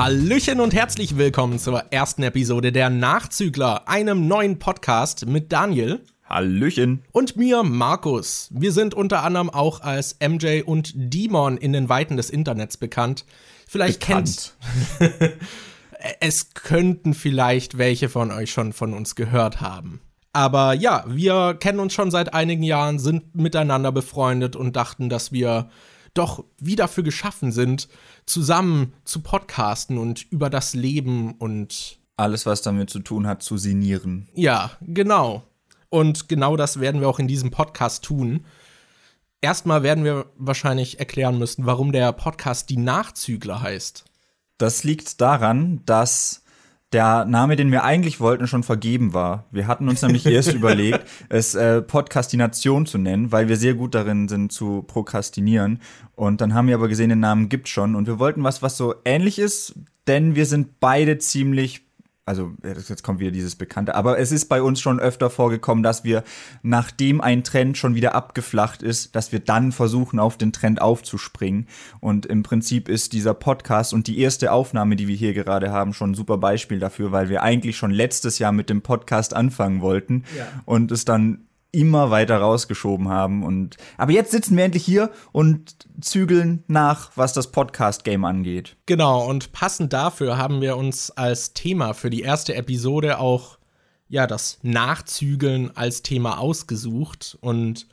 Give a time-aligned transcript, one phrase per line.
[0.00, 6.00] Hallöchen und herzlich willkommen zur ersten Episode der Nachzügler, einem neuen Podcast mit Daniel.
[6.24, 7.02] Hallöchen.
[7.12, 8.48] Und mir, Markus.
[8.50, 13.26] Wir sind unter anderem auch als MJ und Demon in den Weiten des Internets bekannt.
[13.68, 14.54] Vielleicht Bekannt.
[14.96, 15.34] kennt.
[16.20, 20.00] es könnten vielleicht welche von euch schon von uns gehört haben.
[20.32, 25.30] Aber ja, wir kennen uns schon seit einigen Jahren, sind miteinander befreundet und dachten, dass
[25.30, 25.68] wir
[26.14, 27.88] doch wie dafür geschaffen sind,
[28.26, 33.56] zusammen zu podcasten und über das Leben und Alles, was damit zu tun hat, zu
[33.56, 34.28] sinnieren.
[34.34, 35.42] ja, genau.
[35.88, 38.44] Und genau das werden wir auch in diesem Podcast tun.
[39.40, 44.04] Erstmal werden wir wahrscheinlich erklären müssen, warum der Podcast die Nachzügler heißt.
[44.58, 46.44] Das liegt daran, dass
[46.92, 49.44] der Name, den wir eigentlich wollten, schon vergeben war.
[49.50, 53.94] Wir hatten uns nämlich erst überlegt, es äh, Podcastination zu nennen, weil wir sehr gut
[53.94, 55.80] darin sind zu prokrastinieren.
[56.16, 57.94] Und dann haben wir aber gesehen, den Namen gibt schon.
[57.94, 59.74] Und wir wollten was, was so ähnlich ist,
[60.06, 61.89] denn wir sind beide ziemlich
[62.26, 66.04] also jetzt kommt wieder dieses Bekannte, aber es ist bei uns schon öfter vorgekommen, dass
[66.04, 66.22] wir,
[66.62, 71.66] nachdem ein Trend schon wieder abgeflacht ist, dass wir dann versuchen, auf den Trend aufzuspringen.
[71.98, 75.92] Und im Prinzip ist dieser Podcast und die erste Aufnahme, die wir hier gerade haben,
[75.92, 79.80] schon ein super Beispiel dafür, weil wir eigentlich schon letztes Jahr mit dem Podcast anfangen
[79.80, 80.46] wollten Ja.
[80.66, 85.86] und es dann immer weiter rausgeschoben haben und aber jetzt sitzen wir endlich hier und
[86.00, 88.76] zügeln nach, was das Podcast Game angeht.
[88.86, 93.58] Genau, und passend dafür haben wir uns als Thema für die erste Episode auch
[94.08, 97.86] ja das Nachzügeln als Thema ausgesucht und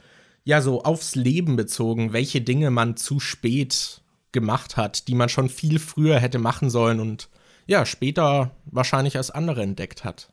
[0.44, 5.50] ja so aufs Leben bezogen, welche Dinge man zu spät gemacht hat, die man schon
[5.50, 7.30] viel früher hätte machen sollen und
[7.68, 10.32] ja, später wahrscheinlich als andere entdeckt hat.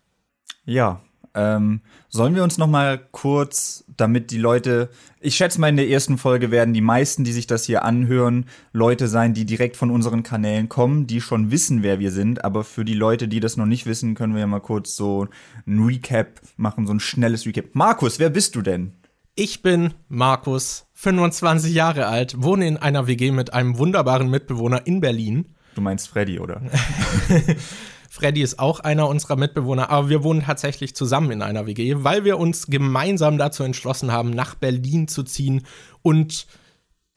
[0.64, 1.02] Ja,
[1.34, 4.88] ähm, sollen wir uns noch mal kurz, damit die Leute,
[5.20, 8.46] ich schätze mal in der ersten Folge werden die meisten, die sich das hier anhören,
[8.72, 12.44] Leute sein, die direkt von unseren Kanälen kommen, die schon wissen, wer wir sind.
[12.44, 15.26] Aber für die Leute, die das noch nicht wissen, können wir ja mal kurz so
[15.66, 17.66] ein Recap machen, so ein schnelles Recap.
[17.72, 18.92] Markus, wer bist du denn?
[19.34, 25.00] Ich bin Markus, 25 Jahre alt, wohne in einer WG mit einem wunderbaren Mitbewohner in
[25.00, 25.46] Berlin.
[25.74, 26.62] Du meinst Freddy, oder?
[28.24, 32.24] Freddy ist auch einer unserer Mitbewohner, aber wir wohnen tatsächlich zusammen in einer WG, weil
[32.24, 35.66] wir uns gemeinsam dazu entschlossen haben, nach Berlin zu ziehen
[36.00, 36.46] und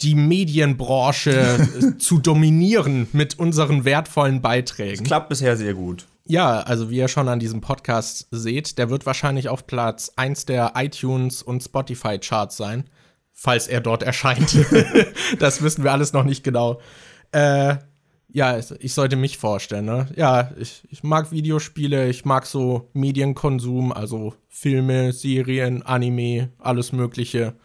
[0.02, 5.06] die Medienbranche zu dominieren mit unseren wertvollen Beiträgen.
[5.06, 6.08] Klappt bisher sehr gut.
[6.26, 10.46] Ja, also wie ihr schon an diesem Podcast seht, der wird wahrscheinlich auf Platz 1
[10.46, 12.84] der iTunes und Spotify Charts sein,
[13.32, 14.58] falls er dort erscheint.
[15.40, 16.82] das wissen wir alles noch nicht genau.
[17.32, 17.78] Äh,
[18.30, 20.08] ja, ich sollte mich vorstellen, ne?
[20.16, 27.56] Ja, ich, ich mag Videospiele, ich mag so Medienkonsum, also Filme, Serien, Anime, alles Mögliche.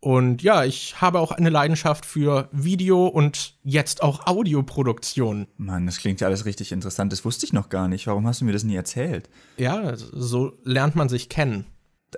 [0.00, 5.46] Und ja, ich habe auch eine Leidenschaft für Video und jetzt auch Audioproduktion.
[5.58, 7.12] Mann, das klingt ja alles richtig interessant.
[7.12, 8.06] Das wusste ich noch gar nicht.
[8.06, 9.28] Warum hast du mir das nie erzählt?
[9.58, 11.66] Ja, so lernt man sich kennen.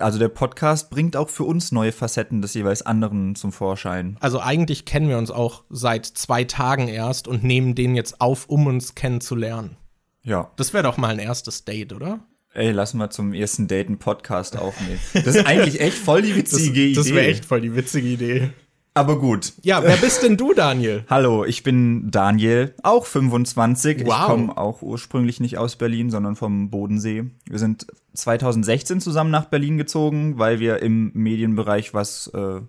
[0.01, 4.17] Also der Podcast bringt auch für uns neue Facetten des jeweils anderen zum Vorschein.
[4.21, 8.49] Also eigentlich kennen wir uns auch seit zwei Tagen erst und nehmen den jetzt auf,
[8.49, 9.77] um uns kennenzulernen.
[10.23, 10.51] Ja.
[10.57, 12.21] Das wäre doch mal ein erstes Date, oder?
[12.55, 15.01] Ey, lass mal zum ersten Date einen Podcast aufnehmen.
[15.15, 16.95] Das ist eigentlich echt voll die witzige Idee.
[16.95, 18.51] das wäre echt voll die witzige Idee.
[18.95, 19.55] Aber gut.
[19.63, 21.05] Ja, wer bist denn du, Daniel?
[21.11, 24.03] Hallo, ich bin Daniel, auch 25.
[24.03, 24.27] Ich Wow.
[24.27, 27.25] komme auch ursprünglich nicht aus Berlin, sondern vom Bodensee.
[27.49, 32.61] Wir sind 2016 zusammen nach Berlin gezogen, weil wir im Medienbereich was äh,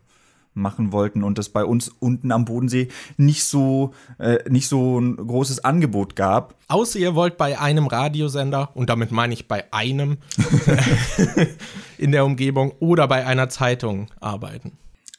[0.53, 5.17] machen wollten und es bei uns unten am Bodensee nicht so äh, nicht so ein
[5.17, 6.55] großes Angebot gab.
[6.69, 10.19] Außer ihr wollt bei einem Radiosender, und damit meine ich bei einem
[11.97, 14.77] in der Umgebung oder bei einer Zeitung arbeiten.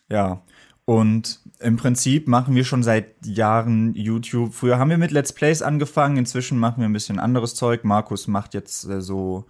[0.08, 0.40] Ja.
[0.86, 4.52] Und im Prinzip machen wir schon seit Jahren YouTube.
[4.52, 7.84] Früher haben wir mit Let's Plays angefangen, inzwischen machen wir ein bisschen anderes Zeug.
[7.84, 9.46] Markus macht jetzt äh, so.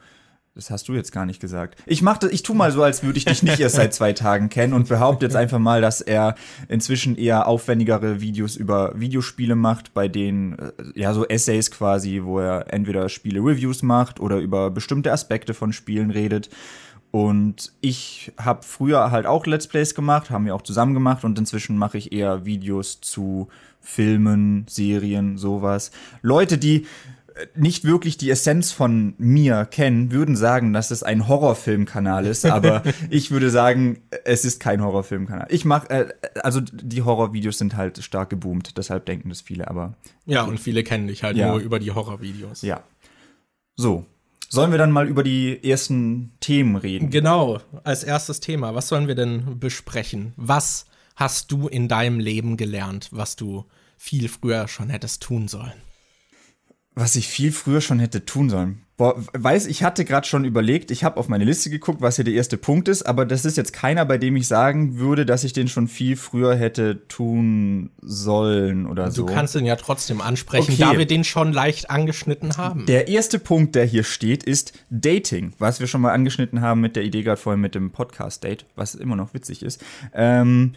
[0.56, 1.82] Das hast du jetzt gar nicht gesagt.
[1.84, 4.12] Ich mach das, ich tu mal so, als würde ich dich nicht erst seit zwei
[4.12, 6.36] Tagen kennen und behaupte jetzt einfach mal, dass er
[6.68, 12.38] inzwischen eher aufwendigere Videos über Videospiele macht, bei denen, äh, ja, so Essays quasi, wo
[12.38, 16.50] er entweder Spiele-Reviews macht oder über bestimmte Aspekte von Spielen redet.
[17.14, 21.38] Und ich habe früher halt auch Let's Plays gemacht, haben wir auch zusammen gemacht und
[21.38, 23.46] inzwischen mache ich eher Videos zu
[23.80, 25.92] Filmen, Serien, sowas.
[26.22, 26.86] Leute, die
[27.36, 32.46] äh, nicht wirklich die Essenz von mir kennen, würden sagen, dass es ein Horrorfilmkanal ist,
[32.46, 35.46] aber ich würde sagen, es ist kein Horrorfilmkanal.
[35.50, 36.08] Ich mache, äh,
[36.42, 39.94] also die Horrorvideos sind halt stark geboomt, deshalb denken das viele, aber
[40.26, 41.52] Ja, und viele kennen dich halt Ja.
[41.52, 42.62] nur über die Horrorvideos.
[42.62, 42.82] ja.
[43.76, 44.04] So.
[44.54, 47.10] Sollen wir dann mal über die ersten Themen reden?
[47.10, 50.32] Genau, als erstes Thema, was sollen wir denn besprechen?
[50.36, 50.84] Was
[51.16, 53.64] hast du in deinem Leben gelernt, was du
[53.96, 55.72] viel früher schon hättest tun sollen?
[56.94, 58.83] Was ich viel früher schon hätte tun sollen.
[58.96, 62.24] Boah, weiß, ich hatte gerade schon überlegt, ich habe auf meine Liste geguckt, was hier
[62.24, 65.42] der erste Punkt ist, aber das ist jetzt keiner, bei dem ich sagen würde, dass
[65.42, 69.26] ich den schon viel früher hätte tun sollen oder Du so.
[69.26, 70.80] kannst ihn ja trotzdem ansprechen, Okay.
[70.92, 72.86] da wir den schon leicht angeschnitten haben.
[72.86, 76.94] Der erste Punkt, der hier steht, ist Dating, was wir schon mal angeschnitten haben mit
[76.94, 79.82] der Idee gerade vorhin mit dem Podcast-Date, was immer noch witzig ist.
[80.12, 80.74] Ähm,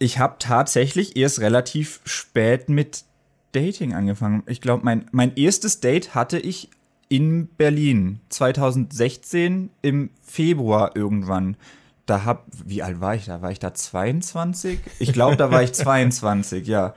[0.00, 3.04] ich habe tatsächlich erst relativ spät mit
[3.52, 4.42] Dating angefangen.
[4.46, 6.70] Ich glaube, mein, mein erstes Date hatte ich
[7.08, 11.56] in Berlin 2016 im Februar irgendwann.
[12.06, 13.40] Da hab, wie alt war ich da?
[13.40, 14.78] War ich da 22?
[14.98, 16.94] Ich glaube, da war ich 22, ja.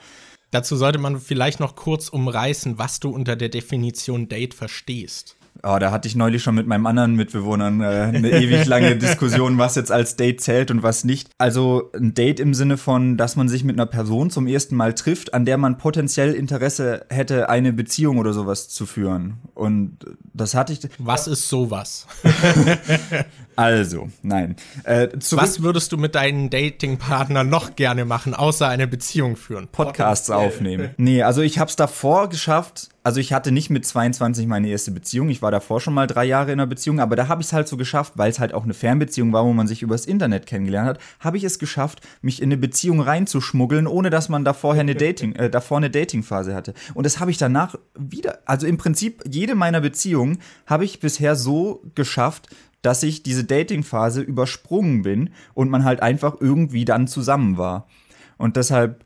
[0.51, 5.35] Dazu sollte man vielleicht noch kurz umreißen, was du unter der Definition Date verstehst.
[5.63, 9.57] Oh, da hatte ich neulich schon mit meinem anderen Mitbewohnern äh, eine ewig lange Diskussion,
[9.57, 11.29] was jetzt als Date zählt und was nicht.
[11.37, 14.93] Also ein Date im Sinne von, dass man sich mit einer Person zum ersten Mal
[14.93, 19.37] trifft, an der man potenziell Interesse hätte, eine Beziehung oder sowas zu führen.
[19.53, 19.97] Und
[20.33, 20.79] das hatte ich.
[20.99, 22.07] Was ist sowas?
[23.57, 24.55] Also, nein.
[24.83, 29.67] Äh, Was würdest du mit deinen Datingpartnern noch gerne machen, außer eine Beziehung führen?
[29.67, 30.91] Podcasts aufnehmen.
[30.97, 32.89] Nee, also ich hab's davor geschafft.
[33.01, 35.29] Also ich hatte nicht mit 22 meine erste Beziehung.
[35.29, 37.53] Ich war davor schon mal drei Jahre in einer Beziehung, aber da habe ich es
[37.53, 40.45] halt so geschafft, weil es halt auch eine Fernbeziehung war, wo man sich übers Internet
[40.45, 44.53] kennengelernt hat, habe ich es geschafft, mich in eine Beziehung reinzuschmuggeln, ohne dass man da
[44.53, 46.73] vorher eine Dating, äh, davor eine Datingphase hatte.
[46.95, 48.39] Und das habe ich danach wieder.
[48.45, 52.49] Also im Prinzip jede meiner Beziehungen habe ich bisher so geschafft,
[52.87, 57.89] dass ich diese Datingphase übersprungen bin und man halt einfach irgendwie dann zusammen war.
[58.37, 59.03] Und deshalb,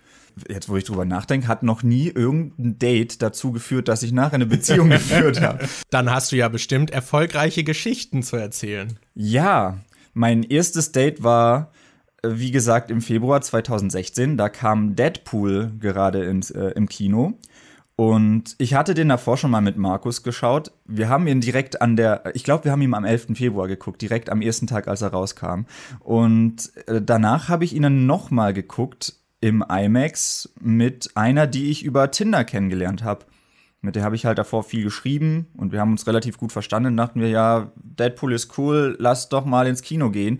[0.48, 4.36] jetzt wo ich drüber nachdenke, hat noch nie irgendein Date dazu geführt, dass ich nachher
[4.36, 5.68] eine Beziehung geführt habe.
[5.90, 9.00] Dann hast du ja bestimmt erfolgreiche Geschichten zu erzählen.
[9.16, 9.80] Ja,
[10.14, 11.72] mein erstes Date war,
[12.22, 14.38] äh, wie gesagt, im Februar 2016.
[14.38, 17.40] Da kam Deadpool gerade ins, äh, im Kino.
[18.02, 20.72] Und ich hatte den davor schon mal mit Markus geschaut.
[20.86, 23.38] Wir haben ihn direkt an der, ich glaube, wir haben ihn am 11.
[23.38, 25.66] Februar geguckt, direkt am ersten Tag, als er rauskam.
[26.00, 31.70] Und äh, danach habe ich ihn dann noch mal geguckt im IMAX mit einer, die
[31.70, 33.26] ich über Tinder kennengelernt habe.
[33.84, 36.96] Mit der habe ich halt davor viel geschrieben und wir haben uns relativ gut verstanden.
[36.98, 40.40] Dachten wir, ja, Deadpool ist cool, lass doch mal ins Kino gehen.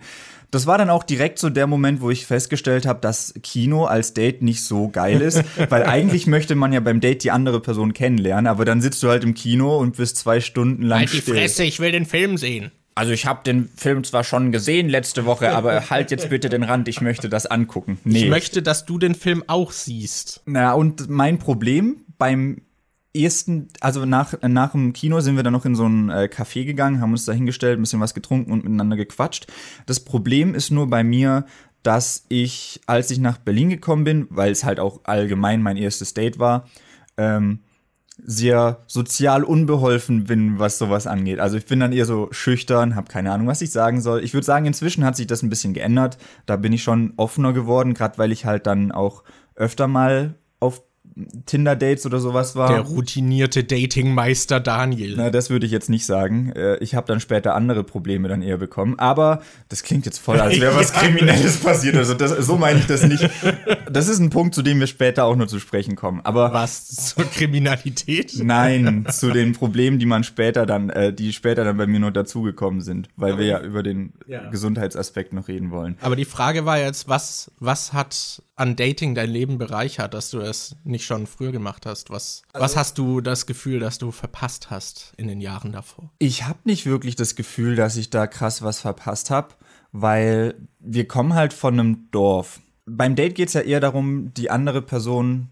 [0.52, 4.14] Das war dann auch direkt so der Moment, wo ich festgestellt habe, dass Kino als
[4.14, 7.94] Date nicht so geil ist, weil eigentlich möchte man ja beim Date die andere Person
[7.94, 11.22] kennenlernen, aber dann sitzt du halt im Kino und bist zwei Stunden lang Halt die
[11.22, 11.34] still.
[11.34, 12.70] Fresse, ich will den Film sehen.
[12.94, 16.62] Also ich habe den Film zwar schon gesehen letzte Woche, aber halt jetzt bitte den
[16.62, 17.98] Rand, ich möchte das angucken.
[18.04, 18.24] Nee.
[18.24, 20.42] Ich möchte, dass du den Film auch siehst.
[20.44, 22.60] Na, und mein Problem beim
[23.14, 26.64] ersten, also nach, nach dem Kino sind wir dann noch in so ein äh, Café
[26.64, 29.46] gegangen, haben uns da hingestellt, ein bisschen was getrunken und miteinander gequatscht.
[29.86, 31.46] Das Problem ist nur bei mir,
[31.82, 36.14] dass ich, als ich nach Berlin gekommen bin, weil es halt auch allgemein mein erstes
[36.14, 36.68] Date war,
[37.16, 37.60] ähm,
[38.24, 41.40] sehr sozial unbeholfen bin, was sowas angeht.
[41.40, 44.22] Also ich bin dann eher so schüchtern, habe keine Ahnung, was ich sagen soll.
[44.22, 46.18] Ich würde sagen, inzwischen hat sich das ein bisschen geändert.
[46.46, 49.24] Da bin ich schon offener geworden, gerade weil ich halt dann auch
[49.56, 50.82] öfter mal auf
[51.46, 52.68] Tinder-Dates oder sowas war.
[52.68, 55.14] Der routinierte Datingmeister Daniel.
[55.16, 56.52] Na, das würde ich jetzt nicht sagen.
[56.52, 58.98] Äh, Ich habe dann später andere Probleme dann eher bekommen.
[58.98, 60.92] Aber das klingt jetzt voll, als wäre was.
[60.92, 61.96] Kriminelles passiert.
[61.96, 63.28] Also das, so meine ich das nicht.
[63.90, 66.22] Das ist ein Punkt, zu dem wir später auch noch zu sprechen kommen.
[66.24, 68.32] Aber Was zur Kriminalität?
[68.42, 72.10] Nein, zu den Problemen, die man später dann, äh, die später dann bei mir noch
[72.10, 74.48] dazugekommen sind, weil wir ja über den Ja.
[74.48, 75.98] Gesundheitsaspekt noch reden wollen.
[76.00, 80.40] Aber die Frage war jetzt, was, was hat an Dating dein Leben bereichert, dass du
[80.40, 82.10] es nicht schon früher gemacht hast?
[82.10, 86.10] Was, was hast du das Gefühl, dass du verpasst hast in den Jahren davor?
[86.18, 89.54] Ich habe nicht wirklich das Gefühl, dass ich da krass was verpasst habe,
[89.92, 92.60] weil wir kommen halt von einem Dorf.
[92.84, 95.50] Beim Date geht's ja eher darum, die andere Person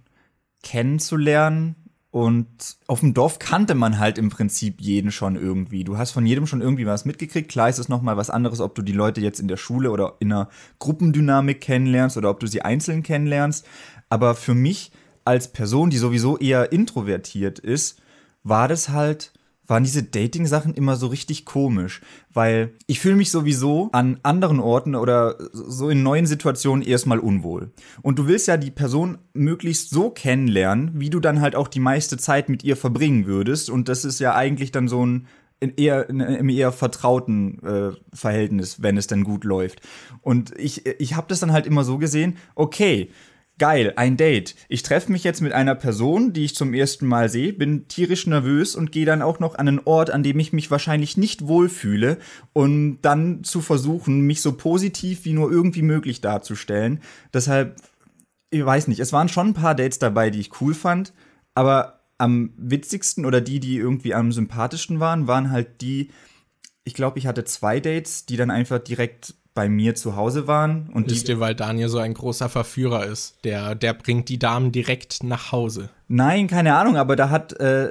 [0.62, 1.76] kennenzulernen.
[2.12, 5.84] Und auf dem Dorf kannte man halt im Prinzip jeden schon irgendwie.
[5.84, 7.50] Du hast von jedem schon irgendwie was mitgekriegt.
[7.50, 9.92] Klar ist es noch mal was anderes, ob du die Leute jetzt in der Schule
[9.92, 10.48] oder in einer
[10.80, 13.64] Gruppendynamik kennenlernst oder ob du sie einzeln kennenlernst.
[14.08, 14.90] Aber für mich
[15.24, 18.00] als Person, die sowieso eher introvertiert ist,
[18.42, 19.32] war das halt
[19.70, 22.00] waren diese Dating-Sachen immer so richtig komisch,
[22.32, 27.70] weil ich fühle mich sowieso an anderen Orten oder so in neuen Situationen erstmal unwohl.
[28.02, 31.80] Und du willst ja die Person möglichst so kennenlernen, wie du dann halt auch die
[31.80, 33.70] meiste Zeit mit ihr verbringen würdest.
[33.70, 35.26] Und das ist ja eigentlich dann so ein
[35.60, 39.82] in eher, in einem eher vertrauten äh, Verhältnis, wenn es denn gut läuft.
[40.22, 43.10] Und ich, ich habe das dann halt immer so gesehen, okay,
[43.60, 44.56] geil, ein Date.
[44.68, 48.26] Ich treffe mich jetzt mit einer Person, die ich zum ersten Mal sehe, bin tierisch
[48.26, 51.46] nervös und gehe dann auch noch an einen Ort, an dem ich mich wahrscheinlich nicht
[51.46, 52.18] wohlfühle
[52.54, 57.00] und dann zu versuchen, mich so positiv wie nur irgendwie möglich darzustellen.
[57.32, 57.76] Deshalb,
[58.48, 61.12] ich weiß nicht, es waren schon ein paar Dates dabei, die ich cool fand,
[61.54, 66.10] aber am witzigsten oder die, die irgendwie am sympathischsten waren, waren halt die,
[66.84, 70.88] ich glaube, ich hatte zwei Dates, die dann einfach direkt bei mir zu Hause waren.
[70.92, 73.36] Und Wisst die, ihr, weil Daniel so ein großer Verführer ist.
[73.44, 75.90] Der, der bringt die Damen direkt nach Hause.
[76.08, 77.90] Nein, keine Ahnung, aber da hat, äh,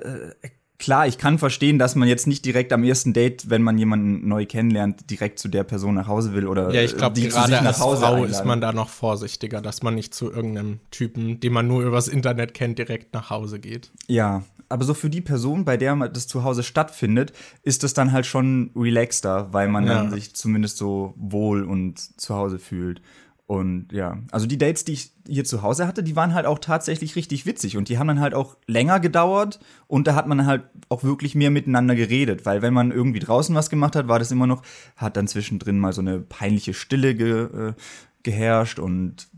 [0.77, 4.27] klar, ich kann verstehen, dass man jetzt nicht direkt am ersten Date, wenn man jemanden
[4.27, 7.79] neu kennenlernt, direkt zu der Person nach Hause will oder Ja, ich glaube, gerade als
[7.79, 8.31] Hause Frau einladen.
[8.31, 12.07] ist man da noch vorsichtiger, dass man nicht zu irgendeinem Typen, den man nur übers
[12.07, 13.91] Internet kennt, direkt nach Hause geht.
[14.07, 17.33] Ja, aber so für die Person, bei der das zu Hause stattfindet,
[17.63, 19.95] ist es dann halt schon relaxter, weil man Ja.
[20.03, 23.01] dann sich zumindest so wohl und zu Hause fühlt.
[23.47, 26.59] Und ja, also die Dates, die ich hier zu Hause hatte, die waren halt auch
[26.59, 30.45] tatsächlich richtig witzig und die haben dann halt auch länger gedauert und da hat man
[30.45, 34.19] halt auch wirklich mehr miteinander geredet, weil wenn man irgendwie draußen was gemacht hat, war
[34.19, 34.61] das immer noch,
[34.95, 37.73] hat dann zwischendrin mal so eine peinliche Stille ge, äh,
[38.21, 39.29] geherrscht und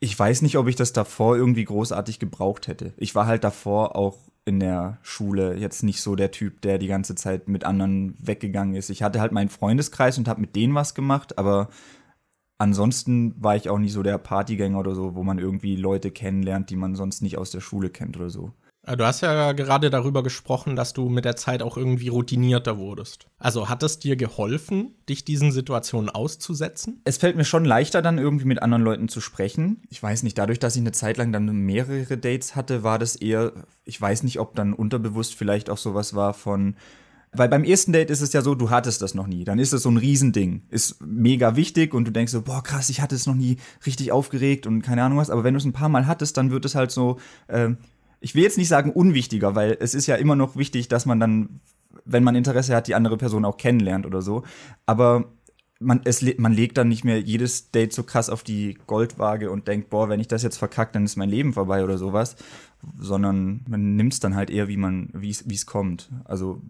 [0.00, 2.92] ich weiß nicht, ob ich das davor irgendwie großartig gebraucht hätte.
[2.98, 6.88] Ich war halt davor auch in der Schule jetzt nicht so der Typ, der die
[6.88, 8.90] ganze Zeit mit anderen weggegangen ist.
[8.90, 11.68] Ich hatte halt meinen Freundeskreis und habe mit denen was gemacht, aber
[12.58, 16.70] ansonsten war ich auch nicht so der Partygänger oder so, wo man irgendwie Leute kennenlernt,
[16.70, 18.52] die man sonst nicht aus der Schule kennt oder so.
[18.88, 22.78] Äh, Du hast ja gerade darüber gesprochen, dass du mit der Zeit auch irgendwie routinierter
[22.78, 23.26] wurdest.
[23.38, 27.00] Also hat es dir geholfen, dich diesen Situationen auszusetzen?
[27.04, 29.82] Es fällt mir schon leichter, dann irgendwie mit anderen Leuten zu sprechen.
[29.90, 33.16] Ich weiß nicht, dadurch, dass ich eine Zeit lang dann mehrere Dates hatte, war das
[33.16, 33.52] eher,
[33.84, 36.76] ich weiß nicht, ob dann unterbewusst vielleicht auch sowas war von,
[37.32, 39.44] weil beim ersten Date ist es ja so, du hattest das noch nie.
[39.44, 40.62] Dann ist es so ein Riesending.
[40.70, 44.12] Ist mega wichtig und du denkst so, boah, krass, ich hatte es noch nie richtig
[44.12, 45.30] aufgeregt und keine Ahnung was.
[45.30, 47.18] Aber wenn du es ein paar Mal hattest, dann wird es halt so,
[47.48, 47.76] ähm,
[48.20, 51.20] ich will jetzt nicht sagen unwichtiger, weil es ist ja immer noch wichtig, dass man
[51.20, 51.60] dann,
[52.04, 54.44] wenn man Interesse hat, die andere Person auch kennenlernt oder so.
[54.86, 55.26] Aber
[55.80, 59.68] man, es, man legt dann nicht mehr jedes Date so krass auf die Goldwaage und
[59.68, 62.36] denkt, boah, wenn ich das jetzt verkacke, dann ist mein Leben vorbei oder sowas.
[62.98, 66.10] Sondern man nimmt es dann halt eher, wie man, wie es kommt.
[66.24, 66.60] Also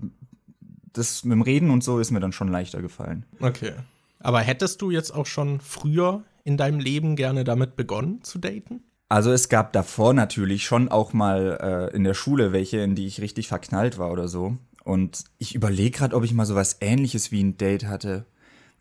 [0.93, 3.25] das mit dem Reden und so ist mir dann schon leichter gefallen.
[3.41, 3.73] Okay.
[4.21, 8.83] Aber hättest du jetzt auch schon früher in deinem Leben gerne damit begonnen zu daten?
[9.09, 13.07] Also es gab davor natürlich schon auch mal äh, in der Schule welche, in die
[13.07, 14.59] ich richtig verknallt war oder so.
[14.85, 18.27] Und ich überlege gerade, ob ich mal sowas ähnliches wie ein Date hatte.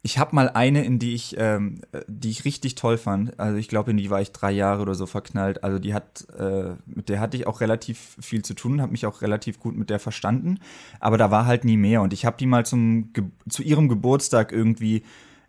[0.04, 3.40] Ich habe mal eine, in die ich, ähm, äh, die ich richtig toll fand.
[3.40, 5.64] Also ich glaube, in die war ich drei Jahre oder so verknallt.
[5.64, 9.06] Also die hat, äh, mit der hatte ich auch relativ viel zu tun, habe mich
[9.06, 10.60] auch relativ gut mit der verstanden.
[11.00, 12.02] Aber da war halt nie mehr.
[12.02, 13.12] Und ich habe die mal zum
[13.50, 15.04] zu ihrem Geburtstag irgendwie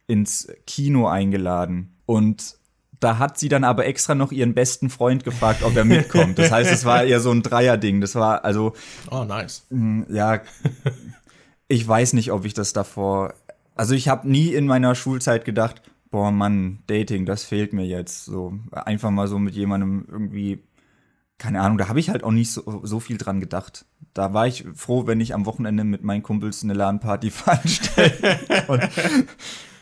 [0.07, 1.95] ins Kino eingeladen.
[2.07, 2.58] Und
[3.01, 6.39] da hat sie dann aber extra noch ihren besten Freund gefragt, ob er mitkommt.
[6.39, 8.01] Das heißt, es war eher so ein Dreierding.
[8.01, 8.73] Das war also
[9.11, 9.67] Oh, nice.
[9.71, 10.41] Mm, Ja,
[11.69, 13.35] ich weiß nicht, ob ich das davor.
[13.75, 18.25] Also ich habe nie in meiner Schulzeit gedacht, boah Mann, Dating, das fehlt mir jetzt.
[18.25, 20.63] So einfach mal so mit jemandem irgendwie,
[21.39, 23.85] keine Ahnung, da habe ich halt auch nicht so, so viel dran gedacht.
[24.15, 28.39] Da war ich froh, wenn ich am Wochenende mit meinen Kumpels eine LAN-Party veranstelle.
[28.67, 28.89] Und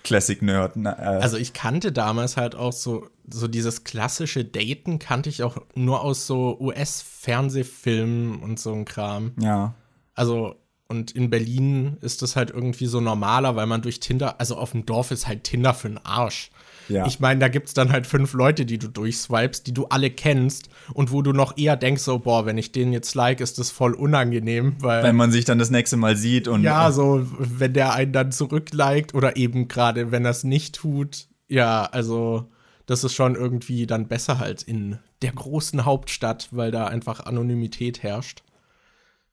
[0.06, 0.76] Classic Nerd.
[0.76, 5.42] Na, äh, Also ich kannte damals halt auch so, so dieses klassische Daten kannte ich
[5.42, 9.32] auch nur aus so US-Fernsehfilmen und so ein Kram.
[9.40, 9.74] ja.
[10.14, 10.54] Also,
[10.88, 14.70] und in Berlin ist das halt irgendwie so normaler, weil man durch Tinder, also auf
[14.72, 16.50] dem Dorf ist halt Tinder für den Arsch.
[16.88, 17.06] Ja.
[17.06, 20.68] Ich meine, da gibt's dann halt fünf Leute, die du durchswipest, die du alle kennst
[20.92, 23.70] und wo du noch eher denkst, so, boah, wenn ich den jetzt like, ist das
[23.70, 25.02] voll unangenehm, weil.
[25.02, 28.32] Wenn man sich dann das nächste Mal sieht und ja, so, wenn der einen dann
[28.32, 31.26] zurückliked oder eben gerade, wenn er es nicht tut.
[31.48, 32.48] Ja, also,
[32.86, 38.02] das ist schon irgendwie dann besser halt in der großen Hauptstadt, weil da einfach Anonymität
[38.02, 38.42] herrscht.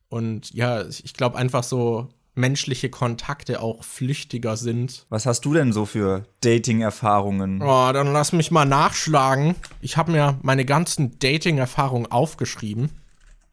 [0.09, 5.05] Und ja, ich glaube einfach so menschliche Kontakte auch flüchtiger sind.
[5.09, 7.61] Was hast du denn so für Dating-Erfahrungen?
[7.61, 9.55] Oh, dann lass mich mal nachschlagen.
[9.81, 12.89] Ich habe mir meine ganzen Dating-Erfahrungen aufgeschrieben.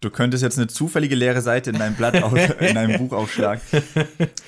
[0.00, 3.60] Du könntest jetzt eine zufällige leere Seite in deinem Blatt, auf, in deinem Buch aufschlagen.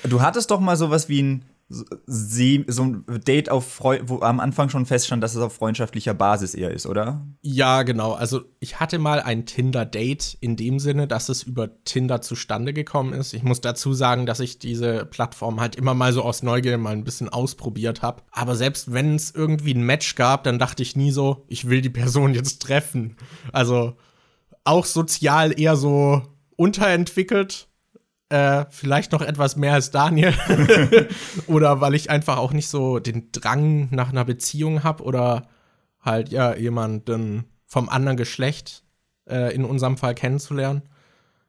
[0.03, 4.39] Du hattest doch mal sowas wie ein Sie, so ein Date auf Freu wo am
[4.39, 7.25] Anfang schon feststand, dass es auf freundschaftlicher Basis eher ist, oder?
[7.41, 8.13] Ja, genau.
[8.13, 13.13] Also ich hatte mal ein Tinder-Date in dem Sinne, dass es über Tinder zustande gekommen
[13.13, 13.33] ist.
[13.33, 16.93] Ich muss dazu sagen, dass ich diese Plattform halt immer mal so aus Neugier mal
[16.93, 18.21] ein bisschen ausprobiert habe.
[18.31, 21.81] Aber selbst wenn es irgendwie ein Match gab, dann dachte ich nie so, ich will
[21.81, 23.15] die Person jetzt treffen.
[23.51, 23.95] Also
[24.63, 26.21] auch sozial eher so
[26.55, 27.67] unterentwickelt.
[28.33, 30.33] Äh, vielleicht noch etwas mehr als Daniel.
[31.47, 35.43] oder weil ich einfach auch nicht so den Drang nach einer Beziehung habe oder
[36.01, 38.83] halt ja jemanden vom anderen Geschlecht
[39.29, 40.81] äh, in unserem Fall kennenzulernen.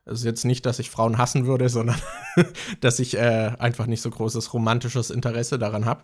[0.05, 1.97] Es ist jetzt nicht, dass ich Frauen hassen würde, sondern
[2.83, 6.03] dass ich äh, einfach nicht so großes romantisches Interesse daran habe.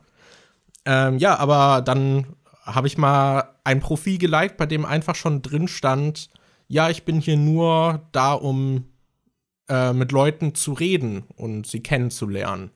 [0.87, 2.25] Ähm, ja, aber dann
[2.65, 6.31] habe ich mal ein Profil geliked, bei dem einfach schon drin stand,
[6.69, 8.90] ja, ich bin hier nur da, um
[9.71, 12.71] äh, mit Leuten zu reden und sie kennenzulernen.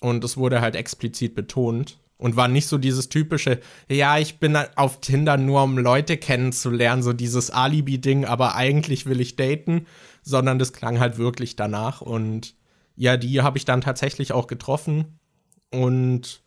[0.00, 1.98] Und es wurde halt explizit betont.
[2.18, 3.60] Und war nicht so dieses typische,
[3.90, 9.20] ja, ich bin auf Tinder nur, um Leute kennenzulernen, so dieses Alibi-Ding, aber eigentlich will
[9.20, 9.86] ich daten,
[10.22, 12.00] sondern das klang halt wirklich danach.
[12.00, 12.54] Und
[12.94, 15.18] ja, die habe ich dann tatsächlich auch getroffen.
[15.70, 16.42] Und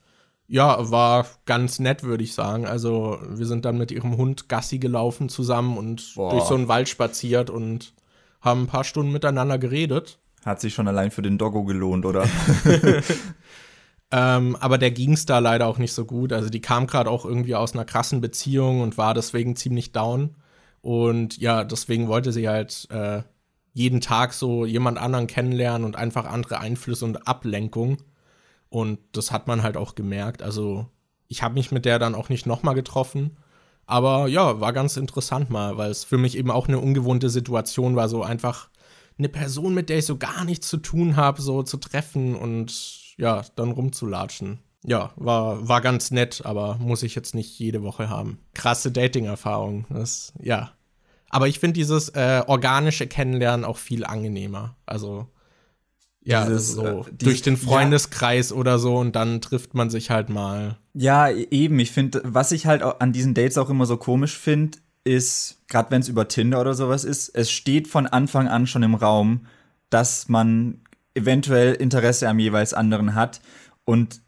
[0.48, 2.66] ja, war ganz nett, würde ich sagen.
[2.66, 6.32] Also, wir sind dann mit ihrem Hund Gassi gelaufen zusammen und Boah.
[6.32, 7.94] durch so einen Wald spaziert und
[8.42, 10.20] haben ein paar Stunden miteinander geredet.
[10.46, 12.28] Hat sich schon allein für den Doggo gelohnt, oder?
[14.12, 16.32] ähm, aber der ging es da leider auch nicht so gut.
[16.32, 20.36] Also, die kam gerade auch irgendwie aus einer krassen Beziehung und war deswegen ziemlich down.
[20.82, 23.24] Und ja, deswegen wollte sie halt äh,
[23.74, 27.98] jeden Tag so jemand anderen kennenlernen und einfach andere Einflüsse und Ablenkung.
[28.70, 30.42] Und das hat man halt auch gemerkt.
[30.42, 30.88] Also
[31.28, 33.38] ich habe mich mit der dann auch nicht nochmal getroffen.
[33.90, 37.96] Aber ja, war ganz interessant mal, weil es für mich eben auch eine ungewohnte Situation
[37.96, 38.70] war, so einfach
[39.18, 43.16] eine Person, mit der ich so gar nichts zu tun habe, so zu treffen und
[43.18, 44.60] ja, dann rumzulatschen.
[44.86, 48.38] Ja, war, war ganz nett, aber muss ich jetzt nicht jede Woche haben.
[48.54, 49.88] Krasse Dating-Erfahrung.
[49.90, 50.72] Das, ja.
[51.32, 54.76] Aber ich finde dieses äh, organische Kennenlernen auch viel angenehmer.
[54.86, 55.26] Also
[56.22, 58.56] ja, Dieses, so äh, durch den Freundeskreis ja.
[58.56, 60.78] oder so und dann trifft man sich halt mal.
[60.94, 61.80] Ja, e-, eben.
[61.80, 65.92] Ich finde, was ich halt an diesen Dates auch immer so komisch finde, ist, gerade
[65.92, 69.46] wenn es über Tinder oder sowas ist, es steht von Anfang an schon im Raum,
[69.90, 70.82] dass man
[71.16, 73.42] eventuell Interesse am jeweils anderen hat.
[73.86, 74.22] Und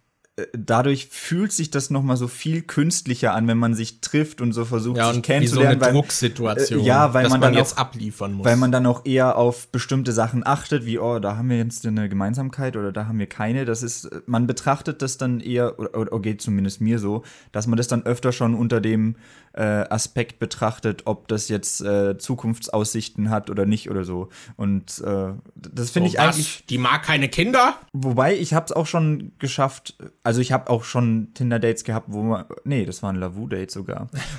[0.53, 4.53] dadurch fühlt sich das noch mal so viel künstlicher an, wenn man sich trifft und
[4.53, 5.79] so versucht, ja, sich kennenzulernen.
[5.79, 8.45] So eine Drucksituation, äh, ja, weil man, man, dann jetzt auch, abliefern muss.
[8.45, 11.85] Weil man dann auch eher auf bestimmte Sachen achtet, wie, oh, da haben wir jetzt
[11.85, 13.65] eine Gemeinsamkeit oder da haben wir keine.
[13.65, 17.75] Das ist, man betrachtet das dann eher, oder, oder geht zumindest mir so, dass man
[17.75, 19.15] das dann öfter schon unter dem
[19.53, 24.29] äh, Aspekt betrachtet, ob das jetzt äh, Zukunftsaussichten hat oder nicht oder so.
[24.55, 26.35] Und äh, das finde so, ich was?
[26.35, 26.65] eigentlich.
[26.69, 27.75] Die mag keine Kinder?
[27.93, 32.23] Wobei, ich habe es auch schon geschafft, also ich habe auch schon Tinder-Dates gehabt, wo
[32.23, 32.45] man.
[32.63, 34.09] Nee, das war ein Lavu-Date sogar.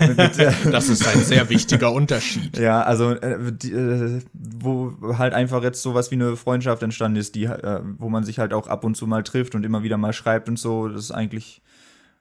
[0.70, 2.58] das ist ein sehr wichtiger Unterschied.
[2.58, 7.34] Ja, also äh, die, äh, wo halt einfach jetzt sowas wie eine Freundschaft entstanden ist,
[7.34, 9.98] die, äh, wo man sich halt auch ab und zu mal trifft und immer wieder
[9.98, 10.88] mal schreibt und so.
[10.88, 11.62] Das ist eigentlich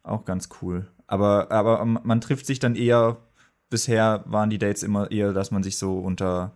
[0.03, 0.87] auch ganz cool.
[1.11, 3.17] Aber, aber man trifft sich dann eher,
[3.69, 6.53] bisher waren die Dates immer eher, dass man sich so unter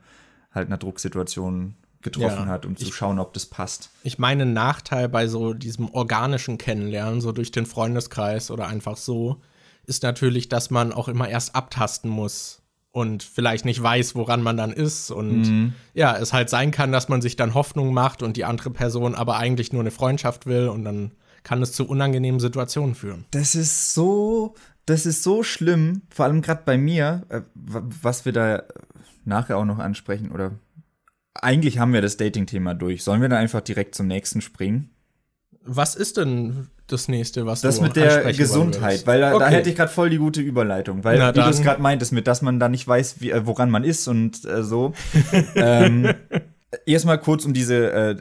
[0.54, 3.90] halt einer Drucksituation getroffen ja, hat, um zu schauen, ob das passt.
[4.04, 9.42] Ich meine, Nachteil bei so diesem organischen Kennenlernen, so durch den Freundeskreis oder einfach so,
[9.88, 14.56] ist natürlich, dass man auch immer erst abtasten muss und vielleicht nicht weiß, woran man
[14.56, 15.12] dann ist.
[15.12, 15.74] Und mhm.
[15.94, 19.16] ja, es halt sein kann, dass man sich dann Hoffnung macht und die andere Person
[19.16, 21.12] aber eigentlich nur eine Freundschaft will und dann
[21.46, 23.24] kann es zu unangenehmen Situationen führen.
[23.32, 24.56] Das ist so,
[24.86, 28.64] das ist so schlimm, vor allem gerade bei mir, äh, was wir da
[29.24, 30.52] nachher auch noch ansprechen oder
[31.36, 33.04] eigentlich haben wir das Dating-Thema durch.
[33.04, 34.90] Sollen wir da einfach direkt zum nächsten springen?
[35.64, 39.40] Was ist denn das nächste, was das du mit der Gesundheit, weil da, okay.
[39.40, 42.12] da, hätte ich gerade voll die gute Überleitung, weil Na, wie du es gerade meintest,
[42.12, 44.94] mit dass man da nicht weiß, wie, äh, woran man ist und äh, so.
[45.56, 46.14] ähm,
[46.86, 48.18] erstmal kurz, um diese äh,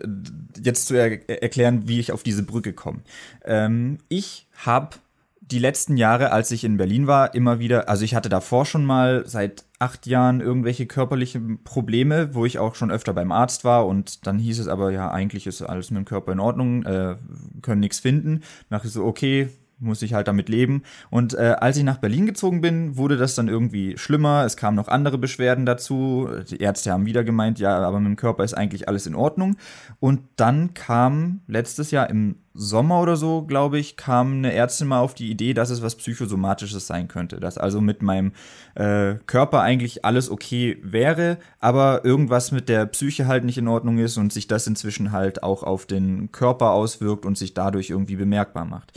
[0.63, 3.01] jetzt zu er erklären, wie ich auf diese Brücke komme.
[3.45, 4.97] Ähm, ich habe
[5.41, 8.85] die letzten Jahre, als ich in Berlin war, immer wieder, also ich hatte davor schon
[8.85, 13.87] mal seit acht Jahren irgendwelche körperlichen Probleme, wo ich auch schon öfter beim Arzt war
[13.87, 17.17] und dann hieß es aber, ja, eigentlich ist alles mit dem Körper in Ordnung, äh,
[17.61, 18.43] können nichts finden.
[18.71, 20.83] Nach so, okay, muss ich halt damit leben.
[21.11, 24.45] Und äh, als ich nach Berlin gezogen bin, wurde das dann irgendwie schlimmer.
[24.45, 26.29] Es kamen noch andere Beschwerden dazu.
[26.51, 29.57] Die Ärzte haben wieder gemeint, ja, aber mit dem Körper ist eigentlich alles in Ordnung.
[30.01, 35.01] Und dann kam letztes Jahr im Sommer oder so, glaube ich, kam eine Ärztin mal
[35.01, 37.41] auf die Idee, dass es was Psychosomatisches sein könnte.
[37.41, 38.33] Dass also mit meinem
[38.77, 43.99] äh, Körper eigentlich alles okay wäre, aber irgendwas mit der Psyche halt nicht in Ordnung
[43.99, 48.17] ist und sich das inzwischen halt auch auf den Körper auswirkt und sich dadurch irgendwie
[48.17, 48.93] bemerkbar macht.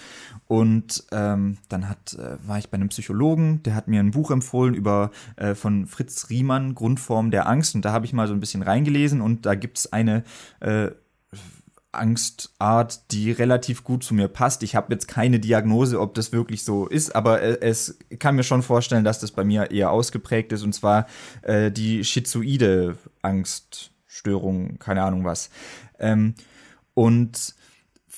[0.47, 4.29] Und ähm, dann hat, äh, war ich bei einem Psychologen, der hat mir ein Buch
[4.29, 7.73] empfohlen über äh, von Fritz Riemann, Grundform der Angst.
[7.73, 10.23] Und da habe ich mal so ein bisschen reingelesen und da gibt es eine
[10.59, 10.91] äh,
[11.97, 14.63] Angstart, die relativ gut zu mir passt.
[14.63, 18.43] Ich habe jetzt keine Diagnose, ob das wirklich so ist, aber äh, es kann mir
[18.43, 21.07] schon vorstellen, dass das bei mir eher ausgeprägt ist, und zwar
[21.41, 25.49] äh, die schizoide Angststörung, keine Ahnung was.
[25.99, 26.35] Ähm,
[26.93, 27.55] und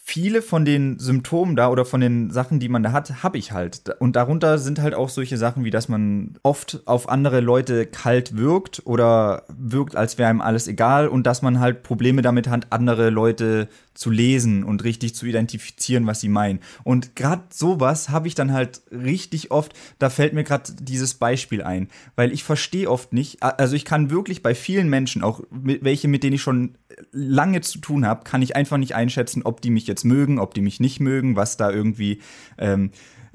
[0.09, 3.51] viele von den Symptomen da oder von den Sachen, die man da hat, habe ich
[3.51, 3.95] halt.
[3.99, 8.35] Und darunter sind halt auch solche Sachen wie, dass man oft auf andere Leute kalt
[8.35, 12.67] wirkt oder wirkt, als wäre einem alles egal und dass man halt Probleme damit hat,
[12.71, 13.67] andere Leute
[13.99, 16.61] zu lesen und richtig zu identifizieren, was sie meinen.
[16.85, 21.61] Und gerade sowas habe ich dann halt richtig oft, da fällt mir gerade dieses Beispiel
[21.61, 26.07] ein, weil ich verstehe oft nicht, also ich kann wirklich bei vielen Menschen, auch welche,
[26.07, 26.77] mit denen ich schon
[27.11, 30.53] lange zu tun habe, kann ich einfach nicht einschätzen, ob die mich jetzt mögen, ob
[30.53, 32.21] die mich nicht mögen, was da irgendwie.
[32.57, 32.91] Ähm,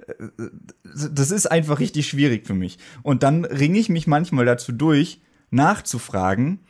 [0.07, 0.14] äh,
[0.94, 2.79] das ist einfach richtig schwierig für mich.
[3.03, 6.61] Und dann ringe ich mich manchmal dazu durch, nachzufragen,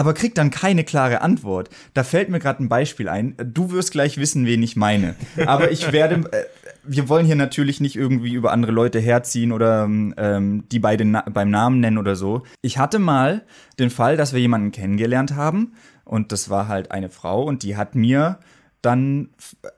[0.00, 1.68] aber krieg dann keine klare Antwort.
[1.92, 3.34] Da fällt mir gerade ein Beispiel ein.
[3.36, 5.14] Du wirst gleich wissen, wen ich meine.
[5.44, 6.26] Aber ich werde.
[6.32, 6.46] Äh,
[6.84, 11.20] wir wollen hier natürlich nicht irgendwie über andere Leute herziehen oder ähm, die beide na
[11.28, 12.44] beim Namen nennen oder so.
[12.62, 13.42] Ich hatte mal
[13.78, 15.74] den Fall, dass wir jemanden kennengelernt haben
[16.06, 18.38] und das war halt eine Frau und die hat mir
[18.80, 19.28] dann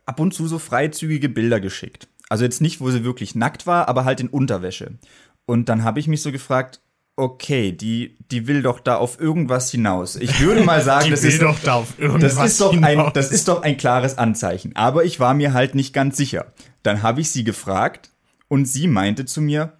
[0.06, 2.06] ab und zu so freizügige Bilder geschickt.
[2.28, 4.92] Also jetzt nicht, wo sie wirklich nackt war, aber halt in Unterwäsche.
[5.46, 6.80] Und dann habe ich mich so gefragt,
[7.16, 10.16] okay, die, die will doch da auf irgendwas hinaus.
[10.16, 13.30] Ich würde mal sagen, das, ist, doch da auf irgendwas das, ist doch ein, das
[13.30, 14.74] ist doch ein klares Anzeichen.
[14.76, 16.52] Aber ich war mir halt nicht ganz sicher.
[16.82, 18.10] Dann habe ich sie gefragt
[18.48, 19.74] und sie meinte zu mir,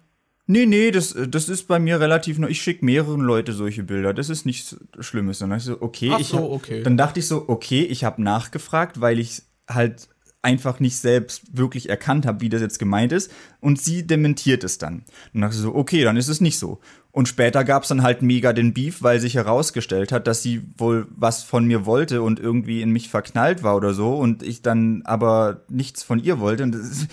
[0.45, 2.49] Nee, nee, das, das ist bei mir relativ nur.
[2.49, 4.13] Ich schicke mehreren Leute solche Bilder.
[4.13, 5.39] Das ist nichts Schlimmes.
[5.39, 6.83] Dann ich so, okay, Ach ich so, hab, okay.
[6.83, 10.09] dann dachte ich so, okay, ich habe nachgefragt, weil ich halt
[10.41, 13.31] einfach nicht selbst wirklich erkannt habe, wie das jetzt gemeint ist.
[13.61, 15.05] Und sie dementiert es dann.
[15.33, 16.81] Und dachte ich so, okay, dann ist es nicht so.
[17.13, 20.63] Und später gab es dann halt mega den Beef, weil sich herausgestellt hat, dass sie
[20.79, 24.63] wohl was von mir wollte und irgendwie in mich verknallt war oder so und ich
[24.63, 26.63] dann aber nichts von ihr wollte.
[26.63, 27.07] Und das ist,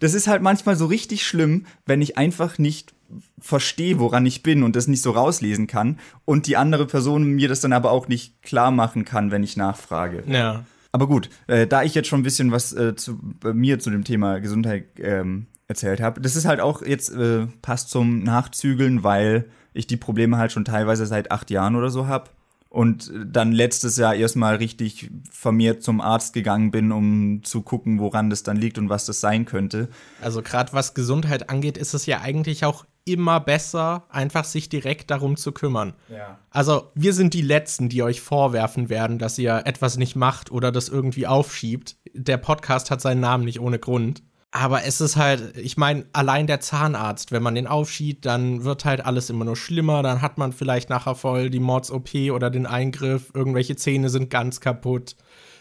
[0.00, 2.92] das ist halt manchmal so richtig schlimm, wenn ich einfach nicht
[3.40, 7.48] verstehe, woran ich bin und das nicht so rauslesen kann und die andere Person mir
[7.48, 10.22] das dann aber auch nicht klar machen kann, wenn ich nachfrage.
[10.26, 10.66] Ja.
[10.92, 13.88] Aber gut, äh, da ich jetzt schon ein bisschen was äh, zu, bei mir zu
[13.88, 16.20] dem Thema Gesundheit ähm, erzählt habe.
[16.20, 20.64] Das ist halt auch jetzt äh, passt zum Nachzügeln, weil ich die Probleme halt schon
[20.64, 22.30] teilweise seit acht Jahren oder so habe.
[22.68, 28.30] Und dann letztes Jahr erstmal richtig vermehrt zum Arzt gegangen bin, um zu gucken, woran
[28.30, 29.88] das dann liegt und was das sein könnte.
[30.22, 35.10] Also gerade was Gesundheit angeht, ist es ja eigentlich auch immer besser, einfach sich direkt
[35.10, 35.92] darum zu kümmern.
[36.08, 36.38] Ja.
[36.48, 40.72] Also wir sind die Letzten, die euch vorwerfen werden, dass ihr etwas nicht macht oder
[40.72, 41.96] das irgendwie aufschiebt.
[42.14, 44.22] Der Podcast hat seinen Namen nicht ohne Grund.
[44.54, 48.84] Aber es ist halt, ich meine, allein der Zahnarzt, wenn man den aufschiebt, dann wird
[48.84, 50.02] halt alles immer nur schlimmer.
[50.02, 54.60] Dann hat man vielleicht nachher voll die Mords-OP oder den Eingriff, irgendwelche Zähne sind ganz
[54.60, 55.16] kaputt.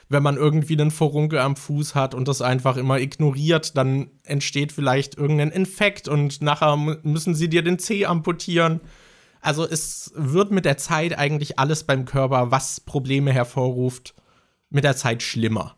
[0.09, 4.73] Wenn man irgendwie einen Furunkel am Fuß hat und das einfach immer ignoriert, dann entsteht
[4.73, 8.81] vielleicht irgendein Infekt und nachher müssen sie dir den Zeh amputieren.
[9.39, 14.15] Also es wird mit der Zeit eigentlich alles beim Körper, was Probleme hervorruft,
[14.69, 15.77] mit der Zeit schlimmer.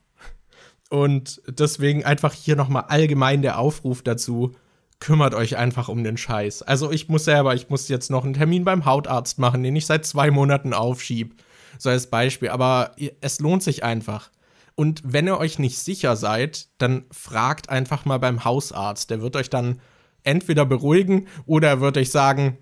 [0.93, 4.51] Und deswegen einfach hier nochmal allgemein der Aufruf dazu,
[4.99, 6.62] kümmert euch einfach um den Scheiß.
[6.62, 9.88] Also ich muss selber, ich muss jetzt noch einen Termin beim Hautarzt machen, den ich
[9.88, 11.41] seit zwei Monaten aufschieb.
[11.79, 12.49] So als Beispiel.
[12.49, 14.29] Aber es lohnt sich einfach.
[14.75, 19.10] Und wenn ihr euch nicht sicher seid, dann fragt einfach mal beim Hausarzt.
[19.10, 19.82] Der wird euch dann
[20.21, 22.60] entweder beruhigen oder er wird euch sagen,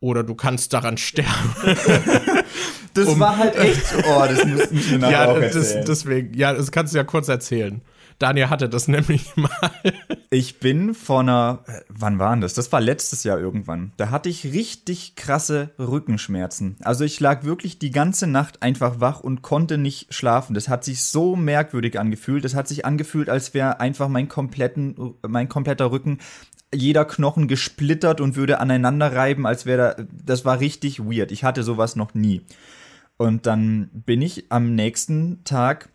[0.00, 1.54] oder du kannst daran sterben.
[2.94, 3.82] Das um, war halt echt.
[4.08, 7.28] Oh, das müssen wir nachher ja, auch das, deswegen, ja, das kannst du ja kurz
[7.28, 7.80] erzählen.
[8.18, 9.50] Daniel hatte das nämlich mal.
[10.30, 12.54] Ich bin vor einer, wann waren das?
[12.54, 13.92] Das war letztes Jahr irgendwann.
[13.96, 16.76] Da hatte ich richtig krasse Rückenschmerzen.
[16.82, 20.54] Also ich lag wirklich die ganze Nacht einfach wach und konnte nicht schlafen.
[20.54, 22.44] Das hat sich so merkwürdig angefühlt.
[22.44, 26.18] Das hat sich angefühlt, als wäre einfach mein kompletten, mein kompletter Rücken
[26.74, 31.32] jeder Knochen gesplittert und würde aneinander reiben, als wäre da, das war richtig weird.
[31.32, 32.42] Ich hatte sowas noch nie.
[33.18, 35.90] Und dann bin ich am nächsten Tag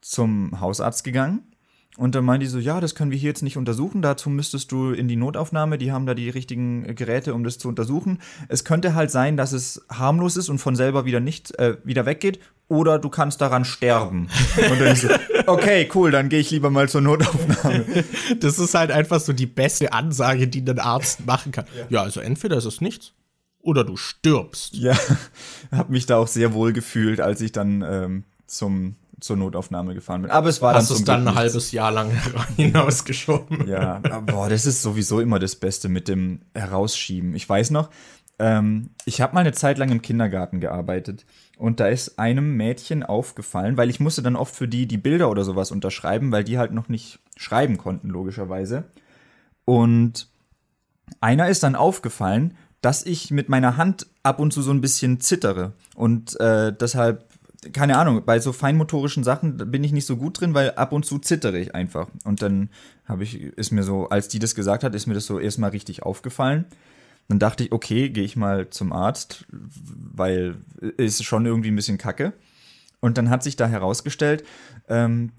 [0.00, 1.42] zum Hausarzt gegangen
[1.96, 4.70] und dann meinte die so, ja, das können wir hier jetzt nicht untersuchen, dazu müsstest
[4.70, 8.18] du in die Notaufnahme, die haben da die richtigen Geräte, um das zu untersuchen.
[8.48, 12.04] Es könnte halt sein, dass es harmlos ist und von selber wieder nicht äh, wieder
[12.04, 14.28] weggeht oder du kannst daran sterben.
[14.70, 15.08] Und dann so,
[15.46, 17.86] okay, cool, dann gehe ich lieber mal zur Notaufnahme.
[18.40, 21.64] Das ist halt einfach so die beste Ansage, die ein Arzt machen kann.
[21.76, 23.12] Ja, ja also entweder ist es nichts
[23.66, 24.74] oder du stirbst.
[24.74, 24.96] Ja,
[25.72, 30.22] habe mich da auch sehr wohl gefühlt, als ich dann ähm, zum zur Notaufnahme gefahren
[30.22, 30.30] bin.
[30.30, 32.10] Aber es war Hast dann es dann ein halbes Jahr lang
[32.56, 33.66] hinausgeschoben.
[33.66, 37.34] Ja, boah, das ist sowieso immer das Beste mit dem Herausschieben.
[37.34, 37.88] Ich weiß noch,
[38.38, 41.24] ähm, ich habe mal eine Zeit lang im Kindergarten gearbeitet
[41.56, 45.30] und da ist einem Mädchen aufgefallen, weil ich musste dann oft für die die Bilder
[45.30, 48.84] oder sowas unterschreiben, weil die halt noch nicht schreiben konnten, logischerweise.
[49.64, 50.28] Und
[51.20, 55.20] einer ist dann aufgefallen, dass ich mit meiner Hand ab und zu so ein bisschen
[55.20, 57.26] zittere und äh, deshalb
[57.72, 61.04] keine Ahnung, bei so feinmotorischen Sachen bin ich nicht so gut drin, weil ab und
[61.04, 62.08] zu zittere ich einfach.
[62.24, 62.70] Und dann
[63.06, 65.70] habe ich, ist mir so, als die das gesagt hat, ist mir das so erstmal
[65.70, 66.66] richtig aufgefallen.
[67.28, 70.56] Dann dachte ich, okay, gehe ich mal zum Arzt, weil
[70.96, 72.32] ist schon irgendwie ein bisschen kacke.
[73.00, 74.44] Und dann hat sich da herausgestellt,
[74.88, 75.32] ähm,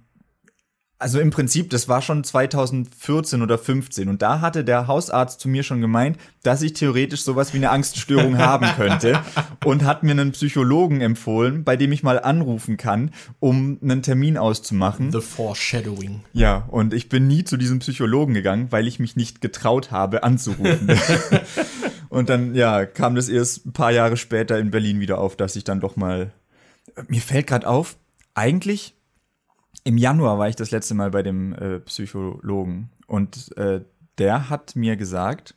[0.99, 5.47] also im Prinzip, das war schon 2014 oder 15 und da hatte der Hausarzt zu
[5.47, 9.19] mir schon gemeint, dass ich theoretisch sowas wie eine Angststörung haben könnte
[9.63, 14.37] und hat mir einen Psychologen empfohlen, bei dem ich mal anrufen kann, um einen Termin
[14.37, 15.11] auszumachen.
[15.11, 16.21] The Foreshadowing.
[16.33, 20.23] Ja, und ich bin nie zu diesem Psychologen gegangen, weil ich mich nicht getraut habe
[20.23, 20.89] anzurufen.
[22.09, 25.55] und dann ja, kam das erst ein paar Jahre später in Berlin wieder auf, dass
[25.55, 26.31] ich dann doch mal
[27.07, 27.97] mir fällt gerade auf,
[28.33, 28.96] eigentlich
[29.87, 33.79] im Januar war ich das letzte Mal bei dem äh, Psychologen und äh,
[34.17, 35.55] der hat mir gesagt,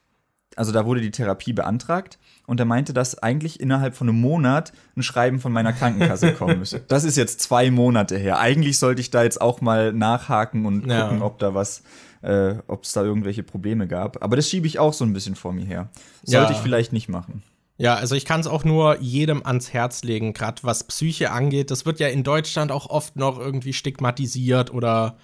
[0.55, 2.17] also da wurde die Therapie beantragt
[2.47, 6.61] und er meinte, dass eigentlich innerhalb von einem Monat ein Schreiben von meiner Krankenkasse kommen
[6.61, 6.81] müsse.
[6.87, 8.39] Das ist jetzt zwei Monate her.
[8.39, 11.23] Eigentlich sollte ich da jetzt auch mal nachhaken und gucken, ja.
[11.23, 11.83] ob da was,
[12.23, 14.23] äh, ob es da irgendwelche Probleme gab.
[14.23, 15.89] Aber das schiebe ich auch so ein bisschen vor mir her.
[16.23, 16.57] Sollte ja.
[16.57, 17.43] ich vielleicht nicht machen.
[17.81, 21.71] Ja, also ich kann es auch nur jedem ans Herz legen, gerade was Psyche angeht.
[21.71, 25.17] Das wird ja in Deutschland auch oft noch irgendwie stigmatisiert oder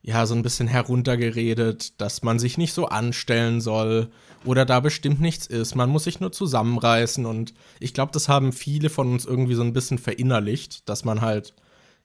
[0.00, 4.08] ja, so ein bisschen heruntergeredet, dass man sich nicht so anstellen soll
[4.46, 5.74] oder da bestimmt nichts ist.
[5.74, 9.62] Man muss sich nur zusammenreißen und ich glaube, das haben viele von uns irgendwie so
[9.62, 11.52] ein bisschen verinnerlicht, dass man halt,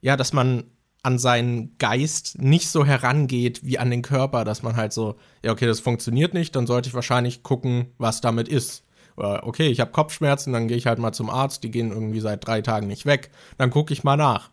[0.02, 0.66] ja, dass man
[1.02, 5.54] an seinen Geist nicht so herangeht wie an den Körper, dass man halt so, ja,
[5.54, 8.83] okay, das funktioniert nicht, dann sollte ich wahrscheinlich gucken, was damit ist.
[9.15, 12.19] Oder okay, ich habe Kopfschmerzen, dann gehe ich halt mal zum Arzt, die gehen irgendwie
[12.19, 14.49] seit drei Tagen nicht weg, dann gucke ich mal nach.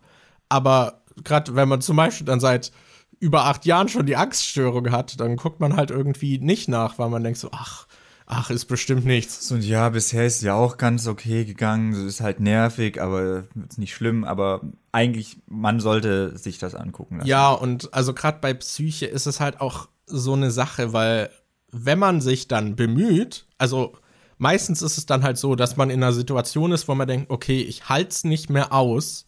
[0.49, 2.71] Aber gerade wenn man zum Beispiel dann seit
[3.19, 7.09] über acht Jahren schon die Angststörung hat, dann guckt man halt irgendwie nicht nach, weil
[7.09, 7.87] man denkt so, ach,
[8.25, 9.47] ach, ist bestimmt nichts.
[9.47, 11.93] So, ja, bisher ist ja auch ganz okay gegangen.
[11.93, 14.23] Es ist halt nervig, aber ist nicht schlimm.
[14.23, 17.27] Aber eigentlich, man sollte sich das angucken lassen.
[17.27, 21.29] Ja, und also gerade bei Psyche ist es halt auch so eine Sache, weil
[21.71, 23.93] wenn man sich dann bemüht, also
[24.41, 27.29] meistens ist es dann halt so, dass man in einer Situation ist, wo man denkt,
[27.29, 29.27] okay, ich halte es nicht mehr aus,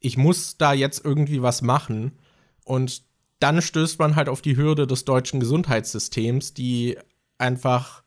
[0.00, 2.12] ich muss da jetzt irgendwie was machen.
[2.64, 3.02] Und
[3.38, 6.96] dann stößt man halt auf die Hürde des deutschen Gesundheitssystems, die
[7.36, 8.02] einfach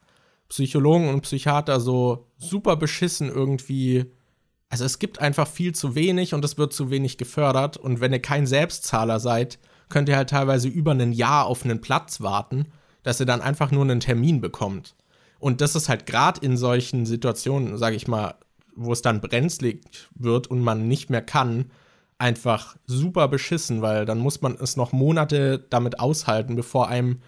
[0.49, 4.05] Psychologen und Psychiater so super beschissen irgendwie.
[4.69, 7.77] Also es gibt einfach viel zu wenig und es wird zu wenig gefördert.
[7.77, 11.79] Und wenn ihr kein Selbstzahler seid, könnt ihr halt teilweise über ein Jahr auf einen
[11.79, 12.71] Platz warten,
[13.03, 14.95] dass ihr dann einfach nur einen Termin bekommt.
[15.39, 18.35] Und das ist halt gerade in solchen Situationen, sage ich mal,
[18.75, 19.81] wo es dann brenzlig
[20.15, 21.71] wird und man nicht mehr kann,
[22.17, 27.21] einfach super beschissen, weil dann muss man es noch Monate damit aushalten, bevor einem,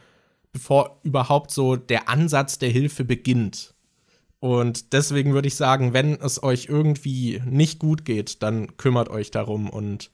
[0.51, 3.73] bevor überhaupt so der Ansatz der Hilfe beginnt.
[4.39, 9.31] Und deswegen würde ich sagen, wenn es euch irgendwie nicht gut geht, dann kümmert euch
[9.31, 10.11] darum und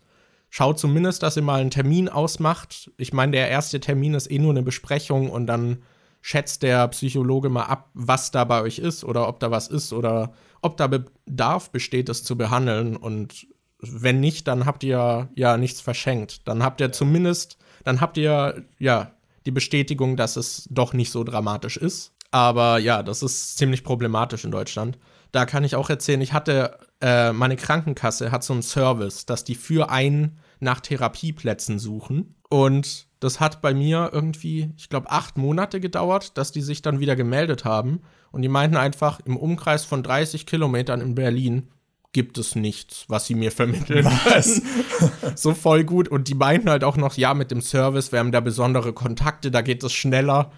[0.49, 2.91] schaut zumindest, dass ihr mal einen Termin ausmacht.
[2.97, 5.77] Ich meine, der erste Termin ist eh nur eine Besprechung und dann
[6.21, 9.93] schätzt der Psychologe mal ab, was da bei euch ist oder ob da was ist
[9.93, 12.95] oder ob da Bedarf besteht, das zu behandeln.
[12.97, 13.47] Und
[13.79, 16.47] wenn nicht, dann habt ihr ja nichts verschenkt.
[16.47, 19.11] Dann habt ihr zumindest, dann habt ihr ja
[19.45, 22.13] die Bestätigung, dass es doch nicht so dramatisch ist.
[22.31, 24.97] Aber ja, das ist ziemlich problematisch in Deutschland.
[25.31, 29.43] Da kann ich auch erzählen, ich hatte, äh, meine Krankenkasse hat so einen Service, dass
[29.43, 32.35] die für einen nach Therapieplätzen suchen.
[32.49, 36.99] Und das hat bei mir irgendwie, ich glaube, acht Monate gedauert, dass die sich dann
[36.99, 38.01] wieder gemeldet haben.
[38.31, 41.69] Und die meinten einfach, im Umkreis von 30 Kilometern in Berlin
[42.13, 44.05] gibt es nichts, was sie mir vermitteln.
[44.05, 44.61] Was?
[45.35, 46.07] so voll gut.
[46.07, 49.51] Und die meinten halt auch noch, ja, mit dem Service, wir haben da besondere Kontakte,
[49.51, 50.51] da geht es schneller.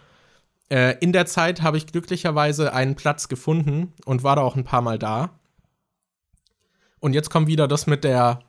[0.70, 4.64] Äh, in der Zeit habe ich glücklicherweise einen Platz gefunden und war da auch ein
[4.64, 5.40] paar Mal da.
[7.00, 8.40] Und jetzt kommt wieder das mit der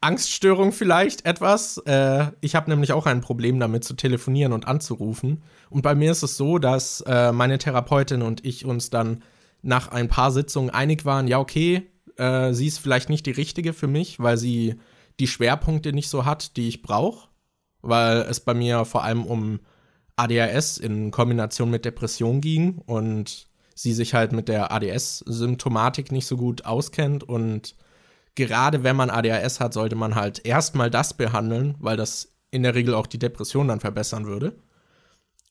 [0.00, 1.78] Angststörung vielleicht etwas.
[1.78, 5.42] Äh, ich habe nämlich auch ein Problem damit zu telefonieren und anzurufen.
[5.70, 9.22] Und bei mir ist es so, dass äh, meine Therapeutin und ich uns dann
[9.62, 13.72] nach ein paar Sitzungen einig waren, ja, okay, äh, sie ist vielleicht nicht die richtige
[13.72, 14.76] für mich, weil sie
[15.18, 17.28] die Schwerpunkte nicht so hat, die ich brauche.
[17.80, 19.60] Weil es bei mir vor allem um
[20.16, 26.36] ADHS in Kombination mit Depression ging und sie sich halt mit der ADS-Symptomatik nicht so
[26.36, 27.76] gut auskennt und
[28.46, 32.74] gerade wenn man ADHS hat, sollte man halt erstmal das behandeln, weil das in der
[32.74, 34.56] Regel auch die Depression dann verbessern würde.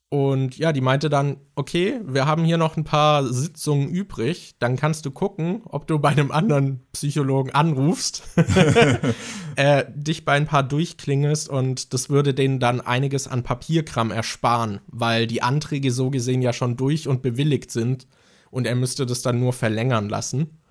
[0.09, 4.77] Und ja, die meinte dann, okay, wir haben hier noch ein paar Sitzungen übrig, dann
[4.77, 8.23] kannst du gucken, ob du bei einem anderen Psychologen anrufst,
[9.57, 14.79] äh, dich bei ein paar durchklingelst und das würde denen dann einiges an Papierkram ersparen,
[14.87, 18.07] weil die Anträge so gesehen ja schon durch und bewilligt sind
[18.49, 20.61] und er müsste das dann nur verlängern lassen.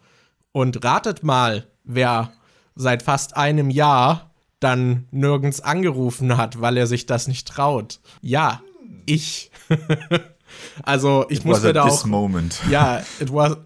[0.52, 2.32] Und ratet mal, wer
[2.74, 8.00] seit fast einem Jahr dann nirgends angerufen hat, weil er sich das nicht traut.
[8.20, 8.62] Ja,
[9.06, 9.50] ich.
[10.82, 12.06] also ich It muss was at da this auch.
[12.06, 12.60] moment.
[12.70, 13.56] Ja, it was,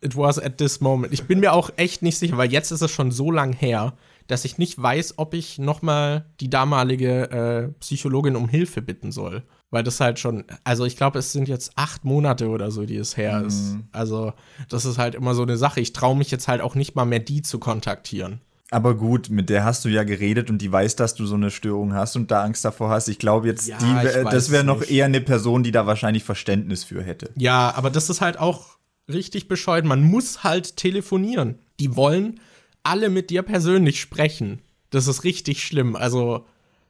[0.00, 1.12] it was at this moment.
[1.12, 3.94] Ich bin mir auch echt nicht sicher, weil jetzt ist es schon so lang her,
[4.26, 9.42] dass ich nicht weiß, ob ich nochmal die damalige äh, Psychologin um Hilfe bitten soll.
[9.70, 12.96] Weil das halt schon, also ich glaube, es sind jetzt acht Monate oder so, die
[12.96, 13.76] es her ist.
[13.92, 14.32] Also
[14.68, 15.80] das ist halt immer so eine Sache.
[15.80, 18.40] Ich traue mich jetzt halt auch nicht mal mehr, die zu kontaktieren.
[18.70, 21.50] Aber gut, mit der hast du ja geredet und die weiß, dass du so eine
[21.50, 23.08] Störung hast und da Angst davor hast.
[23.08, 24.90] Ich glaube jetzt, Ja, die, ich das wäre noch nicht.
[24.90, 27.30] eher eine Person, die da wahrscheinlich Verständnis für hätte.
[27.36, 28.76] Ja, aber das ist halt auch
[29.08, 29.84] richtig bescheuert.
[29.84, 31.58] Man muss halt telefonieren.
[31.78, 32.40] Die wollen
[32.82, 34.62] alle mit dir persönlich sprechen.
[34.90, 35.94] Das ist richtig schlimm.
[35.94, 36.44] Also,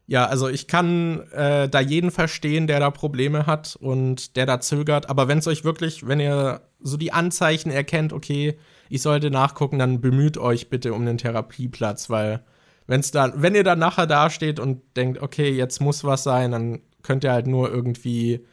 [0.09, 4.61] ja, also ich kann äh, da jeden verstehen, der da Probleme hat und der da
[4.61, 5.11] zögert.
[5.11, 8.57] Aber wenn es euch wirklich, wenn ihr so die Anzeichen erkennt, okay,
[8.89, 12.45] ich sollte nachgucken, dann bemüht euch bitte um einen Therapieplatz, weil
[12.87, 16.83] wenn's dann, wenn ihr dann nachher dasteht und denkt, okay, jetzt muss was sein, dann
[17.03, 18.47] könnt ihr halt nur irgendwie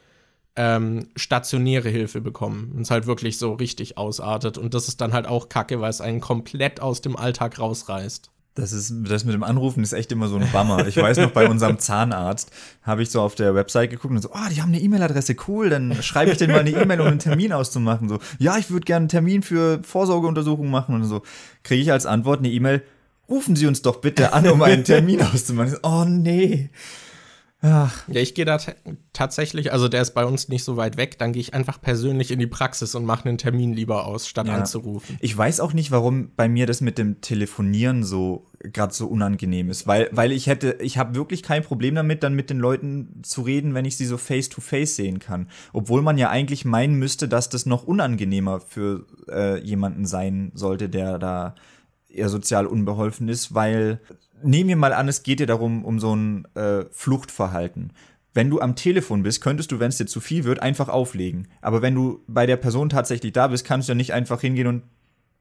[0.56, 4.58] ähm, stationäre Hilfe bekommen, wenn es halt wirklich so richtig ausartet.
[4.58, 8.30] Und das ist dann halt auch kacke, weil es einen komplett aus dem Alltag rausreißt.
[8.56, 10.86] Das ist, das mit dem Anrufen ist echt immer so ein Bummer.
[10.86, 14.32] Ich weiß noch, bei unserem Zahnarzt habe ich so auf der Website geguckt und so,
[14.32, 17.18] ah, die haben eine E-Mail-Adresse, cool, dann schreibe ich denen mal eine E-Mail, um einen
[17.18, 18.08] Termin auszumachen.
[18.08, 21.22] So, ja, ich würde gerne einen Termin für Vorsorgeuntersuchung machen und so.
[21.64, 22.82] Kriege ich als Antwort eine E-Mail,
[23.28, 25.72] rufen Sie uns doch bitte an, um einen Termin auszumachen.
[25.72, 26.70] So, oh nee.
[27.66, 28.74] Ach, Ja, ich gehe da ta-
[29.14, 32.30] tatsächlich, also der ist bei uns nicht so weit weg, dann gehe ich einfach persönlich
[32.30, 34.54] in die Praxis und mache einen Termin lieber aus, statt Ja.
[34.56, 35.16] anzurufen.
[35.20, 39.70] Ich weiß auch nicht, warum bei mir das mit dem Telefonieren so gerade so unangenehm
[39.70, 43.20] ist, weil weil ich hätte ich habe wirklich kein Problem damit, dann mit den Leuten
[43.22, 46.64] zu reden, wenn ich sie so face to face sehen kann, obwohl man ja eigentlich
[46.66, 51.54] meinen müsste, dass das noch unangenehmer für äh, jemanden sein sollte, der da
[52.08, 54.00] eher sozial unbeholfen ist, weil
[54.42, 57.92] nehmen wir mal an, es geht dir darum um so ein äh, Fluchtverhalten.
[58.32, 61.48] Wenn du am Telefon bist, könntest du, wenn es dir zu viel wird, einfach auflegen.
[61.60, 64.66] Aber wenn du bei der Person tatsächlich da bist, kannst du ja nicht einfach hingehen
[64.66, 64.82] und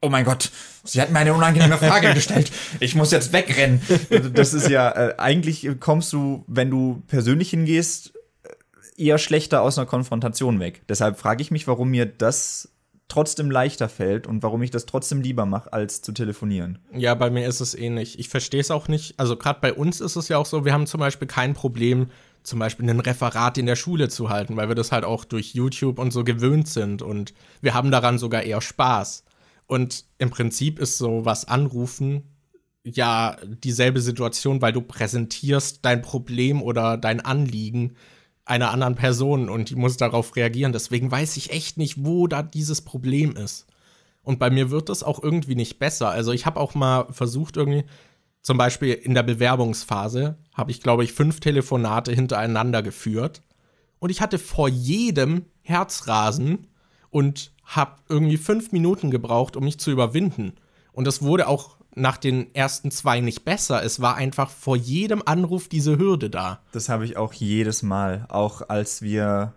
[0.04, 0.52] Oh mein Gott,
[0.84, 2.52] sie hat mir eine unangenehme Frage gestellt.
[2.82, 3.82] Ich muss jetzt wegrennen.
[4.34, 8.12] Das ist ja, äh, eigentlich kommst du, wenn du persönlich hingehst,
[8.44, 10.82] äh, eher schlechter aus einer Konfrontation weg.
[10.90, 12.73] Deshalb frage ich mich, warum mir das
[13.08, 16.80] trotzdem leichter fällt und warum ich das trotzdem lieber mache, als zu telefonieren.
[16.94, 18.18] Ja, bei mir ist es ähnlich.
[18.20, 19.20] Ich verstehe es auch nicht.
[19.20, 22.08] Also gerade bei uns ist es ja auch so, wir haben zum Beispiel kein Problem,
[22.44, 25.54] zum Beispiel ein Referat in der Schule zu halten, weil wir das halt auch durch
[25.54, 29.26] YouTube und so gewöhnt sind und wir haben daran sogar eher Spaß.
[29.66, 32.24] Und im Prinzip ist so was anrufen
[32.84, 37.96] ja dieselbe Situation, weil du präsentierst dein Problem oder dein Anliegen
[38.46, 40.74] einer anderen Person und die muss darauf reagieren.
[40.74, 43.68] Deswegen weiß ich echt nicht, wo da dieses Problem ist.
[44.22, 46.10] Und bei mir wird das auch irgendwie nicht besser.
[46.10, 47.84] Also ich habe auch mal versucht irgendwie,
[48.42, 53.42] zum Beispiel in der Bewerbungsphase, habe ich, glaube ich, fünf Telefonate hintereinander geführt.
[54.00, 56.68] Und ich hatte vor jedem Herzrasen
[57.10, 60.54] und habe irgendwie fünf Minuten gebraucht, um mich zu überwinden.
[60.92, 63.84] Und das wurde auch nach den ersten zwei nicht besser.
[63.84, 66.62] Es war einfach vor jedem Anruf diese Hürde da.
[66.72, 68.26] Das habe ich auch jedes Mal.
[68.30, 69.54] Auch als wir,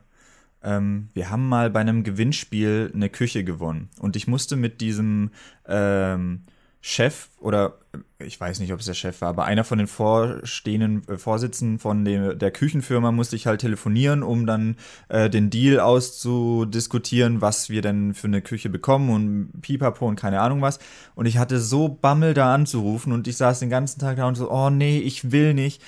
[0.62, 3.88] ähm, wir haben mal bei einem Gewinnspiel eine Küche gewonnen.
[3.98, 5.30] Und ich musste mit diesem
[5.66, 6.42] ähm,
[6.88, 7.78] Chef oder
[8.20, 11.80] ich weiß nicht, ob es der Chef war, aber einer von den vorstehenden äh, Vorsitzenden
[11.80, 14.76] von dem, der Küchenfirma musste ich halt telefonieren, um dann
[15.08, 20.40] äh, den Deal auszudiskutieren, was wir denn für eine Küche bekommen und pipapo und keine
[20.40, 20.78] Ahnung was.
[21.16, 24.36] Und ich hatte so Bammel da anzurufen und ich saß den ganzen Tag da und
[24.36, 25.82] so, oh nee, ich will nicht.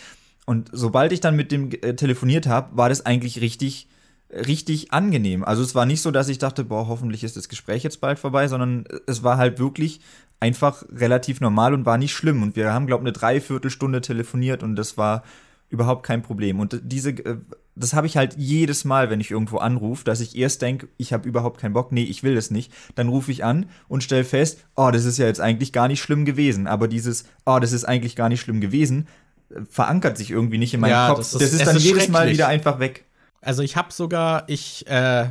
[0.47, 3.89] Und sobald ich dann mit dem äh, telefoniert habe, war das eigentlich richtig
[4.31, 5.43] richtig angenehm.
[5.43, 8.19] Also es war nicht so, dass ich dachte, boah, hoffentlich ist das Gespräch jetzt bald
[8.19, 10.01] vorbei, sondern es war halt wirklich
[10.41, 12.43] einfach relativ normal und war nicht schlimm.
[12.43, 15.23] Und wir haben, glaube ich, eine Dreiviertelstunde telefoniert und das war
[15.71, 16.61] überhaupt kein Problem.
[16.61, 17.37] Und diese, äh,
[17.77, 21.13] das habe ich halt jedes Mal, wenn ich irgendwo anrufe, dass ich erst denke, ich
[21.13, 22.73] habe überhaupt keinen Bock, nee, ich will das nicht.
[22.95, 26.01] Dann rufe ich an und stelle fest, oh, das ist ja jetzt eigentlich gar nicht
[26.01, 26.67] schlimm gewesen.
[26.67, 29.09] Aber dieses, oh, das ist eigentlich gar nicht schlimm gewesen,
[29.51, 31.19] äh, verankert sich irgendwie nicht in meinem Ja, Kopf.
[31.19, 33.05] das Das ist- ist, es dann ist jedes Mal wieder einfach weg.
[33.41, 35.27] Also ich habe sogar, ich, äh,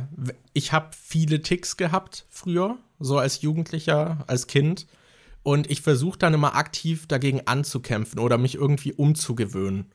[0.54, 4.86] ich habe viele Ticks gehabt früher, so als Jugendlicher, als Kind.
[5.42, 9.86] Und ich versuche dann immer aktiv dagegen anzukämpfen oder mich irgendwie umzugewöhnen.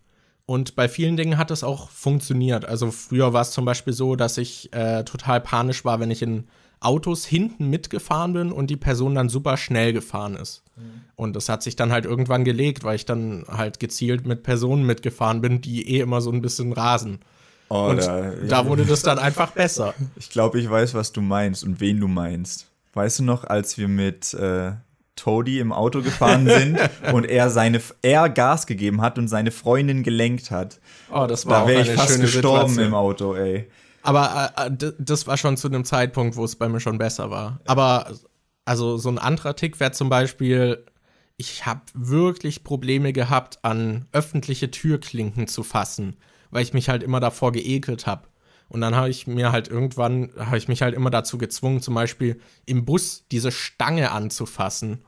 [0.46, 2.66] Und bei vielen Dingen hat es auch funktioniert.
[2.66, 6.22] Also früher war es zum Beispiel so, dass ich äh, total panisch war, wenn ich
[6.22, 6.48] in
[6.82, 10.64] Autos hinten mitgefahren bin und die Person dann super schnell gefahren ist.
[11.16, 14.86] Und das hat sich dann halt irgendwann gelegt, weil ich dann halt gezielt mit Personen
[14.86, 17.20] mitgefahren bin, die eh immer so ein bisschen rasen.
[17.70, 19.94] Oh, Und da, da wurde das dann einfach besser.
[20.18, 22.68] Ich glaube, ich weiß, was du meinst und wen du meinst.
[22.94, 24.74] Weißt du noch, als wir mit äh,
[25.16, 26.80] Toadie im Auto gefahren sind
[27.14, 30.80] und er seine er Gas gegeben hat und seine Freundin gelenkt hat.
[31.12, 32.86] Oh, das war Da wäre ich fast gestorben Situation.
[32.86, 33.70] im Auto, ey.
[34.02, 37.30] Aber äh, äh, das war schon zu einem Zeitpunkt, wo es bei mir schon besser
[37.32, 37.62] war.
[37.66, 38.12] Aber
[38.66, 40.86] also so ein anderer Tick wäre zum Beispiel,
[41.38, 46.18] ich habe wirklich Probleme gehabt, an öffentliche Türklinken zu fassen,
[46.52, 48.28] weil ich mich halt immer davor geekelt habe.
[48.74, 51.94] Und dann habe ich mir halt irgendwann, habe ich mich halt immer dazu gezwungen, zum
[51.94, 55.06] Beispiel im Bus diese Stange anzufassen.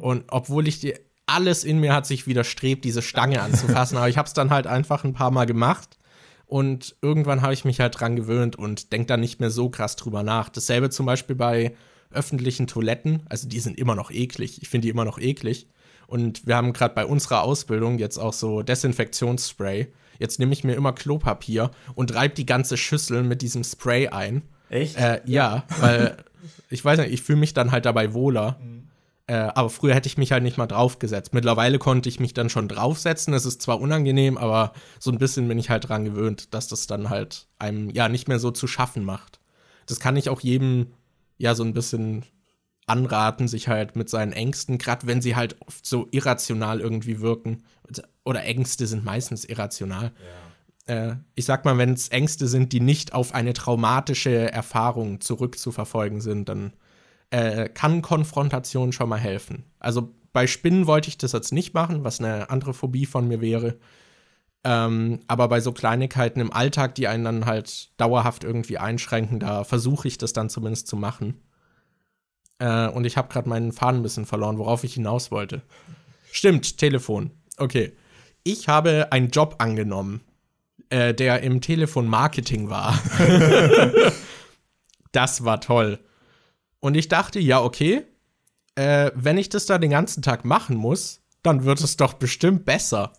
[0.00, 0.94] Und obwohl ich die,
[1.24, 4.66] alles in mir hat sich widerstrebt, diese Stange anzufassen, aber ich habe es dann halt
[4.66, 5.98] einfach ein paar Mal gemacht.
[6.44, 9.96] Und irgendwann habe ich mich halt dran gewöhnt und denke dann nicht mehr so krass
[9.96, 10.50] drüber nach.
[10.50, 11.74] Dasselbe zum Beispiel bei
[12.10, 13.22] öffentlichen Toiletten.
[13.30, 14.60] Also die sind immer noch eklig.
[14.60, 15.68] Ich finde die immer noch eklig.
[16.06, 19.90] Und wir haben gerade bei unserer Ausbildung jetzt auch so Desinfektionsspray.
[20.20, 24.42] Jetzt nehme ich mir immer Klopapier und reibe die ganze Schüssel mit diesem Spray ein.
[24.68, 24.96] Echt?
[24.96, 26.16] Äh, ja, weil
[26.68, 28.60] ich weiß nicht, ich fühle mich dann halt dabei wohler.
[29.30, 31.32] Äh, aber früher hätte ich mich halt nicht mal draufgesetzt.
[31.32, 33.32] Mittlerweile konnte ich mich dann schon draufsetzen.
[33.32, 36.88] Es ist zwar unangenehm, aber so ein bisschen bin ich halt dran gewöhnt, dass das
[36.88, 39.38] dann halt einem ja nicht mehr so zu schaffen macht.
[39.86, 40.88] Das kann ich auch jedem
[41.38, 42.24] ja so ein bisschen
[42.86, 47.62] anraten, sich halt mit seinen Ängsten, gerade wenn sie halt oft so irrational irgendwie wirken.
[48.30, 50.12] Oder Ängste sind meistens irrational
[50.90, 56.20] äh, ich sag mal, wenn es Ängste sind, die nicht auf eine traumatische Erfahrung zurückzuverfolgen
[56.20, 56.72] sind, dann
[57.30, 59.64] äh, kann Konfrontation schon mal helfen.
[59.78, 63.40] Also bei Spinnen wollte ich das jetzt nicht machen, was eine andere Phobie von mir
[63.40, 63.78] wäre.
[64.62, 69.64] Ähm, aber bei so Kleinigkeiten im Alltag, die einen dann halt dauerhaft irgendwie einschränken, da
[69.64, 71.40] versuche ich das dann zumindest zu machen.
[72.58, 75.62] Äh, und ich habe gerade meinen Faden ein bisschen verloren, worauf ich hinaus wollte.
[76.30, 77.30] Stimmt, Telefon.
[77.56, 77.92] Okay.
[78.42, 80.22] Ich habe einen Job angenommen,
[80.88, 82.98] äh, der im Telefonmarketing war.
[85.12, 85.98] das war toll.
[86.80, 88.04] Und ich dachte, ja, okay,
[88.74, 92.64] äh, wenn ich das da den ganzen Tag machen muss, dann wird es doch bestimmt
[92.64, 93.12] besser.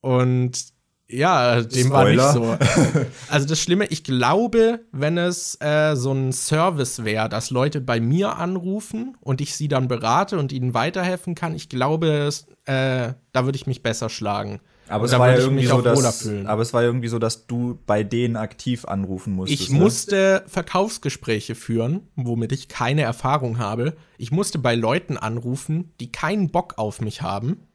[0.00, 0.71] Und
[1.12, 2.54] ja, dem war nicht so.
[2.54, 3.06] Spoiler.
[3.28, 8.00] Also das Schlimme, ich glaube, wenn es äh, so ein Service wäre, dass Leute bei
[8.00, 13.14] mir anrufen und ich sie dann berate und ihnen weiterhelfen kann, ich glaube, es, äh,
[13.32, 14.60] da würde ich mich besser schlagen.
[14.88, 18.02] Aber es war ja irgendwie so, dass, aber es war irgendwie so, dass du bei
[18.02, 19.62] denen aktiv anrufen musstest.
[19.62, 19.78] Ich ne?
[19.78, 23.94] musste Verkaufsgespräche führen, womit ich keine Erfahrung habe.
[24.18, 27.68] Ich musste bei Leuten anrufen, die keinen Bock auf mich haben.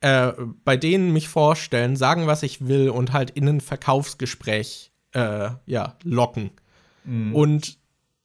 [0.00, 0.32] Äh,
[0.64, 5.96] bei denen mich vorstellen, sagen, was ich will und halt in ein Verkaufsgespräch äh, ja,
[6.02, 6.50] locken.
[7.32, 7.78] Und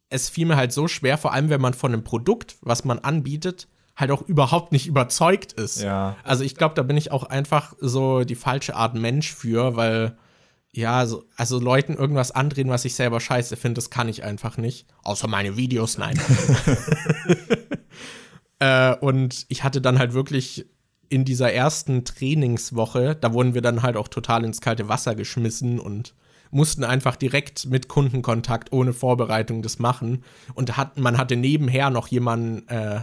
[0.09, 2.99] es fiel mir halt so schwer, vor allem wenn man von einem Produkt, was man
[2.99, 5.81] anbietet, halt auch überhaupt nicht überzeugt ist.
[5.81, 6.17] Ja.
[6.23, 10.17] Also ich glaube, da bin ich auch einfach so die falsche Art Mensch für, weil
[10.71, 14.57] ja, so, also Leuten irgendwas andrehen, was ich selber scheiße finde, das kann ich einfach
[14.57, 14.87] nicht.
[15.03, 16.19] Außer meine Videos, nein.
[18.59, 20.67] äh, und ich hatte dann halt wirklich
[21.09, 25.79] in dieser ersten Trainingswoche, da wurden wir dann halt auch total ins kalte Wasser geschmissen
[25.79, 26.13] und
[26.51, 30.23] mussten einfach direkt mit Kundenkontakt ohne Vorbereitung das machen.
[30.53, 33.01] Und hat, man hatte nebenher noch jemanden äh,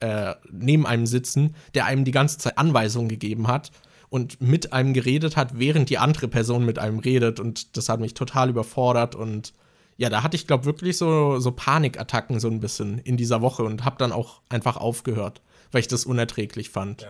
[0.00, 3.72] äh, neben einem sitzen, der einem die ganze Zeit Anweisungen gegeben hat
[4.08, 7.40] und mit einem geredet hat, während die andere Person mit einem redet.
[7.40, 9.14] Und das hat mich total überfordert.
[9.14, 9.52] Und
[9.96, 13.64] ja, da hatte ich, glaube wirklich so, so Panikattacken so ein bisschen in dieser Woche
[13.64, 15.42] und habe dann auch einfach aufgehört,
[15.72, 17.06] weil ich das unerträglich fand.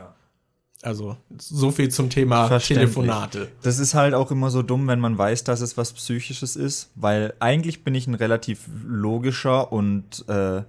[0.82, 2.58] Also, so viel zum Thema.
[2.58, 3.48] Telefonate.
[3.62, 6.90] Das ist halt auch immer so dumm, wenn man weiß, dass es was Psychisches ist,
[6.94, 10.62] weil eigentlich bin ich ein relativ logischer und äh,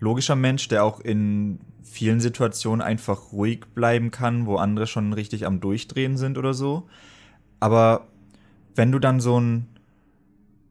[0.00, 5.46] logischer Mensch, der auch in vielen Situationen einfach ruhig bleiben kann, wo andere schon richtig
[5.46, 6.88] am Durchdrehen sind oder so.
[7.58, 8.06] Aber
[8.74, 9.66] wenn du dann so ein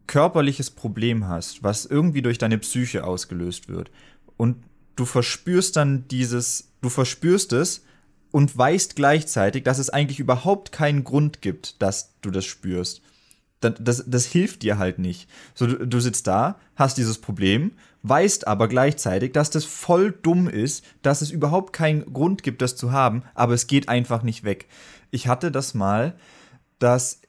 [0.08, 3.92] körperliches Problem hast, was irgendwie durch deine Psyche ausgelöst wird
[4.38, 4.56] und
[5.00, 7.84] du verspürst dann dieses, du verspürst es
[8.32, 13.02] und weißt gleichzeitig, dass es eigentlich überhaupt keinen Grund gibt, dass du das spürst.
[13.62, 15.30] Das, das, das hilft dir halt nicht.
[15.56, 17.72] So, du, du sitzt da, hast dieses Problem,
[18.04, 22.76] weißt aber gleichzeitig, dass das voll dumm ist, dass es überhaupt keinen Grund gibt, das
[22.76, 24.68] zu haben, aber es geht einfach nicht weg.
[25.12, 26.16] Ich hatte das mal,
[26.78, 27.22] dass,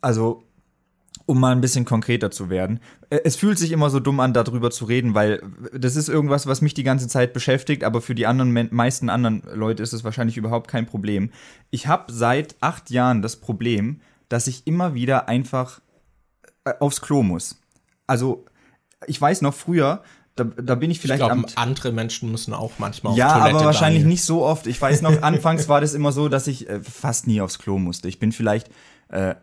[0.00, 0.44] also
[1.24, 2.80] um mal ein bisschen konkreter zu werden.
[3.10, 5.42] Äh, Es fühlt sich immer so dumm an, darüber zu reden, weil
[5.72, 9.42] das ist irgendwas, was mich die ganze Zeit beschäftigt, aber für die anderen meisten anderen
[9.54, 11.30] Leute ist es wahrscheinlich überhaupt kein Problem.
[11.70, 15.80] Ich habe seit acht Jahren das Problem, dass ich immer wieder einfach
[16.64, 17.60] äh, aufs Klo muss.
[18.06, 18.44] Also
[19.06, 20.02] ich weiß noch früher,
[20.36, 23.32] da, da bin ich Ich vielleicht glaube, am andere Menschen müssen auch manchmal auf ja,
[23.38, 23.56] Toilette.
[23.56, 24.12] aber wahrscheinlich Daniel.
[24.14, 24.66] nicht so oft.
[24.66, 27.78] Ich weiß noch, anfangs war das immer so, dass ich äh, fast nie aufs Klo
[27.78, 28.08] musste.
[28.08, 28.68] Ich bin vielleicht
[29.08, 29.34] äh,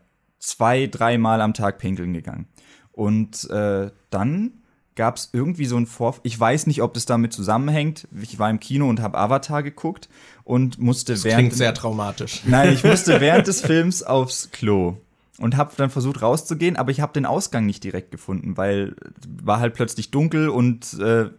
[0.44, 2.48] zwei, dreimal am Tag pinkeln gegangen.
[2.92, 4.52] Und äh, dann
[4.96, 6.22] gab es irgendwie so ein Vorfall.
[6.24, 8.08] Ich weiß nicht, ob das damit zusammenhängt.
[8.22, 10.08] Ich war im Kino und habe Avatar geguckt
[10.44, 11.40] und musste Das während.
[11.40, 12.42] klingt sehr traumatisch.
[12.46, 14.98] Nein, ich musste während des Films aufs Klo
[15.40, 18.96] und habe dann versucht rauszugehen, aber ich habe den Ausgang nicht direkt gefunden, weil
[19.44, 21.30] war halt plötzlich dunkel und äh,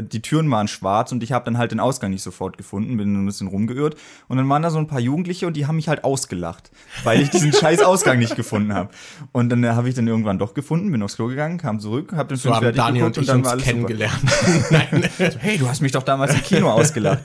[0.00, 3.14] die Türen waren schwarz und ich habe dann halt den Ausgang nicht sofort gefunden, bin
[3.14, 3.96] ein bisschen rumgeirrt
[4.26, 6.72] und dann waren da so ein paar Jugendliche und die haben mich halt ausgelacht,
[7.04, 8.90] weil ich diesen scheiß Ausgang nicht gefunden habe.
[9.32, 12.12] Und dann äh, habe ich dann irgendwann doch gefunden, bin aufs Klo gegangen, kam zurück,
[12.12, 13.64] habe den So Film haben fertig Daniel und geguckt ich und dann uns war alles
[13.64, 14.20] kennengelernt.
[14.70, 15.10] Nein.
[15.16, 17.22] So, hey, du hast mich doch damals im Kino ausgelacht.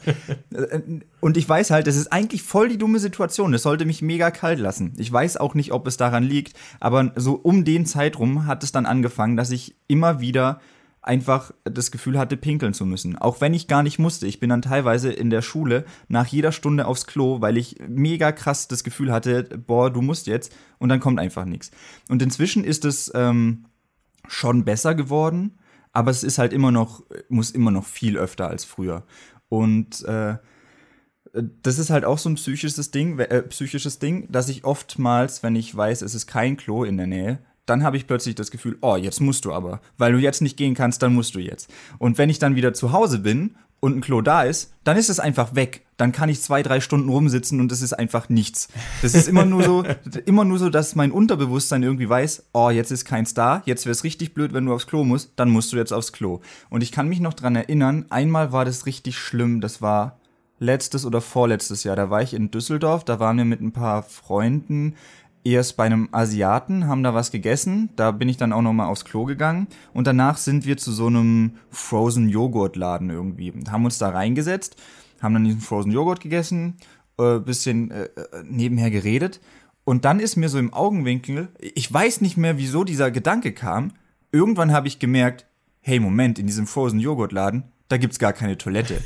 [0.54, 0.80] Äh,
[1.22, 3.52] Und ich weiß halt, das ist eigentlich voll die dumme Situation.
[3.52, 4.94] Das sollte mich mega kalt lassen.
[4.98, 8.72] Ich weiß auch nicht, ob es daran liegt, aber so um den Zeitraum hat es
[8.72, 10.60] dann angefangen, dass ich immer wieder
[11.02, 13.18] einfach das Gefühl hatte, pinkeln zu müssen.
[13.18, 14.28] Auch wenn ich gar nicht musste.
[14.28, 18.32] Ich bin dann teilweise in der Schule nach jeder Stunde aufs Klo, weil ich mega
[18.32, 20.54] krass das Gefühl hatte, boah, du musst jetzt.
[20.78, 21.72] Und dann kommt einfach nichts.
[22.10, 23.66] Und inzwischen ist es ähm,
[24.28, 25.58] schon besser geworden,
[25.94, 29.04] aber es ist halt immer noch, muss immer noch viel öfter als früher.
[29.48, 30.38] Und äh,
[31.34, 35.56] das ist halt auch so ein psychisches Ding, äh, psychisches Ding, dass ich oftmals, wenn
[35.56, 38.78] ich weiß, es ist kein Klo in der Nähe, dann habe ich plötzlich das Gefühl,
[38.82, 39.80] oh, jetzt musst du aber.
[39.98, 41.70] Weil du jetzt nicht gehen kannst, dann musst du jetzt.
[42.00, 45.10] Und wenn ich dann wieder zu Hause bin und ein Klo da ist, dann ist
[45.10, 45.86] es einfach weg.
[45.96, 48.70] Dann kann ich zwei, drei Stunden rumsitzen und es ist einfach nichts.
[49.02, 49.84] Das ist immer nur so,
[50.26, 53.92] immer nur so, dass mein Unterbewusstsein irgendwie weiß, oh, jetzt ist keins da, jetzt wäre
[53.92, 56.42] es richtig blöd, wenn du aufs Klo musst, dann musst du jetzt aufs Klo.
[56.70, 60.19] Und ich kann mich noch dran erinnern, einmal war das richtig schlimm, das war
[60.60, 61.96] letztes oder vorletztes Jahr.
[61.96, 64.96] Da war ich in Düsseldorf, da waren wir mit ein paar Freunden
[65.44, 67.90] erst bei einem Asiaten, haben da was gegessen.
[67.96, 69.68] Da bin ich dann auch noch mal aufs Klo gegangen.
[69.94, 73.54] Und danach sind wir zu so einem Frozen Joghurt Laden irgendwie.
[73.70, 74.76] Haben uns da reingesetzt,
[75.22, 76.76] haben dann diesen Frozen Joghurt gegessen,
[77.18, 79.40] äh, bisschen äh, äh, nebenher geredet.
[79.86, 83.94] Und dann ist mir so im Augenwinkel, ich weiß nicht mehr, wieso dieser Gedanke kam.
[84.32, 85.46] Irgendwann habe ich gemerkt,
[85.82, 89.02] hey, Moment, in diesem Frozen Joghurt Laden, da gibt's gar keine Toilette.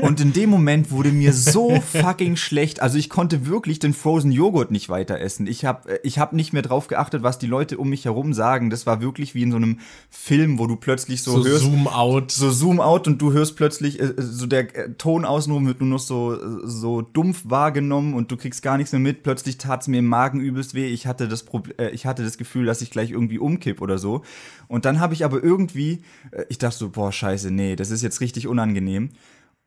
[0.00, 2.80] Und in dem Moment wurde mir so fucking schlecht.
[2.80, 5.48] Also ich konnte wirklich den Frozen Joghurt nicht weiter essen.
[5.48, 8.70] Ich habe ich hab nicht mehr drauf geachtet, was die Leute um mich herum sagen.
[8.70, 11.88] Das war wirklich wie in so einem Film, wo du plötzlich so, So hörst, Zoom
[11.88, 12.30] out.
[12.30, 15.90] so Zoom out und du hörst plötzlich äh, so der äh, Ton außenrum wird nur
[15.90, 19.24] noch so äh, so dumpf wahrgenommen und du kriegst gar nichts mehr mit.
[19.24, 20.86] Plötzlich tat's mir im Magen übelst weh.
[20.86, 23.98] Ich hatte das Prob äh, ich hatte das Gefühl, dass ich gleich irgendwie umkipp oder
[23.98, 24.22] so.
[24.68, 28.02] Und dann habe ich aber irgendwie äh, ich dachte so boah Scheiße, nee, das ist
[28.02, 29.10] jetzt richtig unangenehm.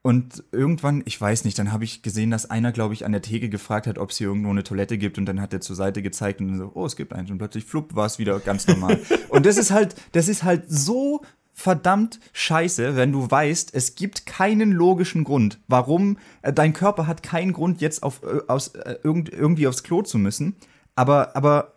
[0.06, 3.24] Und irgendwann, ich weiß nicht, dann habe ich gesehen, dass einer, glaube ich, an der
[3.24, 5.76] Theke gefragt hat, ob es hier irgendwo eine Toilette gibt und dann hat er zur
[5.76, 8.40] Seite gezeigt und dann so, oh, es gibt eins und plötzlich flupp war es wieder
[8.40, 9.00] ganz normal.
[9.30, 11.24] und das ist halt, das ist halt so
[11.56, 17.24] verdammt scheiße, wenn du weißt, es gibt keinen logischen Grund, warum äh, dein Körper hat
[17.24, 20.56] keinen Grund jetzt auf äh, aus, äh, irgend, irgendwie aufs Klo zu müssen,
[20.96, 21.74] aber aber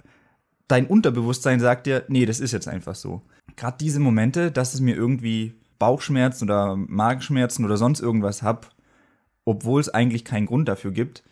[0.66, 3.22] dein Unterbewusstsein sagt dir, nee, das ist jetzt einfach so.
[3.56, 8.74] Gerade diese Momente, dass es mir irgendwie Bauchschmerzen oder Magenschmerzen oder sonst irgendwas hab,
[9.44, 11.22] obwohl es eigentlich keinen Grund dafür gibt,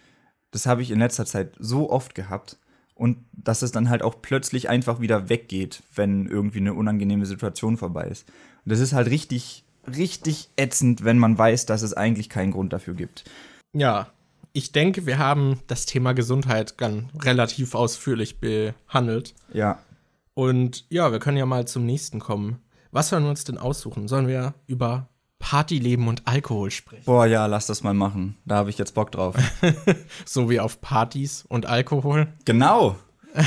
[0.51, 2.59] das habe ich in letzter Zeit so oft gehabt.
[2.95, 7.77] Und dass es dann halt auch plötzlich einfach wieder weggeht, wenn irgendwie eine unangenehme Situation
[7.77, 8.27] vorbei ist.
[8.65, 12.73] Und das ist halt richtig, richtig ätzend, wenn man weiß, dass es eigentlich keinen Grund
[12.73, 13.25] dafür gibt.
[13.75, 14.09] Ja,
[14.55, 19.35] ich denke, wir haben das Thema Gesundheit ganz relativ ausführlich behandelt.
[19.53, 19.79] Ja.
[20.33, 22.63] Und ja, wir können ja mal zum nächsten kommen.
[22.91, 24.09] Was sollen wir uns denn aussuchen?
[24.09, 25.09] Sollen wir über
[25.39, 27.05] Partyleben und Alkohol sprechen?
[27.05, 28.37] Boah, ja, lass das mal machen.
[28.45, 29.37] Da habe ich jetzt Bock drauf.
[30.24, 32.28] So wie auf Partys und Alkohol?
[32.45, 32.97] genau.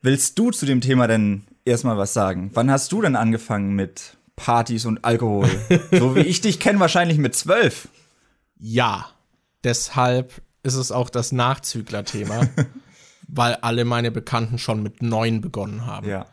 [0.00, 2.50] Willst du zu dem Thema denn erstmal was sagen?
[2.54, 5.50] Wann hast du denn angefangen mit Partys und Alkohol?
[5.90, 7.88] so wie ich dich kenne, wahrscheinlich mit zwölf.
[8.58, 9.06] Ja.
[9.64, 12.48] Deshalb ist es auch das Nachzügler-Thema,
[13.28, 16.08] weil alle meine Bekannten schon mit neun begonnen haben.
[16.08, 16.26] Ja.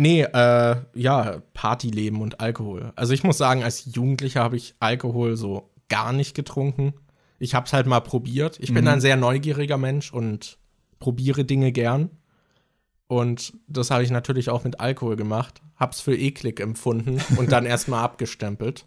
[0.00, 2.92] Nee, äh, ja, Partyleben und Alkohol.
[2.94, 6.94] Also ich muss sagen, als Jugendlicher habe ich Alkohol so gar nicht getrunken.
[7.40, 8.58] Ich habe es halt mal probiert.
[8.60, 10.58] Ich bin ein sehr neugieriger Mensch und
[11.00, 12.10] probiere Dinge gern.
[13.08, 15.62] Und das habe ich natürlich auch mit Alkohol gemacht.
[15.74, 18.86] Hab's für eklig empfunden und dann erstmal abgestempelt.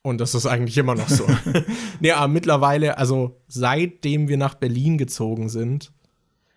[0.00, 1.26] Und das ist eigentlich immer noch so.
[2.00, 5.92] nee, aber mittlerweile, also seitdem wir nach Berlin gezogen sind,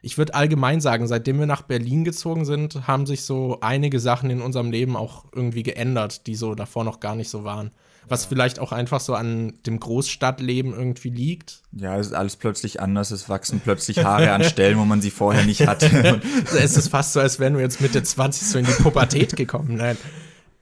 [0.06, 4.30] ich würde allgemein sagen, seitdem wir nach Berlin gezogen sind, haben sich so einige Sachen
[4.30, 7.72] in unserem Leben auch irgendwie geändert, die so davor noch gar nicht so waren.
[8.08, 11.64] Was vielleicht auch einfach so an dem Großstadtleben irgendwie liegt.
[11.72, 13.10] Ja, es ist alles plötzlich anders.
[13.10, 16.22] Es wachsen plötzlich Haare an Stellen, wo man sie vorher nicht hatte.
[16.56, 19.78] es ist fast so, als wären wir jetzt Mitte 20 so in die Pubertät gekommen.
[19.78, 19.98] Nein.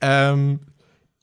[0.00, 0.60] Ähm,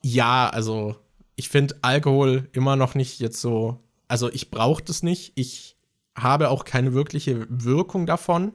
[0.00, 0.94] ja, also
[1.34, 3.80] ich finde Alkohol immer noch nicht jetzt so.
[4.06, 5.32] Also ich brauche das nicht.
[5.34, 5.76] Ich
[6.16, 8.52] habe auch keine wirkliche Wirkung davon,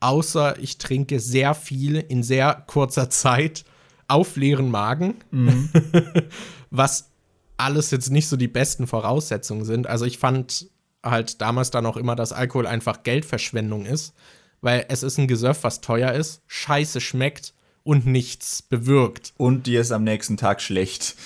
[0.00, 3.64] außer ich trinke sehr viel in sehr kurzer Zeit.
[4.10, 5.16] auf leeren Magen,
[6.70, 7.10] was
[7.58, 9.86] alles jetzt nicht so die besten Voraussetzungen sind.
[9.86, 10.70] Also ich fand
[11.04, 14.14] halt damals dann auch immer, dass Alkohol einfach Geldverschwendung ist,
[14.60, 17.52] weil es ist ein Gesöff, was teuer ist, scheiße schmeckt
[17.82, 19.34] und nichts bewirkt.
[19.36, 21.16] Und dir ist am nächsten Tag schlecht.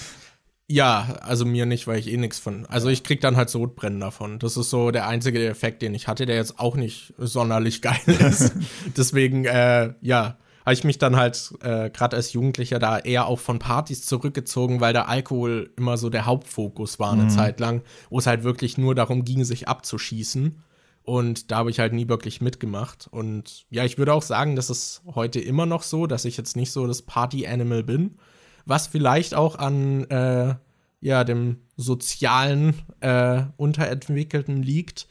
[0.68, 2.66] Ja, also mir nicht, weil ich eh nichts von.
[2.66, 4.38] Also ich krieg dann halt Sodbrennen davon.
[4.38, 8.00] Das ist so der einzige Effekt, den ich hatte, der jetzt auch nicht sonderlich geil
[8.06, 8.54] ist.
[8.96, 13.40] Deswegen, äh, ja, habe ich mich dann halt äh, gerade als Jugendlicher da eher auch
[13.40, 17.30] von Partys zurückgezogen, weil der Alkohol immer so der Hauptfokus war eine mhm.
[17.30, 20.62] Zeit lang, wo es halt wirklich nur darum ging, sich abzuschießen.
[21.04, 23.08] Und da habe ich halt nie wirklich mitgemacht.
[23.10, 26.56] Und ja, ich würde auch sagen, das ist heute immer noch so, dass ich jetzt
[26.56, 28.18] nicht so das Party-Animal bin.
[28.66, 30.54] Was vielleicht auch an äh,
[31.00, 35.08] ja, dem sozialen äh, Unterentwickelten liegt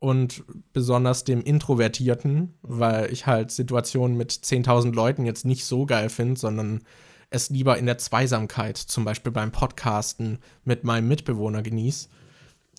[0.00, 6.10] und besonders dem Introvertierten, weil ich halt Situationen mit 10.000 Leuten jetzt nicht so geil
[6.10, 6.82] finde, sondern
[7.30, 12.08] es lieber in der Zweisamkeit, zum Beispiel beim Podcasten mit meinem Mitbewohner genieße.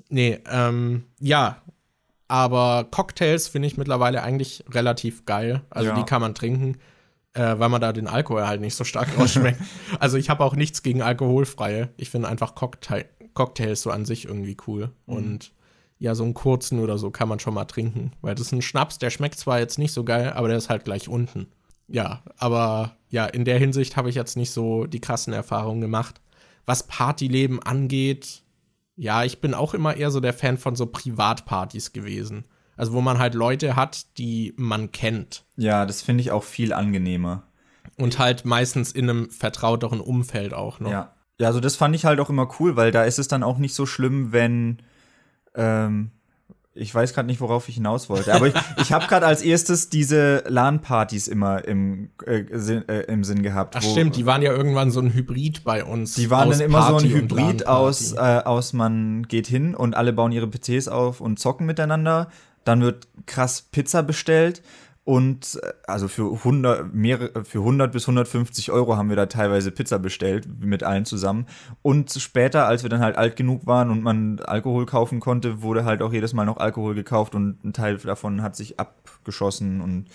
[0.09, 1.61] Nee, ähm, ja,
[2.27, 5.61] aber Cocktails finde ich mittlerweile eigentlich relativ geil.
[5.69, 5.95] Also ja.
[5.95, 6.77] die kann man trinken,
[7.36, 9.61] äh, weil man da den Alkohol halt nicht so stark rausschmeckt.
[9.99, 11.89] also ich habe auch nichts gegen alkoholfreie.
[11.97, 14.91] Ich finde einfach Cocktail Cocktails so an sich irgendwie cool.
[15.05, 15.15] Mhm.
[15.15, 15.51] Und
[15.99, 18.13] ja, so einen kurzen oder so kann man schon mal trinken.
[18.21, 20.69] Weil das ist ein Schnaps, der schmeckt zwar jetzt nicht so geil, aber der ist
[20.69, 21.47] halt gleich unten.
[21.88, 26.21] Ja, aber ja, in der Hinsicht habe ich jetzt nicht so die krassen Erfahrungen gemacht.
[26.65, 28.41] Was Partyleben angeht,
[28.95, 32.45] ja, ich bin auch immer eher so der Fan von so Privatpartys gewesen.
[32.78, 35.45] Also wo man halt Leute hat, die man kennt.
[35.55, 37.43] Ja, das finde ich auch viel angenehmer.
[37.97, 40.91] Und halt meistens in einem vertrauteren Umfeld auch noch.
[40.91, 41.11] Ja.
[41.39, 43.57] Ja, also das fand ich halt auch immer cool, weil da ist es dann auch
[43.57, 44.78] nicht so schlimm, wenn
[45.53, 46.11] ähm,
[46.78, 48.34] ich weiß gerade nicht, worauf ich hinaus wollte.
[48.34, 53.23] Aber ich, ich habe gerade als erstes diese LAN-Partys immer im, äh, Sinn, äh, im
[53.23, 53.78] Sinn gehabt.
[53.78, 56.15] Ach stimmt, die waren ja irgendwann so ein Hybrid bei uns.
[56.15, 59.95] Die waren dann immer Party so ein Hybrid aus, äh, aus, man geht hin und
[59.95, 62.30] alle bauen ihre PCs auf und zocken miteinander.
[62.66, 64.61] Dann wird krass Pizza bestellt
[65.05, 69.72] und äh, also für 100, mehrere, für 100 bis 150 Euro haben wir da teilweise
[69.72, 71.45] Pizza bestellt, mit allen zusammen.
[71.84, 75.86] Und später, als wir dann halt alt genug waren und man Alkohol kaufen konnte, wurde
[75.86, 80.09] halt auch jedes Mal noch Alkohol gekauft und ein Teil davon hat sich abgeschossen und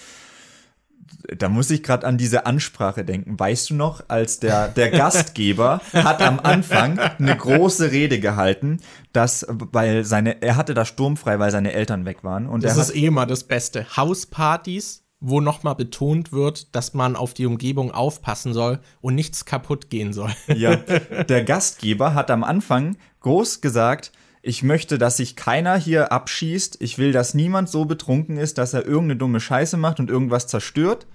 [1.36, 3.38] da muss ich gerade an diese Ansprache denken.
[3.38, 8.80] Weißt du noch, als der, der Gastgeber hat am Anfang eine große Rede gehalten,
[9.12, 12.46] dass, weil seine, er hatte da sturmfrei, weil seine Eltern weg waren.
[12.46, 13.86] Und das ist eh immer das Beste.
[13.96, 19.90] Hauspartys, wo nochmal betont wird, dass man auf die Umgebung aufpassen soll und nichts kaputt
[19.90, 20.30] gehen soll.
[20.48, 20.76] Ja,
[21.28, 24.12] der Gastgeber hat am Anfang groß gesagt,
[24.42, 26.78] ich möchte, dass sich keiner hier abschießt.
[26.80, 30.46] Ich will, dass niemand so betrunken ist, dass er irgendeine dumme Scheiße macht und irgendwas
[30.46, 31.06] zerstört.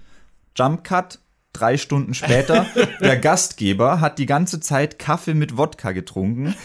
[0.56, 1.20] Jump Cut,
[1.52, 2.68] drei Stunden später.
[3.02, 6.56] Der Gastgeber hat die ganze Zeit Kaffee mit Wodka getrunken,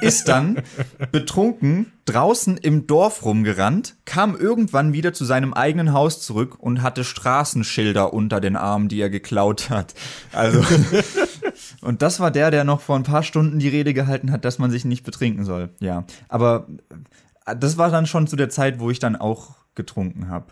[0.00, 0.62] ist dann
[1.12, 7.04] betrunken draußen im Dorf rumgerannt, kam irgendwann wieder zu seinem eigenen Haus zurück und hatte
[7.04, 9.94] Straßenschilder unter den Armen, die er geklaut hat.
[10.32, 10.64] Also,
[11.82, 14.58] und das war der, der noch vor ein paar Stunden die Rede gehalten hat, dass
[14.58, 15.70] man sich nicht betrinken soll.
[15.80, 16.66] Ja, aber
[17.46, 20.46] äh, das war dann schon zu der Zeit, wo ich dann auch getrunken habe.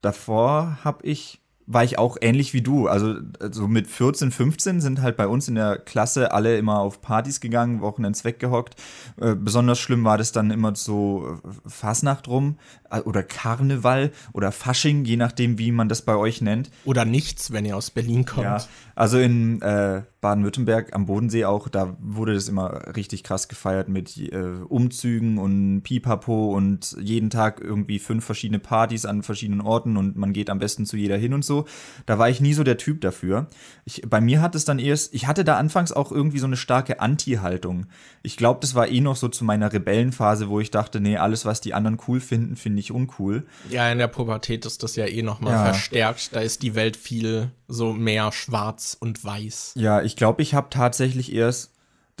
[0.00, 1.40] Davor habe ich
[1.72, 2.88] war ich auch ähnlich wie du.
[2.88, 3.14] Also
[3.52, 7.40] so mit 14, 15 sind halt bei uns in der Klasse alle immer auf Partys
[7.40, 8.74] gegangen, Wochenends weggehockt.
[9.20, 14.52] Äh, besonders schlimm war das dann immer so äh, Fasnacht rum äh, oder Karneval oder
[14.52, 16.70] Fasching, je nachdem, wie man das bei euch nennt.
[16.84, 18.44] Oder nichts, wenn ihr aus Berlin kommt.
[18.44, 18.64] Ja,
[18.94, 24.16] also in äh, Baden-Württemberg am Bodensee auch, da wurde das immer richtig krass gefeiert mit
[24.18, 24.36] äh,
[24.68, 30.32] Umzügen und Pipapo und jeden Tag irgendwie fünf verschiedene Partys an verschiedenen Orten und man
[30.32, 31.64] geht am besten zu jeder hin und so.
[32.04, 33.46] Da war ich nie so der Typ dafür.
[33.84, 36.56] Ich, bei mir hat es dann erst, ich hatte da anfangs auch irgendwie so eine
[36.56, 37.86] starke Anti-Haltung.
[38.22, 41.46] Ich glaube, das war eh noch so zu meiner Rebellenphase, wo ich dachte, nee, alles,
[41.46, 43.46] was die anderen cool finden, finde ich uncool.
[43.68, 45.64] Ja, in der Pubertät ist das ja eh noch mal ja.
[45.64, 46.34] verstärkt.
[46.34, 49.72] Da ist die Welt viel so mehr schwarz und weiß.
[49.76, 51.70] Ja, ich glaube, ich habe tatsächlich erst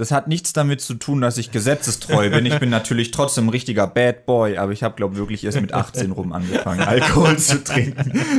[0.00, 2.46] das hat nichts damit zu tun, dass ich gesetzestreu bin.
[2.46, 5.74] Ich bin natürlich trotzdem ein richtiger Bad Boy, aber ich habe, glaube wirklich erst mit
[5.74, 8.12] 18 rum angefangen, Alkohol zu trinken.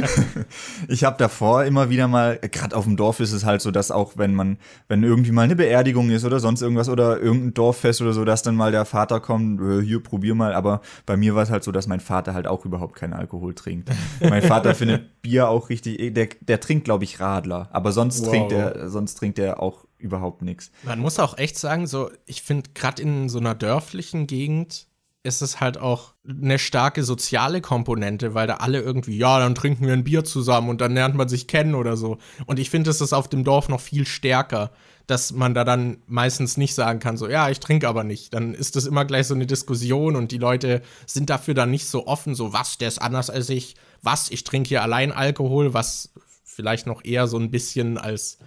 [0.88, 3.91] Ich habe davor immer wieder mal, gerade auf dem Dorf ist es halt so, dass
[3.91, 4.57] auch wenn man,
[4.88, 8.41] wenn irgendwie mal eine Beerdigung ist oder sonst irgendwas oder irgendein Dorffest oder so, dass
[8.41, 10.53] dann mal der Vater kommt, äh, hier, probier mal.
[10.53, 13.53] Aber bei mir war es halt so, dass mein Vater halt auch überhaupt keinen Alkohol
[13.53, 13.89] trinkt.
[14.20, 17.70] Mein Vater findet Bier auch richtig, der, der trinkt, glaube ich, Radler.
[17.72, 18.30] Aber sonst wow.
[18.30, 20.72] trinkt er, sonst trinkt er auch überhaupt nichts.
[20.84, 24.88] Man muss auch echt sagen, so, ich finde, gerade in so einer dörflichen Gegend
[25.24, 29.86] ist es halt auch eine starke soziale Komponente, weil da alle irgendwie, ja, dann trinken
[29.86, 32.18] wir ein Bier zusammen und dann lernt man sich kennen oder so.
[32.47, 34.72] Und ich finde, es ist auf dem Dorf noch viel stärker,
[35.06, 38.34] dass man da dann meistens nicht sagen kann, so, ja, ich trinke aber nicht.
[38.34, 41.86] Dann ist das immer gleich so eine Diskussion und die Leute sind dafür dann nicht
[41.86, 45.74] so offen, so, was, der ist anders als ich, was, ich trinke hier allein Alkohol,
[45.74, 48.39] was vielleicht noch eher so ein bisschen als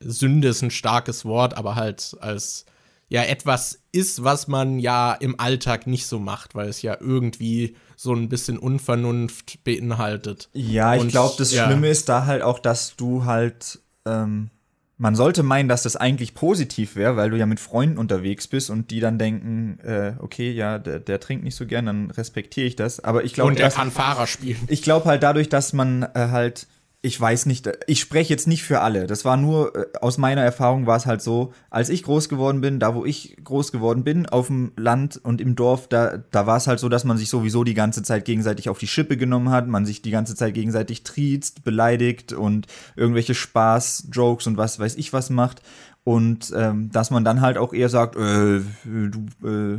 [0.00, 2.66] Sünde ist ein starkes Wort, aber halt als
[3.08, 7.76] ja etwas ist, was man ja im Alltag nicht so macht, weil es ja irgendwie
[7.96, 10.48] so ein bisschen Unvernunft beinhaltet.
[10.52, 11.66] Ja, ich glaube, das ja.
[11.66, 14.50] Schlimme ist da halt auch, dass du halt, ähm,
[14.98, 18.70] man sollte meinen, dass das eigentlich positiv wäre, weil du ja mit Freunden unterwegs bist
[18.70, 22.66] und die dann denken, äh, okay, ja, der, der, trinkt nicht so gern, dann respektiere
[22.66, 23.00] ich das.
[23.00, 24.58] Aber ich glaube, und er kann Fahrer spielen.
[24.68, 26.66] Ich glaube halt dadurch, dass man äh, halt
[27.02, 29.06] ich weiß nicht, ich spreche jetzt nicht für alle.
[29.06, 32.60] Das war nur, äh, aus meiner Erfahrung war es halt so, als ich groß geworden
[32.60, 36.46] bin, da wo ich groß geworden bin, auf dem Land und im Dorf, da, da
[36.46, 39.16] war es halt so, dass man sich sowieso die ganze Zeit gegenseitig auf die Schippe
[39.16, 42.66] genommen hat, man sich die ganze Zeit gegenseitig triezt, beleidigt und
[42.96, 45.62] irgendwelche Spaß, Jokes und was weiß ich was macht.
[46.02, 49.78] Und ähm, dass man dann halt auch eher sagt, äh, du, äh,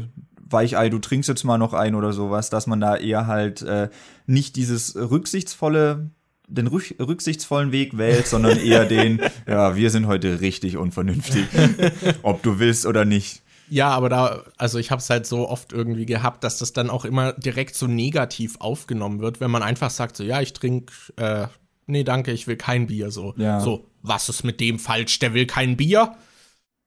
[0.50, 3.90] Weichei, du trinkst jetzt mal noch ein oder sowas, dass man da eher halt äh,
[4.28, 6.12] nicht dieses rücksichtsvolle
[6.48, 11.46] den rücksichtsvollen Weg wählt, sondern eher den, ja, wir sind heute richtig unvernünftig,
[12.24, 13.44] ob du willst oder nicht.
[13.70, 16.90] Ja, aber da, also ich habe es halt so oft irgendwie gehabt, dass das dann
[16.90, 20.94] auch immer direkt so negativ aufgenommen wird, wenn man einfach sagt, so, ja, ich trinke,
[21.18, 21.48] äh,
[21.86, 23.34] nee, danke, ich will kein Bier, so.
[23.36, 23.60] Ja.
[23.60, 26.16] So, was ist mit dem falsch, der will kein Bier?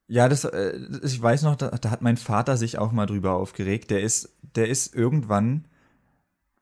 [0.09, 0.73] Ja, das, äh,
[1.05, 3.91] ich weiß noch, da, da hat mein Vater sich auch mal drüber aufgeregt.
[3.91, 5.67] Der ist, der ist irgendwann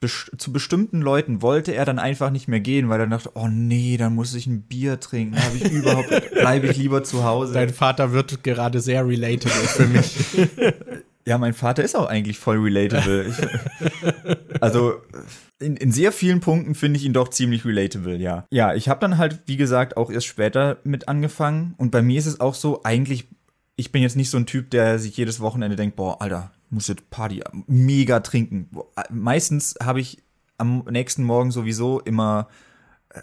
[0.07, 3.96] zu bestimmten Leuten wollte er dann einfach nicht mehr gehen, weil er dachte, oh nee,
[3.96, 5.36] dann muss ich ein Bier trinken.
[5.42, 7.55] Habe ich überhaupt, bleibe ich lieber zu Hause.
[7.55, 10.16] Dein Vater wird gerade sehr relatable für mich.
[11.26, 13.26] ja, mein Vater ist auch eigentlich voll relatable.
[13.26, 15.03] Ich, also
[15.59, 18.46] in, in sehr vielen Punkten finde ich ihn doch ziemlich relatable, ja.
[18.53, 21.74] Ja, ich habe dann halt, wie gesagt, auch erst später mit angefangen.
[21.76, 23.26] Und bei mir ist es auch so, eigentlich,
[23.74, 26.88] ich bin jetzt nicht so ein Typ, der sich jedes Wochenende denkt, boah, Alter, muss
[26.88, 28.70] jetzt Party mega trinken.
[29.10, 30.22] Meistens habe ich
[30.58, 32.48] am nächsten Morgen sowieso immer
[33.10, 33.20] äh,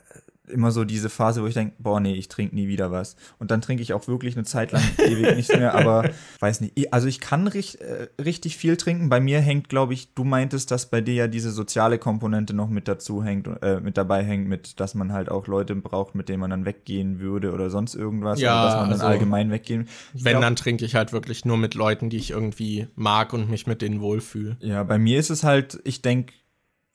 [0.49, 3.15] immer so diese Phase, wo ich denke, boah, nee, ich trinke nie wieder was.
[3.39, 6.93] Und dann trinke ich auch wirklich eine Zeit lang ewig nichts mehr, aber weiß nicht.
[6.93, 9.09] Also ich kann richtig, äh, richtig viel trinken.
[9.09, 12.69] Bei mir hängt, glaube ich, du meintest, dass bei dir ja diese soziale Komponente noch
[12.69, 16.29] mit dazu hängt, äh, mit dabei hängt, mit, dass man halt auch Leute braucht, mit
[16.29, 18.39] denen man dann weggehen würde oder sonst irgendwas.
[18.39, 19.87] Ja, oder dass man dann also, allgemein weggehen.
[20.13, 23.49] wenn, glaub, dann trinke ich halt wirklich nur mit Leuten, die ich irgendwie mag und
[23.49, 24.57] mich mit denen wohlfühle.
[24.59, 26.33] Ja, bei mir ist es halt, ich denke,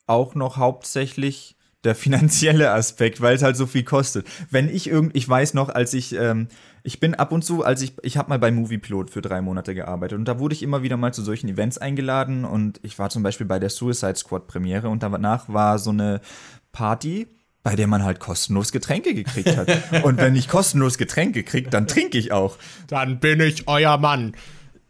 [0.07, 4.27] auch noch hauptsächlich der finanzielle Aspekt, weil es halt so viel kostet.
[4.49, 6.47] Wenn ich irgend, ich weiß noch, als ich, ähm,
[6.83, 9.73] ich bin ab und zu, als ich, ich habe mal bei Moviepilot für drei Monate
[9.73, 13.09] gearbeitet und da wurde ich immer wieder mal zu solchen Events eingeladen und ich war
[13.09, 16.21] zum Beispiel bei der Suicide Squad Premiere und danach war so eine
[16.71, 17.27] Party,
[17.63, 19.69] bei der man halt kostenlos Getränke gekriegt hat.
[20.03, 22.57] und wenn ich kostenlos Getränke kriege, dann trinke ich auch.
[22.87, 24.33] Dann bin ich euer Mann.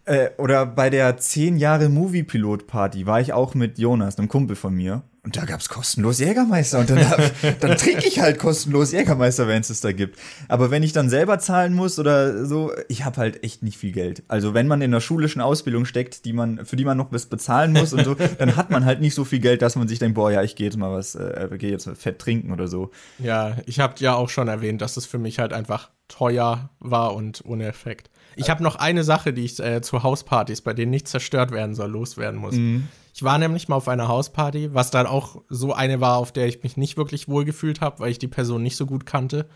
[0.05, 4.55] Äh, oder bei der 10 Jahre Moviepilot Party war ich auch mit Jonas, einem Kumpel
[4.55, 5.03] von mir.
[5.23, 6.79] Und da gab's kostenlos Jägermeister.
[6.79, 7.05] Und dann,
[7.59, 10.17] dann trinke ich halt kostenlos Jägermeister, wenn es es da gibt.
[10.47, 13.91] Aber wenn ich dann selber zahlen muss oder so, ich habe halt echt nicht viel
[13.91, 14.23] Geld.
[14.27, 17.27] Also wenn man in der schulischen Ausbildung steckt, die man, für die man noch was
[17.27, 19.99] bezahlen muss und so, dann hat man halt nicht so viel Geld, dass man sich
[19.99, 22.67] denkt, boah, ja, ich gehe jetzt mal was, äh, gehe jetzt mal fett trinken oder
[22.67, 22.89] so.
[23.19, 27.13] Ja, ich habe ja auch schon erwähnt, dass es für mich halt einfach teuer war
[27.13, 28.09] und ohne Effekt.
[28.35, 31.75] Ich habe noch eine Sache, die ich äh, zu Hauspartys, bei denen nichts zerstört werden
[31.75, 32.55] soll, loswerden muss.
[32.55, 32.87] Mhm.
[33.21, 36.47] Ich war nämlich mal auf einer Hausparty, was dann auch so eine war, auf der
[36.47, 39.47] ich mich nicht wirklich wohl gefühlt habe, weil ich die Person nicht so gut kannte.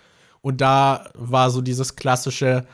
[0.41, 2.67] Und da war so dieses klassische,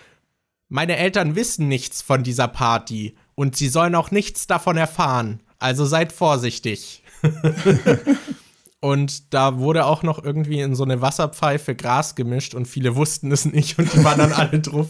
[0.68, 5.40] meine Eltern wissen nichts von dieser Party und sie sollen auch nichts davon erfahren.
[5.60, 7.04] Also seid vorsichtig.
[8.82, 13.32] und da wurde auch noch irgendwie in so eine Wasserpfeife Gras gemischt und viele wussten
[13.32, 14.90] es nicht und die waren dann alle drauf.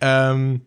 [0.00, 0.60] Ähm,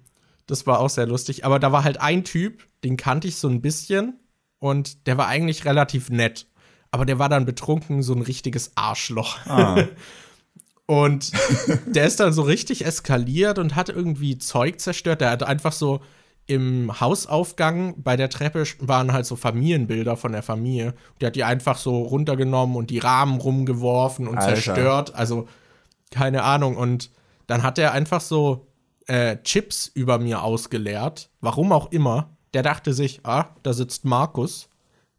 [0.45, 1.45] das war auch sehr lustig.
[1.45, 4.19] Aber da war halt ein Typ, den kannte ich so ein bisschen
[4.59, 6.47] und der war eigentlich relativ nett.
[6.91, 9.37] Aber der war dann betrunken, so ein richtiges Arschloch.
[9.45, 9.83] Ah.
[10.85, 11.31] und
[11.85, 15.21] der ist dann so richtig eskaliert und hat irgendwie Zeug zerstört.
[15.21, 16.01] Der hat einfach so
[16.47, 20.93] im Hausaufgang bei der Treppe waren halt so Familienbilder von der Familie.
[21.19, 24.55] Der hat die einfach so runtergenommen und die Rahmen rumgeworfen und Alter.
[24.55, 25.13] zerstört.
[25.13, 25.47] Also
[26.09, 26.77] keine Ahnung.
[26.77, 27.11] Und
[27.47, 28.67] dann hat er einfach so
[29.07, 31.29] äh, Chips über mir ausgeleert.
[31.41, 32.36] Warum auch immer.
[32.57, 34.67] Der dachte sich, ah, da sitzt Markus.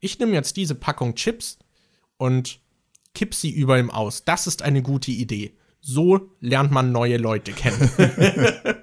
[0.00, 1.56] Ich nehme jetzt diese Packung Chips
[2.16, 2.58] und
[3.14, 4.24] kipp sie über ihm aus.
[4.24, 5.56] Das ist eine gute Idee.
[5.80, 7.92] So lernt man neue Leute kennen.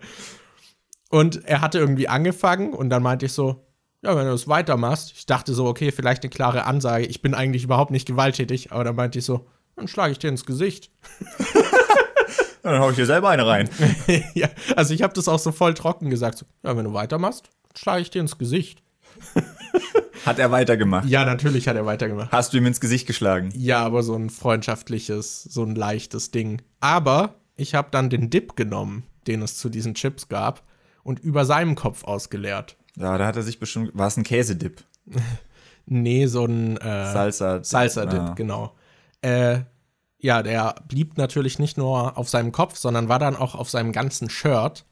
[1.10, 3.68] und er hatte irgendwie angefangen und dann meinte ich so,
[4.02, 5.12] ja, wenn du es weitermachst.
[5.18, 7.08] Ich dachte so, okay, vielleicht eine klare Ansage.
[7.08, 10.30] Ich bin eigentlich überhaupt nicht gewalttätig, aber dann meinte ich so, dann schlage ich dir
[10.30, 10.92] ins Gesicht.
[12.64, 13.70] dann hau ich dir selber eine rein.
[14.34, 14.48] ja,
[14.78, 16.38] also ich habe das auch so voll trocken gesagt.
[16.38, 18.82] So, ja, wenn du weitermachst, schlage ich dir ins Gesicht.
[20.26, 21.08] Hat er weitergemacht?
[21.08, 22.32] Ja, natürlich hat er weitergemacht.
[22.32, 23.52] Hast du ihm ins Gesicht geschlagen?
[23.54, 26.64] Ja, aber so ein freundschaftliches, so ein leichtes Ding.
[26.80, 30.64] Aber ich habe dann den Dip genommen, den es zu diesen Chips gab,
[31.04, 32.76] und über seinem Kopf ausgeleert.
[32.96, 33.92] Ja, da hat er sich bestimmt.
[33.94, 34.84] War es ein Käsedip?
[35.86, 37.64] nee, so ein äh, Salsa.
[37.64, 38.34] Salsa-Dip, ja.
[38.34, 38.74] genau.
[39.22, 39.60] Äh,
[40.18, 43.92] ja, der blieb natürlich nicht nur auf seinem Kopf, sondern war dann auch auf seinem
[43.92, 44.86] ganzen Shirt.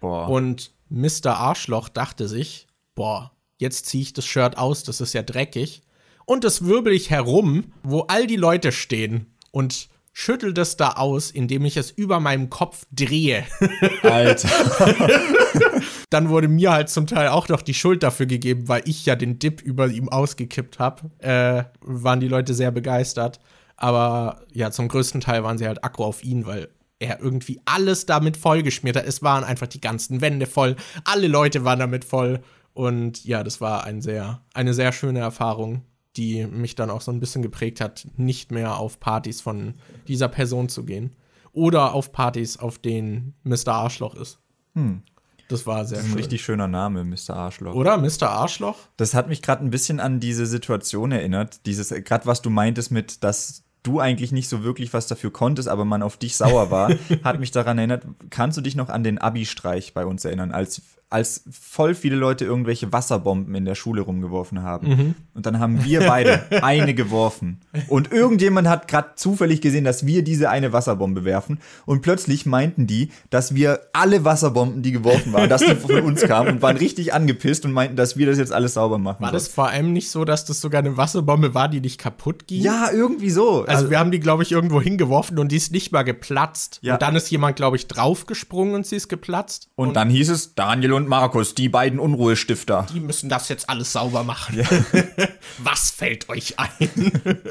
[0.00, 0.28] Boah.
[0.28, 1.36] Und Mr.
[1.36, 5.82] Arschloch dachte sich, boah, jetzt ziehe ich das Shirt aus, das ist ja dreckig.
[6.24, 11.30] Und das wirbel ich herum, wo all die Leute stehen und schüttel das da aus,
[11.30, 13.44] indem ich es über meinem Kopf drehe.
[14.02, 14.48] Alter.
[16.10, 19.14] Dann wurde mir halt zum Teil auch noch die Schuld dafür gegeben, weil ich ja
[19.14, 21.10] den Dip über ihm ausgekippt habe.
[21.18, 23.40] Äh, waren die Leute sehr begeistert.
[23.76, 28.06] Aber ja, zum größten Teil waren sie halt aggro auf ihn, weil er irgendwie alles
[28.06, 29.06] damit vollgeschmiert hat.
[29.06, 30.76] Es waren einfach die ganzen Wände voll.
[31.04, 32.40] Alle Leute waren damit voll.
[32.72, 35.82] Und ja, das war ein sehr, eine sehr schöne Erfahrung,
[36.16, 39.74] die mich dann auch so ein bisschen geprägt hat, nicht mehr auf Partys von
[40.08, 41.14] dieser Person zu gehen.
[41.52, 43.68] Oder auf Partys, auf denen Mr.
[43.68, 44.38] Arschloch ist.
[44.74, 45.02] Hm.
[45.48, 47.30] Das war sehr das ist ein richtig schöner Name, Mr.
[47.30, 47.74] Arschloch.
[47.74, 48.30] Oder Mr.
[48.30, 48.76] Arschloch?
[48.96, 51.64] Das hat mich gerade ein bisschen an diese Situation erinnert.
[51.66, 55.68] Dieses, gerade was du meintest mit, dass du eigentlich nicht so wirklich was dafür konntest,
[55.68, 56.90] aber man auf dich sauer war,
[57.24, 58.04] hat mich daran erinnert.
[58.30, 62.44] Kannst du dich noch an den Abi-Streich bei uns erinnern, als als voll viele Leute
[62.44, 64.88] irgendwelche Wasserbomben in der Schule rumgeworfen haben.
[64.88, 65.14] Mhm.
[65.34, 67.60] Und dann haben wir beide eine geworfen.
[67.86, 71.60] Und irgendjemand hat gerade zufällig gesehen, dass wir diese eine Wasserbombe werfen.
[71.84, 76.22] Und plötzlich meinten die, dass wir alle Wasserbomben, die geworfen waren, dass die von uns
[76.22, 79.22] kamen und waren richtig angepisst und meinten, dass wir das jetzt alles sauber machen.
[79.22, 82.48] War das vor allem nicht so, dass das sogar eine Wasserbombe war, die nicht kaputt
[82.48, 82.62] ging?
[82.62, 83.60] Ja, irgendwie so.
[83.60, 86.80] Also, also wir haben die, glaube ich, irgendwo hingeworfen und die ist nicht mal geplatzt.
[86.82, 86.94] Ja.
[86.94, 89.68] Und dann ist jemand, glaube ich, draufgesprungen und sie ist geplatzt.
[89.76, 92.86] Und, und dann hieß es, Daniel und Markus, die beiden Unruhestifter.
[92.92, 94.58] Die müssen das jetzt alles sauber machen.
[94.58, 94.64] Ja.
[95.58, 97.12] Was fällt euch ein?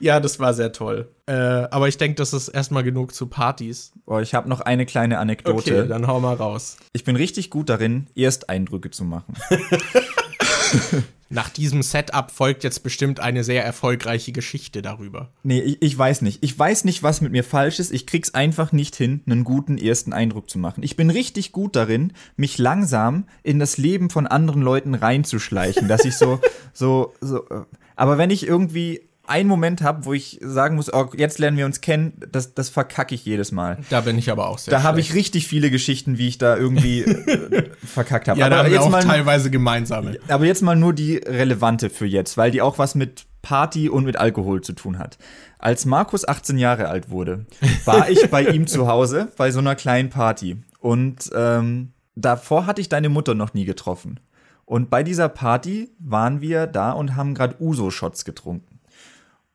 [0.00, 1.08] ja, das war sehr toll.
[1.26, 3.92] Äh, aber ich denke, das ist erstmal genug zu Partys.
[4.04, 5.80] Oh, ich habe noch eine kleine Anekdote.
[5.80, 6.76] Okay, dann hau mal raus.
[6.92, 9.34] Ich bin richtig gut darin, Ersteindrücke zu machen.
[11.32, 15.30] Nach diesem Setup folgt jetzt bestimmt eine sehr erfolgreiche Geschichte darüber.
[15.44, 16.42] Nee, ich, ich, weiß nicht.
[16.42, 17.92] Ich weiß nicht, was mit mir falsch ist.
[17.92, 20.82] Ich krieg's einfach nicht hin, einen guten ersten Eindruck zu machen.
[20.82, 26.04] Ich bin richtig gut darin, mich langsam in das Leben von anderen Leuten reinzuschleichen, dass
[26.04, 26.40] ich so,
[26.72, 27.48] so, so.
[27.48, 27.62] Äh,
[27.94, 31.64] aber wenn ich irgendwie einen Moment habe, wo ich sagen muss, oh, jetzt lernen wir
[31.64, 33.78] uns kennen, das, das verkacke ich jedes Mal.
[33.88, 36.56] Da bin ich aber auch sehr Da habe ich richtig viele Geschichten, wie ich da
[36.56, 38.40] irgendwie äh, verkackt habe.
[38.40, 40.18] Ja, aber da haben wir auch mal, teilweise gemeinsame.
[40.28, 44.04] Aber jetzt mal nur die relevante für jetzt, weil die auch was mit Party und
[44.04, 45.16] mit Alkohol zu tun hat.
[45.58, 47.46] Als Markus 18 Jahre alt wurde,
[47.84, 50.56] war ich bei ihm zu Hause bei so einer kleinen Party.
[50.80, 54.20] Und ähm, davor hatte ich deine Mutter noch nie getroffen.
[54.64, 58.69] Und bei dieser Party waren wir da und haben gerade Uso-Shots getrunken.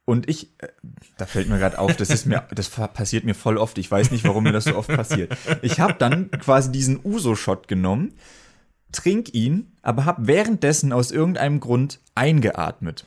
[0.05, 0.67] Und ich, äh,
[1.17, 3.77] da fällt mir gerade auf, das ist mir, das passiert mir voll oft.
[3.79, 5.35] Ich weiß nicht, warum mir das so oft passiert.
[5.63, 8.13] Ich habe dann quasi diesen Uso-Shot genommen,
[8.91, 13.05] trink ihn, aber habe währenddessen aus irgendeinem Grund eingeatmet.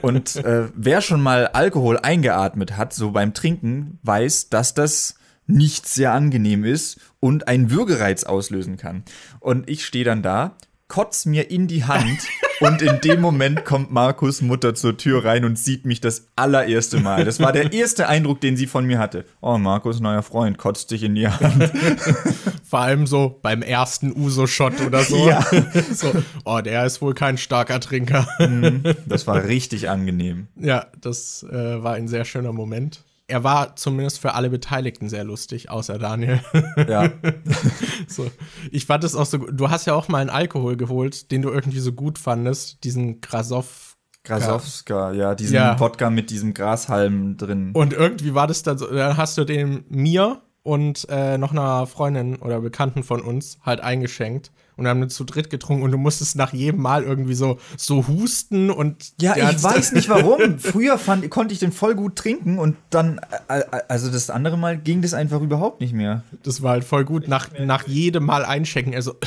[0.00, 5.16] Und äh, wer schon mal Alkohol eingeatmet hat, so beim Trinken, weiß, dass das
[5.46, 9.04] nicht sehr angenehm ist und einen Würgereiz auslösen kann.
[9.38, 10.56] Und ich stehe dann da,
[10.92, 12.18] kotz mir in die Hand
[12.60, 17.00] und in dem Moment kommt Markus Mutter zur Tür rein und sieht mich das allererste
[17.00, 17.24] Mal.
[17.24, 19.24] Das war der erste Eindruck, den sie von mir hatte.
[19.40, 21.72] Oh, Markus, neuer Freund, kotzt dich in die Hand.
[22.62, 25.26] Vor allem so beim ersten Uso-Shot oder so.
[25.26, 25.42] Ja.
[25.94, 26.12] so.
[26.44, 28.28] Oh, der ist wohl kein starker Trinker.
[28.38, 28.82] Mhm.
[29.06, 30.48] das war richtig angenehm.
[30.56, 33.02] Ja, das äh, war ein sehr schöner Moment
[33.32, 36.40] er war zumindest für alle Beteiligten sehr lustig, außer Daniel.
[36.76, 37.10] Ja.
[38.06, 38.30] so.
[38.70, 39.50] Ich fand es auch so gut.
[39.54, 43.22] Du hast ja auch mal einen Alkohol geholt, den du irgendwie so gut fandest, diesen
[43.22, 43.96] Grasov.
[44.24, 45.80] Grasowska, ja, diesen ja.
[45.80, 47.72] Wodka mit diesem Grashalm drin.
[47.72, 51.86] Und irgendwie war das dann so, dann hast du den mir und äh, noch einer
[51.86, 54.52] Freundin oder Bekannten von uns halt eingeschenkt
[54.82, 58.70] und haben zu dritt getrunken und du musstest nach jedem Mal irgendwie so, so husten
[58.70, 59.12] und.
[59.20, 60.40] Ja, ich weiß nicht warum.
[60.58, 64.56] Früher fand, konnte ich den voll gut trinken und dann, äh, äh, also das andere
[64.56, 66.22] Mal ging das einfach überhaupt nicht mehr.
[66.42, 67.28] Das war halt voll gut.
[67.28, 69.14] Nach, nach jedem Mal einchecken, also.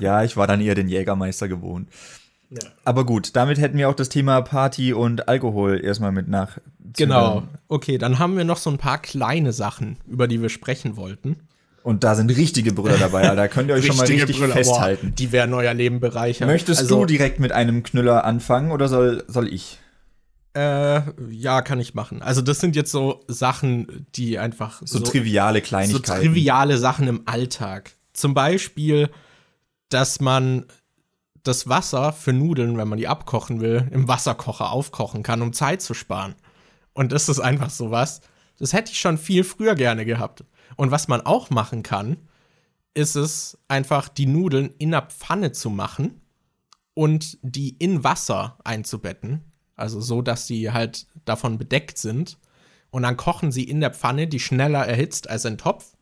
[0.00, 1.88] ja, ich war dann eher den Jägermeister gewohnt.
[2.50, 2.60] Ja.
[2.84, 6.58] Aber gut, damit hätten wir auch das Thema Party und Alkohol erstmal mit nach.
[6.96, 7.42] Genau.
[7.68, 11.36] Okay, dann haben wir noch so ein paar kleine Sachen, über die wir sprechen wollten.
[11.86, 13.32] Und da sind richtige Brüller dabei.
[13.36, 14.54] Da könnt ihr euch schon mal richtig Brüller.
[14.54, 15.10] festhalten.
[15.10, 16.48] Boah, die werden euer Leben bereichern.
[16.48, 19.78] Möchtest Also, du direkt mit einem Knüller anfangen oder soll, soll ich?
[20.56, 22.22] Äh, ja, kann ich machen.
[22.22, 26.22] Also, das sind jetzt so Sachen, die einfach So, triviale so Kleinigkeiten.
[26.24, 27.92] triviale Sachen im Alltag.
[28.12, 29.08] Zum Beispiel,
[29.88, 30.64] dass man
[31.44, 35.82] das Wasser für Nudeln, wenn man die abkochen will, im Wasserkocher aufkochen kann, um Zeit
[35.82, 36.34] zu sparen.
[36.94, 38.22] Und das ist einfach sowas.
[38.58, 40.42] Das hätte ich schon viel früher gerne gehabt.
[40.76, 42.16] Und was man auch machen kann,
[42.94, 46.20] ist es einfach die Nudeln in der Pfanne zu machen
[46.94, 49.44] und die in Wasser einzubetten.
[49.74, 52.38] Also so, dass sie halt davon bedeckt sind.
[52.90, 55.92] Und dann kochen sie in der Pfanne, die schneller erhitzt als ein Topf.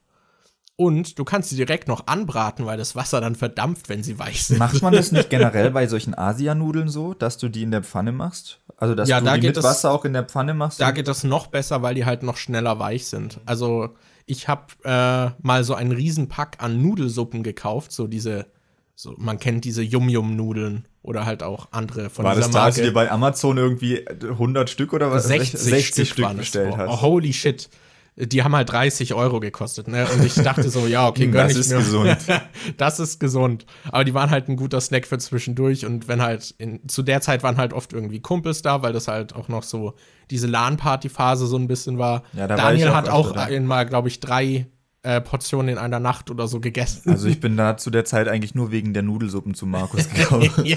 [0.77, 4.45] Und du kannst sie direkt noch anbraten, weil das Wasser dann verdampft, wenn sie weich
[4.45, 4.59] sind.
[4.59, 8.11] Macht man das nicht generell bei solchen Asianudeln so, dass du die in der Pfanne
[8.11, 8.61] machst?
[8.77, 10.81] Also, dass Ja, du da die geht mit es- Wasser auch in der Pfanne machst?
[10.81, 13.41] Da geht das noch besser, weil die halt noch schneller weich sind.
[13.47, 13.95] Also
[14.27, 18.47] ich habe äh, mal so einen Riesenpack an Nudelsuppen gekauft, so diese,
[18.95, 22.77] so man kennt diese Yum-Yum-Nudeln oder halt auch andere von War dieser das da, als
[22.77, 25.27] du dir bei Amazon irgendwie 100 Stück oder was?
[25.27, 26.43] 60, Stück, waren es.
[26.43, 27.03] bestellt Oh, hast?
[27.03, 27.69] holy shit.
[28.17, 30.07] Die haben halt 30 Euro gekostet, ne?
[30.09, 31.79] Und ich dachte so, ja, okay, gönn Das ich ist mir.
[31.79, 32.17] gesund.
[32.77, 33.67] das ist gesund.
[33.91, 35.85] Aber die waren halt ein guter Snack für zwischendurch.
[35.85, 39.09] Und wenn halt, in, zu der Zeit waren halt oft irgendwie Kumpels da, weil das
[39.09, 39.95] halt auch noch so
[40.31, 42.23] diese LAN-Party-Phase so ein bisschen war.
[42.35, 44.67] Ja, da war Daniel ich auch hat auch einmal, glaube ich, drei
[45.05, 47.11] äh, Portionen in einer Nacht oder so gegessen.
[47.11, 50.51] Also ich bin da zu der Zeit eigentlich nur wegen der Nudelsuppen zu Markus gekommen.
[50.65, 50.77] ja.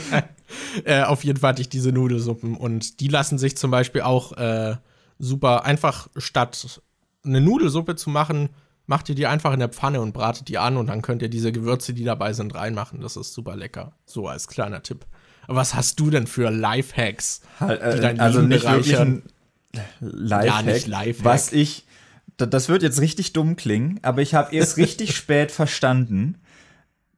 [0.84, 4.34] äh, auf jeden Fall hatte ich diese Nudelsuppen und die lassen sich zum Beispiel auch
[4.34, 4.76] äh,
[5.18, 6.82] super einfach statt
[7.28, 8.50] eine Nudelsuppe zu machen,
[8.86, 11.30] macht ihr die einfach in der Pfanne und bratet die an und dann könnt ihr
[11.30, 13.02] diese Gewürze, die dabei sind, reinmachen.
[13.02, 13.94] Das ist super lecker.
[14.06, 15.06] So als kleiner Tipp.
[15.48, 18.88] Aber was hast du denn für Lifehacks, Halt, die äh, dein also Leben nicht wirklich
[18.94, 19.24] bereichern?
[19.74, 21.26] ein Lifehack, Ja, nicht Lifehack.
[21.26, 21.86] was ich,
[22.38, 26.38] da- das wird jetzt richtig dumm klingen, aber ich habe erst richtig spät verstanden,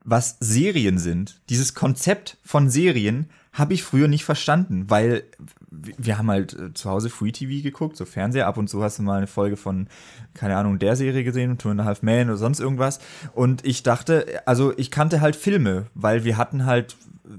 [0.04, 1.42] was Serien sind.
[1.50, 5.24] Dieses Konzept von Serien habe ich früher nicht verstanden, weil
[5.72, 8.48] wir haben halt äh, zu Hause Free TV geguckt, so Fernseher.
[8.48, 9.88] Ab und zu hast du mal eine Folge von,
[10.34, 13.00] keine Ahnung, der Serie gesehen, Two and a Half Men oder sonst irgendwas.
[13.34, 16.96] Und ich dachte, also ich kannte halt Filme, weil wir hatten halt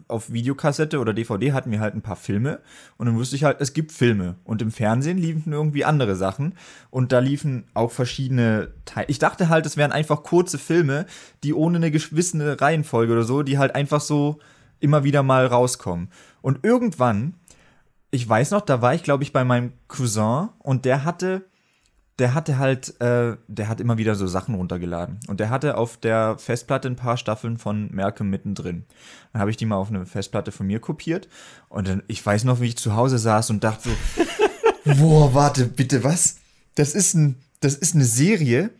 [0.08, 2.60] auf Videokassette oder DVD hatten wir halt ein paar Filme
[2.96, 6.54] und dann wusste ich halt, es gibt Filme und im Fernsehen liefen irgendwie andere Sachen
[6.90, 9.06] und da liefen auch verschiedene Teile.
[9.08, 11.06] Ich dachte halt, es wären einfach kurze Filme,
[11.42, 14.38] die ohne eine gewisse Reihenfolge oder so, die halt einfach so
[14.78, 16.08] immer wieder mal rauskommen.
[16.42, 17.34] Und irgendwann,
[18.11, 21.44] ich weiß noch, da war ich glaube ich bei meinem Cousin und der hatte
[22.20, 25.20] der hatte halt, äh, der hat immer wieder so Sachen runtergeladen.
[25.26, 28.84] Und der hatte auf der Festplatte ein paar Staffeln von Malcolm mittendrin.
[29.32, 31.28] Dann habe ich die mal auf eine Festplatte von mir kopiert.
[31.70, 34.24] Und dann, ich weiß noch, wie ich zu Hause saß und dachte so,
[34.98, 36.36] boah, warte, bitte, was?
[36.74, 38.70] Das ist ein, das ist eine Serie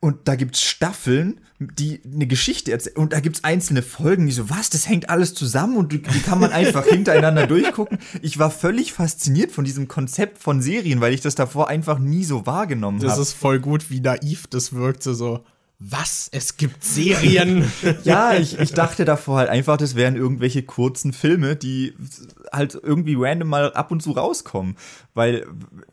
[0.00, 2.96] und da gibt's Staffeln, die eine Geschichte erzählen.
[2.96, 6.38] Und da gibt's einzelne Folgen, die so, was, das hängt alles zusammen und die kann
[6.38, 7.98] man einfach hintereinander durchgucken.
[8.22, 12.24] Ich war völlig fasziniert von diesem Konzept von Serien, weil ich das davor einfach nie
[12.24, 13.22] so wahrgenommen Das habe.
[13.22, 15.14] ist voll gut, wie naiv das wirkte.
[15.14, 15.44] So,
[15.80, 16.28] was?
[16.32, 17.70] Es gibt Serien?
[18.04, 21.94] Ja, ich, ich dachte davor halt einfach, das wären irgendwelche kurzen Filme, die
[22.52, 24.76] halt irgendwie random mal ab und zu rauskommen.
[25.14, 25.44] Weil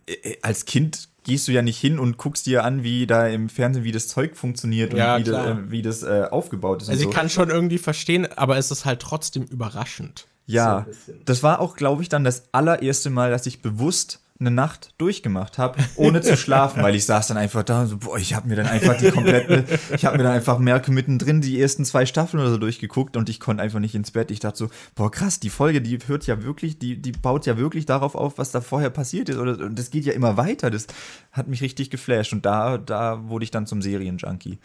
[0.07, 3.49] äh, als Kind gehst du ja nicht hin und guckst dir an, wie da im
[3.49, 5.47] Fernsehen, wie das Zeug funktioniert und Ja, wie, klar.
[5.47, 6.89] das, äh, wie das äh, aufgebaut ist.
[6.89, 7.19] Also und ich so.
[7.19, 10.27] kann schon irgendwie verstehen, aber es ist halt trotzdem überraschend.
[10.47, 11.21] So Ja, bisschen.
[11.25, 15.57] das war auch, glaube ich, dann das allererste Mal, dass ich bewusst eine Nacht durchgemacht
[15.57, 18.49] habe, ohne zu schlafen, weil ich saß dann einfach da und so, boah, ich habe
[18.49, 19.63] mir dann einfach die komplette,
[19.95, 23.29] ich habe mir dann einfach Merke mittendrin die ersten zwei Staffeln oder so durchgeguckt und
[23.29, 24.31] ich konnte einfach nicht ins Bett.
[24.31, 27.57] Ich dachte so, boah, krass, die Folge, die hört ja wirklich, die, die baut ja
[27.57, 30.69] wirklich darauf auf, was da vorher passiert ist oder und das geht ja immer weiter.
[30.69, 30.87] Das
[31.31, 34.59] hat mich richtig geflasht und da, da wurde ich dann zum Serienjunkie.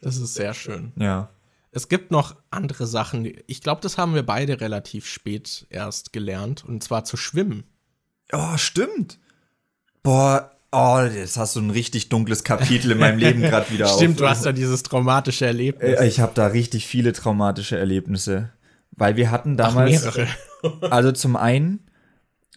[0.00, 0.92] Das ist sehr schön.
[0.96, 1.28] Ja.
[1.70, 3.32] Es gibt noch andere Sachen.
[3.46, 6.64] Ich glaube, das haben wir beide relativ spät erst gelernt.
[6.64, 7.64] Und zwar zu schwimmen.
[8.32, 9.18] Oh, stimmt.
[10.02, 14.16] Boah, oh, jetzt hast du ein richtig dunkles Kapitel in meinem Leben gerade wieder Stimmt,
[14.16, 14.18] auf.
[14.18, 15.98] du hast ja dieses traumatische Erlebnis.
[15.98, 18.50] Äh, Ich habe da richtig viele traumatische Erlebnisse.
[18.92, 19.90] Weil wir hatten Ach, damals.
[20.02, 20.26] mehrere.
[20.90, 21.80] Also zum einen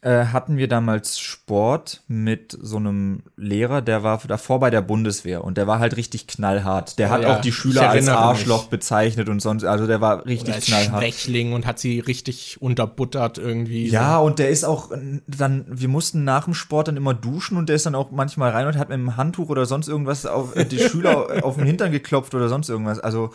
[0.04, 5.44] äh, hatten wir damals Sport mit so einem Lehrer, der war davor bei der Bundeswehr
[5.44, 6.98] und der war halt richtig knallhart.
[6.98, 8.70] Der hat ja, auch die Schüler als Arschloch mich.
[8.72, 11.04] bezeichnet und sonst, also der war richtig als knallhart.
[11.04, 13.90] Schwächling und hat sie richtig unterbuttert irgendwie.
[13.90, 14.90] Ja, und der ist auch
[15.28, 18.50] dann, wir mussten nach dem Sport dann immer duschen und der ist dann auch manchmal
[18.52, 21.66] rein und hat mit einem Handtuch oder sonst irgendwas auf äh, die Schüler auf den
[21.68, 23.00] Hintern geklopft oder sonst irgendwas.
[23.00, 23.30] Also,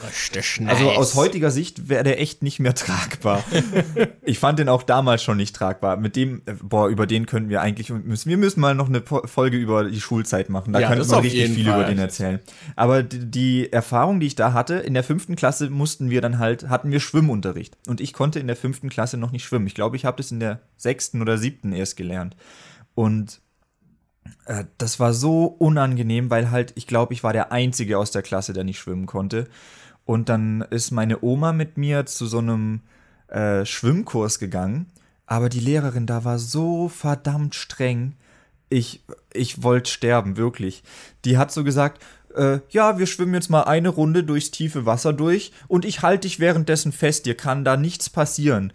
[0.67, 3.45] also aus heutiger Sicht wäre der echt nicht mehr tragbar.
[4.25, 5.97] ich fand den auch damals schon nicht tragbar.
[5.97, 9.57] Mit dem, boah, über den können wir eigentlich müssen wir müssen mal noch eine Folge
[9.57, 10.73] über die Schulzeit machen.
[10.73, 11.81] Da Ja, könnte man richtig viel Fall.
[11.81, 12.41] über den erzählen.
[12.75, 16.39] Aber die, die Erfahrung, die ich da hatte, in der fünften Klasse mussten wir dann
[16.39, 19.67] halt hatten wir Schwimmunterricht und ich konnte in der fünften Klasse noch nicht schwimmen.
[19.67, 22.37] Ich glaube, ich habe das in der sechsten oder siebten erst gelernt
[22.95, 23.41] und
[24.47, 28.23] äh, das war so unangenehm, weil halt, ich glaube, ich war der Einzige aus der
[28.23, 29.49] Klasse, der nicht schwimmen konnte.
[30.05, 32.81] Und dann ist meine Oma mit mir zu so einem
[33.29, 34.87] äh, Schwimmkurs gegangen.
[35.27, 38.15] Aber die Lehrerin da war so verdammt streng.
[38.69, 40.83] Ich, ich wollte sterben, wirklich.
[41.25, 42.03] Die hat so gesagt,
[42.35, 46.23] äh, ja, wir schwimmen jetzt mal eine Runde durchs tiefe Wasser durch und ich halte
[46.23, 48.73] dich währenddessen fest, dir kann da nichts passieren.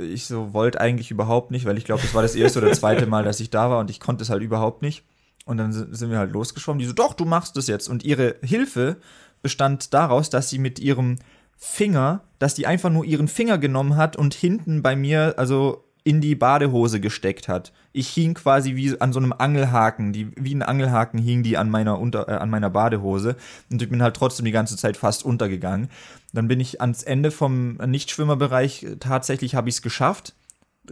[0.00, 3.06] Ich so wollte eigentlich überhaupt nicht, weil ich glaube, das war das erste oder zweite
[3.06, 5.04] Mal, dass ich da war und ich konnte es halt überhaupt nicht.
[5.44, 6.78] Und dann si- sind wir halt losgeschwommen.
[6.78, 7.88] Die so, doch, du machst es jetzt.
[7.88, 8.96] Und ihre Hilfe
[9.42, 11.18] bestand daraus, dass sie mit ihrem
[11.56, 16.20] Finger, dass die einfach nur ihren Finger genommen hat und hinten bei mir, also in
[16.20, 17.72] die Badehose gesteckt hat.
[17.92, 21.70] Ich hing quasi wie an so einem Angelhaken, die, wie ein Angelhaken hing die an
[21.70, 23.36] meiner, unter, äh, an meiner Badehose
[23.70, 25.88] und ich bin halt trotzdem die ganze Zeit fast untergegangen.
[26.34, 30.34] Dann bin ich ans Ende vom Nichtschwimmerbereich, tatsächlich habe ich es geschafft,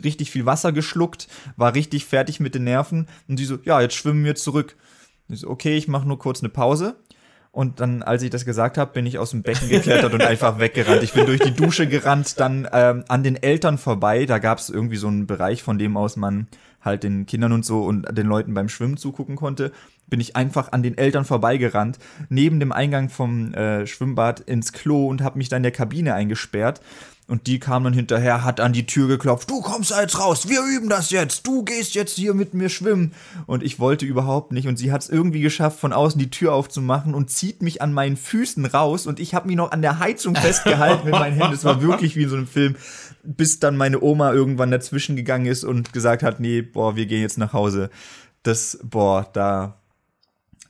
[0.02, 3.94] richtig viel Wasser geschluckt, war richtig fertig mit den Nerven und die so, ja, jetzt
[3.94, 4.76] schwimmen wir zurück.
[5.28, 6.96] Ich so, okay, ich mache nur kurz eine Pause.
[7.52, 10.58] Und dann, als ich das gesagt habe, bin ich aus dem Becken geklettert und einfach
[10.58, 11.02] weggerannt.
[11.02, 14.24] Ich bin durch die Dusche gerannt, dann ähm, an den Eltern vorbei.
[14.24, 16.46] Da gab es irgendwie so einen Bereich, von dem aus man
[16.80, 19.70] halt den Kindern und so und den Leuten beim Schwimmen zugucken konnte.
[20.06, 21.98] Bin ich einfach an den Eltern vorbeigerannt,
[22.30, 26.14] neben dem Eingang vom äh, Schwimmbad ins Klo und habe mich dann in der Kabine
[26.14, 26.80] eingesperrt.
[27.28, 30.60] Und die kam dann hinterher, hat an die Tür geklopft, du kommst jetzt raus, wir
[30.64, 33.12] üben das jetzt, du gehst jetzt hier mit mir schwimmen.
[33.46, 34.66] Und ich wollte überhaupt nicht.
[34.66, 37.92] Und sie hat es irgendwie geschafft, von außen die Tür aufzumachen und zieht mich an
[37.92, 39.06] meinen Füßen raus.
[39.06, 41.54] Und ich habe mich noch an der Heizung festgehalten mit meinen Händen.
[41.54, 42.76] Es war wirklich wie in so einem Film,
[43.22, 47.22] bis dann meine Oma irgendwann dazwischen gegangen ist und gesagt hat, nee, boah, wir gehen
[47.22, 47.90] jetzt nach Hause.
[48.42, 49.81] Das, boah, da,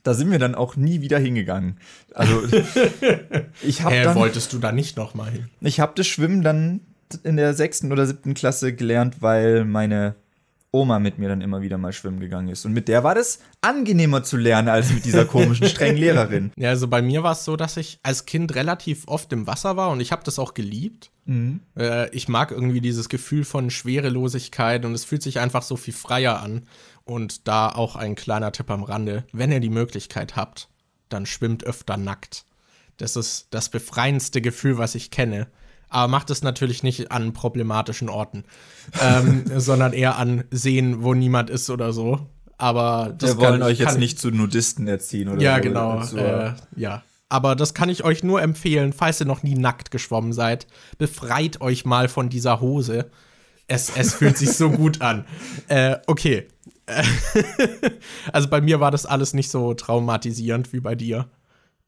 [0.03, 1.79] da sind wir dann auch nie wieder hingegangen.
[2.15, 2.43] Also
[3.63, 5.49] ich habe dann wolltest du da nicht noch mal hin?
[5.61, 6.81] ich habe das Schwimmen dann
[7.25, 10.15] in der sechsten oder siebten Klasse gelernt, weil meine
[10.75, 12.65] Oma mit mir dann immer wieder mal schwimmen gegangen ist.
[12.65, 16.51] Und mit der war das angenehmer zu lernen als mit dieser komischen, strengen Lehrerin.
[16.57, 19.77] Ja, also bei mir war es so, dass ich als Kind relativ oft im Wasser
[19.77, 21.11] war und ich habe das auch geliebt.
[21.77, 25.95] Äh, ich mag irgendwie dieses Gefühl von Schwerelosigkeit und es fühlt sich einfach so viel
[25.95, 26.63] freier an.
[27.05, 29.25] Und da auch ein kleiner Tipp am Rande.
[29.33, 30.69] Wenn ihr die Möglichkeit habt,
[31.09, 32.45] dann schwimmt öfter nackt.
[32.97, 35.49] Das ist das befreiendste Gefühl, was ich kenne.
[35.89, 38.45] Aber macht es natürlich nicht an problematischen Orten,
[39.03, 42.27] ähm, sondern eher an Seen, wo niemand ist oder so.
[42.57, 45.63] Aber das Wir wollen kann- euch jetzt nicht zu Nudisten erziehen oder ja, so.
[45.63, 45.91] genau.
[45.99, 47.03] Also, Äh, ja.
[47.29, 50.67] Aber das kann ich euch nur empfehlen, falls ihr noch nie nackt geschwommen seid.
[50.99, 53.11] Befreit euch mal von dieser Hose.
[53.69, 55.25] Es, es fühlt sich so gut an.
[55.69, 56.47] Äh, okay.
[58.33, 61.29] Also bei mir war das alles nicht so traumatisierend wie bei dir.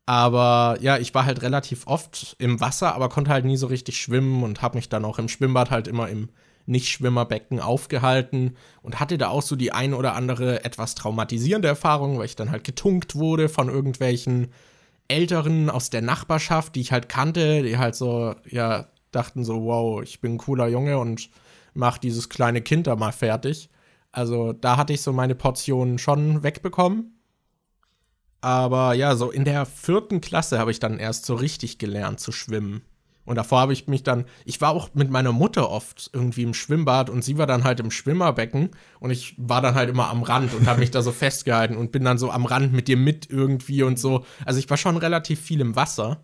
[0.07, 3.99] Aber ja, ich war halt relativ oft im Wasser, aber konnte halt nie so richtig
[4.01, 6.29] schwimmen und habe mich dann auch im Schwimmbad halt immer im
[6.67, 12.27] Nicht-Schwimmerbecken aufgehalten und hatte da auch so die ein oder andere etwas traumatisierende Erfahrung, weil
[12.27, 14.49] ich dann halt getunkt wurde von irgendwelchen
[15.09, 20.03] Älteren aus der Nachbarschaft, die ich halt kannte, die halt so, ja, dachten so, wow,
[20.03, 21.31] ich bin ein cooler Junge und
[21.75, 23.71] mach dieses kleine Kind da mal fertig.
[24.15, 27.19] Also da hatte ich so meine Portion schon wegbekommen.
[28.41, 32.31] Aber ja, so in der vierten Klasse habe ich dann erst so richtig gelernt zu
[32.31, 32.83] schwimmen.
[33.25, 36.55] Und davor habe ich mich dann, ich war auch mit meiner Mutter oft irgendwie im
[36.55, 40.23] Schwimmbad und sie war dann halt im Schwimmerbecken und ich war dann halt immer am
[40.23, 42.99] Rand und habe mich da so festgehalten und bin dann so am Rand mit dir
[42.99, 44.25] mit irgendwie und so.
[44.45, 46.23] Also ich war schon relativ viel im Wasser.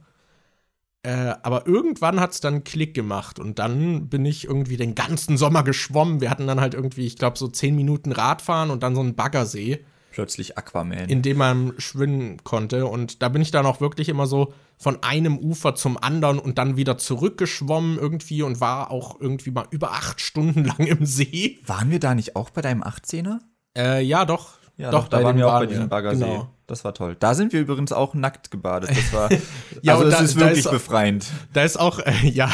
[1.03, 4.95] Äh, aber irgendwann hat es dann einen Klick gemacht und dann bin ich irgendwie den
[4.95, 6.21] ganzen Sommer geschwommen.
[6.21, 9.15] Wir hatten dann halt irgendwie, ich glaube, so zehn Minuten Radfahren und dann so einen
[9.15, 11.09] Baggersee Plötzlich Aquaman.
[11.09, 12.87] in dem man schwimmen konnte.
[12.87, 16.59] Und da bin ich dann auch wirklich immer so von einem Ufer zum anderen und
[16.59, 21.61] dann wieder zurückgeschwommen irgendwie und war auch irgendwie mal über acht Stunden lang im See.
[21.65, 23.39] waren wir da nicht auch bei deinem 18er?
[23.77, 24.60] Äh, ja, doch.
[24.81, 26.25] Ja, doch, da waren wir auch bei diesem Baggersee.
[26.25, 26.49] Genau.
[26.67, 27.17] Das war toll.
[27.19, 28.91] Da sind wir übrigens auch nackt gebadet.
[28.91, 29.29] Das war,
[29.83, 31.27] Ja, also es da- ist da wirklich ist- befreiend.
[31.53, 32.49] Da ist auch, äh, ja,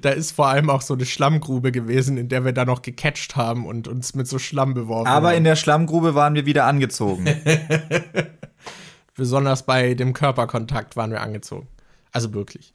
[0.00, 3.36] da ist vor allem auch so eine Schlammgrube gewesen, in der wir da noch gecatcht
[3.36, 5.36] haben und uns mit so Schlamm beworfen Aber haben.
[5.36, 7.26] in der Schlammgrube waren wir wieder angezogen.
[9.14, 11.66] Besonders bei dem Körperkontakt waren wir angezogen.
[12.12, 12.72] Also wirklich.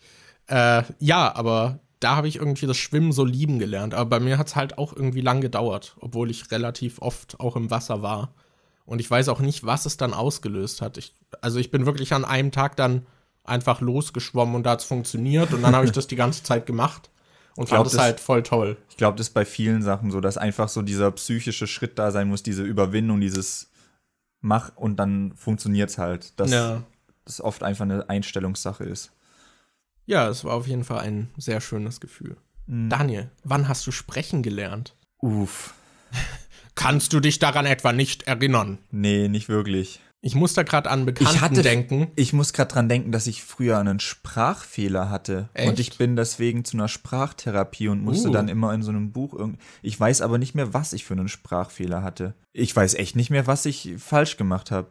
[0.47, 3.93] Äh, ja, aber da habe ich irgendwie das Schwimmen so lieben gelernt.
[3.93, 7.55] Aber bei mir hat es halt auch irgendwie lang gedauert, obwohl ich relativ oft auch
[7.55, 8.33] im Wasser war.
[8.85, 10.97] Und ich weiß auch nicht, was es dann ausgelöst hat.
[10.97, 13.05] Ich, also ich bin wirklich an einem Tag dann
[13.43, 15.53] einfach losgeschwommen und da hat es funktioniert.
[15.53, 17.09] Und dann habe ich das die ganze Zeit gemacht.
[17.55, 18.77] und glaub, fand es halt voll toll.
[18.89, 22.11] Ich glaube, das ist bei vielen Sachen so, dass einfach so dieser psychische Schritt da
[22.11, 23.69] sein muss, diese Überwindung, dieses
[24.41, 26.37] Mach und dann funktioniert's halt.
[26.39, 26.51] Dass
[27.25, 29.11] das oft einfach eine Einstellungssache ist.
[30.05, 32.35] Ja, es war auf jeden Fall ein sehr schönes Gefühl.
[32.67, 34.95] Daniel, wann hast du sprechen gelernt?
[35.19, 35.73] Uff.
[36.75, 38.79] Kannst du dich daran etwa nicht erinnern?
[38.91, 39.99] Nee, nicht wirklich.
[40.25, 42.07] Ich muss da gerade an Bekannten hatte- denken.
[42.15, 45.49] Ich muss gerade dran denken, dass ich früher einen Sprachfehler hatte.
[45.53, 45.67] Echt?
[45.69, 48.31] Und ich bin deswegen zu einer Sprachtherapie und musste Uh.
[48.31, 49.59] dann immer in so einem Buch irgend.
[49.81, 52.35] Ich weiß aber nicht mehr, was ich für einen Sprachfehler hatte.
[52.53, 54.89] Ich weiß echt nicht mehr, was ich falsch gemacht habe.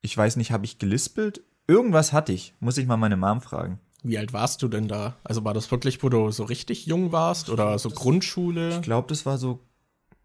[0.00, 1.42] Ich weiß nicht, habe ich gelispelt?
[1.66, 2.54] Irgendwas hatte ich.
[2.60, 3.80] Muss ich mal meine Mom fragen.
[4.04, 5.16] Wie alt warst du denn da?
[5.24, 8.76] Also war das wirklich, wo du so richtig jung warst oder so Grundschule?
[8.76, 9.60] Ich glaube, das war so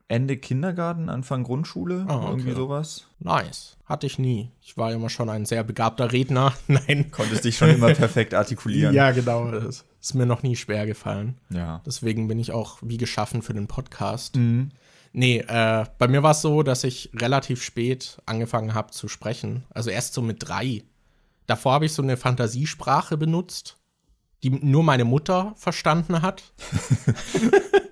[0.10, 2.28] Ende Kindergarten, Anfang Grundschule, Ah, okay.
[2.30, 3.06] irgendwie sowas.
[3.20, 3.78] Nice.
[3.86, 4.52] Hatte ich nie.
[4.62, 6.54] Ich war immer schon ein sehr begabter Redner.
[6.68, 7.12] Nein.
[7.12, 8.94] Konntest dich schon immer perfekt artikulieren.
[8.94, 9.50] Ja, genau.
[9.52, 11.38] Das ist mir noch nie schwer gefallen.
[11.52, 11.82] Ja.
[11.86, 14.36] Deswegen bin ich auch wie geschaffen für den Podcast.
[14.36, 14.72] Mhm.
[15.14, 19.64] Nee, äh, bei mir war es so, dass ich relativ spät angefangen habe zu sprechen.
[19.70, 20.84] Also erst so mit drei.
[21.48, 23.78] Davor habe ich so eine Fantasiesprache benutzt,
[24.44, 26.44] die nur meine Mutter verstanden hat.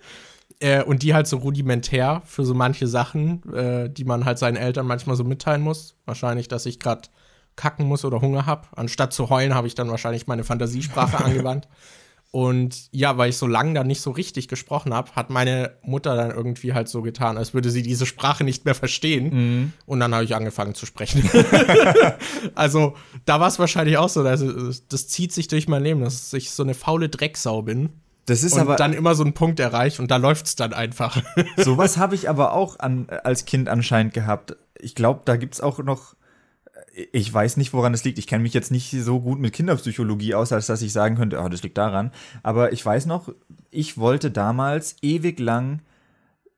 [0.59, 4.57] äh, und die halt so rudimentär für so manche Sachen, äh, die man halt seinen
[4.57, 5.95] Eltern manchmal so mitteilen muss.
[6.05, 7.09] Wahrscheinlich, dass ich gerade
[7.55, 8.67] kacken muss oder Hunger habe.
[8.75, 11.67] Anstatt zu heulen, habe ich dann wahrscheinlich meine Fantasiesprache angewandt.
[12.31, 16.15] Und ja, weil ich so lange dann nicht so richtig gesprochen habe, hat meine Mutter
[16.15, 19.73] dann irgendwie halt so getan, als würde sie diese Sprache nicht mehr verstehen.
[19.85, 21.27] Und dann habe ich angefangen zu sprechen.
[22.55, 24.43] also da war es wahrscheinlich auch so, dass,
[24.89, 28.01] das zieht sich durch mein Leben, dass ich so eine faule Drecksau bin.
[28.27, 31.23] Das ist und aber dann immer so einen Punkt erreicht und da läuft's dann einfach.
[31.57, 34.57] Sowas habe ich aber auch an, als Kind anscheinend gehabt.
[34.77, 36.15] Ich glaube, da gibt's auch noch.
[37.13, 38.19] Ich weiß nicht, woran es liegt.
[38.19, 41.39] Ich kenne mich jetzt nicht so gut mit Kinderpsychologie aus, als dass ich sagen könnte,
[41.39, 42.11] oh, das liegt daran.
[42.43, 43.33] Aber ich weiß noch,
[43.71, 45.81] ich wollte damals ewig lang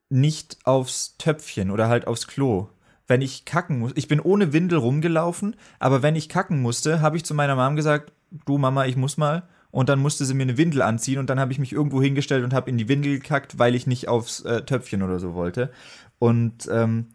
[0.09, 2.69] nicht aufs Töpfchen oder halt aufs Klo.
[3.05, 7.17] Wenn ich kacken muss, ich bin ohne Windel rumgelaufen, aber wenn ich kacken musste, habe
[7.17, 8.11] ich zu meiner Mom gesagt,
[8.45, 9.43] du Mama, ich muss mal.
[9.71, 12.43] Und dann musste sie mir eine Windel anziehen und dann habe ich mich irgendwo hingestellt
[12.43, 15.71] und habe in die Windel gekackt, weil ich nicht aufs äh, Töpfchen oder so wollte.
[16.17, 17.07] Und ähm,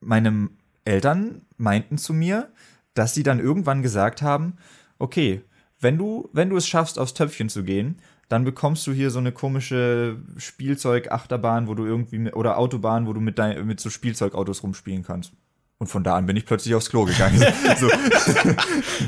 [0.00, 0.50] meine
[0.84, 2.50] Eltern meinten zu mir,
[2.92, 4.56] dass sie dann irgendwann gesagt haben,
[4.98, 5.42] okay,
[5.80, 7.96] wenn du, wenn du es schaffst, aufs Töpfchen zu gehen,
[8.28, 13.12] dann bekommst du hier so eine komische Spielzeugachterbahn, wo du irgendwie mit, oder Autobahn, wo
[13.12, 15.32] du mit, dein, mit so Spielzeugautos rumspielen kannst.
[15.78, 17.38] Und von da an bin ich plötzlich aufs Klo gegangen.
[17.78, 17.90] so,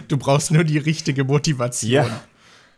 [0.08, 2.06] Du brauchst nur die richtige Motivation.
[2.06, 2.20] Ja.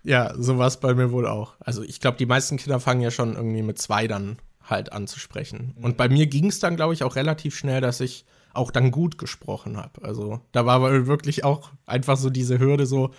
[0.03, 1.57] Ja, so war es bei mir wohl auch.
[1.61, 5.07] Also ich glaube, die meisten Kinder fangen ja schon irgendwie mit zwei dann halt an
[5.07, 5.75] zu sprechen.
[5.81, 8.91] Und bei mir ging es dann, glaube ich, auch relativ schnell, dass ich auch dann
[8.91, 10.03] gut gesprochen habe.
[10.03, 13.11] Also da war aber wirklich auch einfach so diese Hürde so,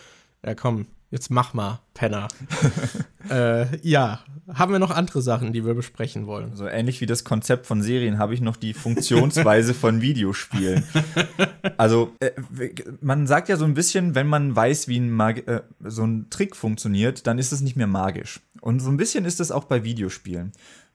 [0.46, 2.28] ja komm, jetzt mach mal, Penner.
[3.30, 4.20] äh, ja,
[4.54, 6.56] haben wir noch andere Sachen, die wir besprechen wollen?
[6.56, 10.84] so ähnlich wie das Konzept von Serien habe ich noch die Funktionsweise von Videospielen.
[11.78, 12.32] Also, äh,
[13.02, 16.30] man sagt ja so ein bisschen, wenn man weiß, wie ein Mag äh, so ein
[16.30, 18.42] Trick funktioniert, dann ist es nicht mehr magisch.
[18.62, 20.52] Und so ein bisschen ist es auch bei Videospielen.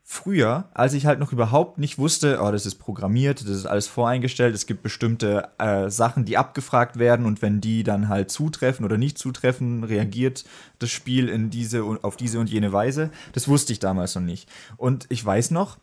[0.07, 3.87] Früher, als ich halt noch überhaupt nicht wusste, oh, das ist programmiert, das ist alles
[3.87, 8.85] voreingestellt, es gibt bestimmte äh, Sachen, die abgefragt werden und wenn die dann halt zutreffen
[8.85, 10.45] oder nicht zutreffen, reagiert
[10.79, 13.11] das Spiel in diese auf diese und jene Weise.
[13.33, 14.47] Das wusste ich damals noch nicht.
[14.77, 15.79] Und ich weiß noch,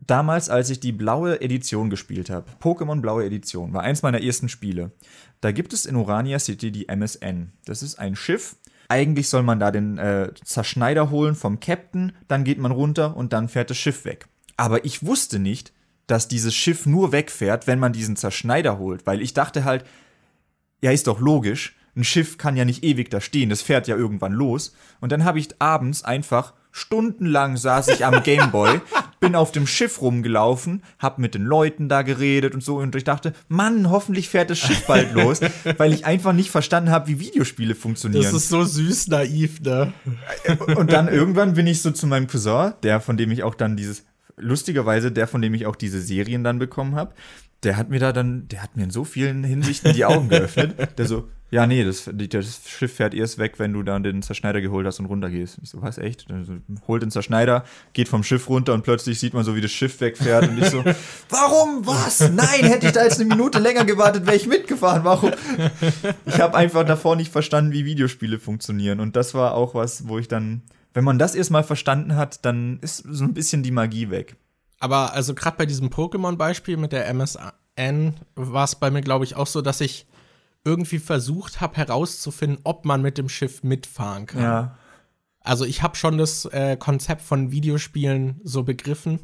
[0.00, 4.48] damals, als ich die blaue Edition gespielt habe, Pokémon blaue Edition, war eins meiner ersten
[4.48, 4.90] Spiele.
[5.40, 7.52] Da gibt es in Orania City die MSN.
[7.64, 8.56] Das ist ein Schiff.
[8.88, 13.32] Eigentlich soll man da den äh, Zerschneider holen vom Captain, dann geht man runter und
[13.32, 14.26] dann fährt das Schiff weg.
[14.56, 15.72] Aber ich wusste nicht,
[16.06, 19.84] dass dieses Schiff nur wegfährt, wenn man diesen Zerschneider holt, weil ich dachte halt,
[20.80, 21.76] ja, ist doch logisch.
[21.94, 24.74] Ein Schiff kann ja nicht ewig da stehen, das fährt ja irgendwann los.
[25.00, 28.80] Und dann habe ich abends einfach stundenlang saß ich am Gameboy,
[29.20, 33.04] bin auf dem Schiff rumgelaufen, hab mit den Leuten da geredet und so und ich
[33.04, 35.40] dachte, Mann, hoffentlich fährt das Schiff bald los,
[35.78, 38.22] weil ich einfach nicht verstanden habe, wie Videospiele funktionieren.
[38.22, 39.92] Das ist so süß naiv, ne?
[40.76, 43.76] Und dann irgendwann bin ich so zu meinem Cousin, der von dem ich auch dann
[43.76, 44.04] dieses
[44.40, 47.12] lustigerweise der von dem ich auch diese Serien dann bekommen habe,
[47.62, 50.76] der hat mir da dann, der hat mir in so vielen Hinsichten die Augen geöffnet.
[50.96, 54.60] Der so, ja, nee, das, das Schiff fährt erst weg, wenn du dann den Zerschneider
[54.60, 55.58] geholt hast und runtergehst.
[55.62, 56.26] Ich so, was, echt?
[56.86, 57.64] Holt den Zerschneider,
[57.94, 60.68] geht vom Schiff runter und plötzlich sieht man so, wie das Schiff wegfährt und ich
[60.68, 60.84] so,
[61.30, 62.20] warum, was?
[62.30, 65.32] Nein, hätte ich da jetzt eine Minute länger gewartet, wäre ich mitgefahren, warum?
[66.26, 70.18] Ich habe einfach davor nicht verstanden, wie Videospiele funktionieren und das war auch was, wo
[70.18, 70.62] ich dann,
[70.92, 74.36] wenn man das erstmal verstanden hat, dann ist so ein bisschen die Magie weg.
[74.80, 79.34] Aber also gerade bei diesem Pokémon-Beispiel mit der MSN war es bei mir, glaube ich,
[79.34, 80.06] auch so, dass ich
[80.64, 84.42] irgendwie versucht habe herauszufinden, ob man mit dem Schiff mitfahren kann.
[84.42, 84.78] Ja.
[85.40, 89.20] Also ich habe schon das äh, Konzept von Videospielen so begriffen,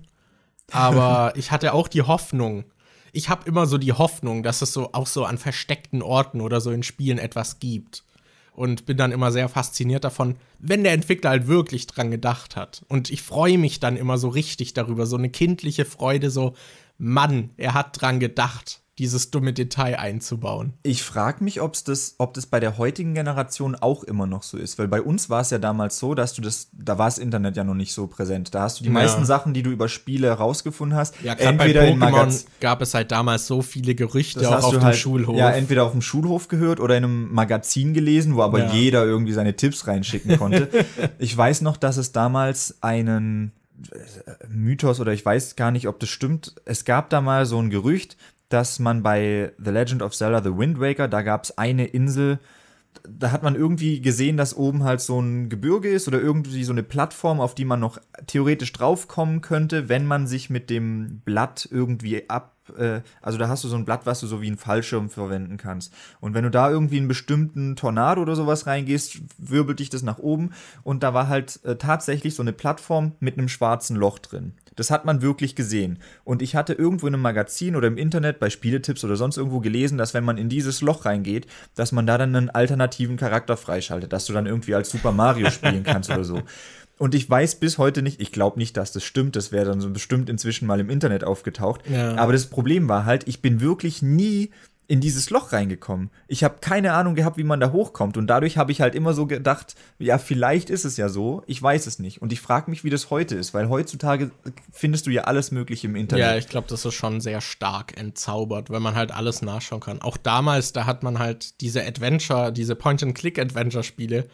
[0.70, 2.64] aber ich hatte auch die Hoffnung.
[3.12, 6.60] Ich habe immer so die Hoffnung, dass es so auch so an versteckten Orten oder
[6.60, 8.04] so in Spielen etwas gibt.
[8.52, 12.84] Und bin dann immer sehr fasziniert davon, wenn der Entwickler halt wirklich dran gedacht hat.
[12.88, 16.54] Und ich freue mich dann immer so richtig darüber, so eine kindliche Freude, so,
[16.96, 20.74] Mann, er hat dran gedacht dieses dumme Detail einzubauen.
[20.84, 24.56] Ich frage mich, ob's das, ob das bei der heutigen Generation auch immer noch so
[24.56, 24.78] ist.
[24.78, 27.56] Weil bei uns war es ja damals so, dass du das, da war das Internet
[27.56, 28.54] ja noch nicht so präsent.
[28.54, 28.94] Da hast du die ja.
[28.94, 33.10] meisten Sachen, die du über Spiele herausgefunden hast, ja, entweder bei Pokémon gab es halt
[33.10, 35.36] damals so viele Gerüchte das auch auf dem halt, Schulhof.
[35.36, 38.72] Ja, entweder auf dem Schulhof gehört oder in einem Magazin gelesen, wo aber ja.
[38.72, 40.68] jeder irgendwie seine Tipps reinschicken konnte.
[41.18, 43.52] ich weiß noch, dass es damals einen
[43.90, 46.54] äh, Mythos oder ich weiß gar nicht, ob das stimmt.
[46.64, 48.16] Es gab da mal so ein Gerücht,
[48.54, 52.38] dass man bei The Legend of Zelda The Wind Waker, da gab es eine Insel,
[53.02, 56.70] da hat man irgendwie gesehen, dass oben halt so ein Gebirge ist oder irgendwie so
[56.70, 57.98] eine Plattform, auf die man noch
[58.28, 63.64] theoretisch draufkommen könnte, wenn man sich mit dem Blatt irgendwie ab, äh, also da hast
[63.64, 65.92] du so ein Blatt, was du so wie ein Fallschirm verwenden kannst.
[66.20, 70.18] Und wenn du da irgendwie einen bestimmten Tornado oder sowas reingehst, wirbelt dich das nach
[70.18, 70.50] oben
[70.84, 74.52] und da war halt äh, tatsächlich so eine Plattform mit einem schwarzen Loch drin.
[74.76, 75.98] Das hat man wirklich gesehen.
[76.24, 79.60] Und ich hatte irgendwo in einem Magazin oder im Internet bei Spieletipps oder sonst irgendwo
[79.60, 83.56] gelesen, dass wenn man in dieses Loch reingeht, dass man da dann einen alternativen Charakter
[83.56, 86.42] freischaltet, dass du dann irgendwie als Super Mario spielen kannst oder so.
[86.96, 89.80] Und ich weiß bis heute nicht, ich glaube nicht, dass das stimmt, das wäre dann
[89.80, 91.80] so bestimmt inzwischen mal im Internet aufgetaucht.
[91.88, 92.16] Ja.
[92.16, 94.50] Aber das Problem war halt, ich bin wirklich nie
[94.86, 96.10] in dieses Loch reingekommen.
[96.28, 98.16] Ich habe keine Ahnung gehabt, wie man da hochkommt.
[98.16, 101.42] Und dadurch habe ich halt immer so gedacht, ja, vielleicht ist es ja so.
[101.46, 102.20] Ich weiß es nicht.
[102.20, 104.30] Und ich frage mich, wie das heute ist, weil heutzutage
[104.70, 106.24] findest du ja alles Mögliche im Internet.
[106.24, 110.02] Ja, ich glaube, das ist schon sehr stark entzaubert, wenn man halt alles nachschauen kann.
[110.02, 114.28] Auch damals, da hat man halt diese Adventure, diese Point-and-Click-Adventure-Spiele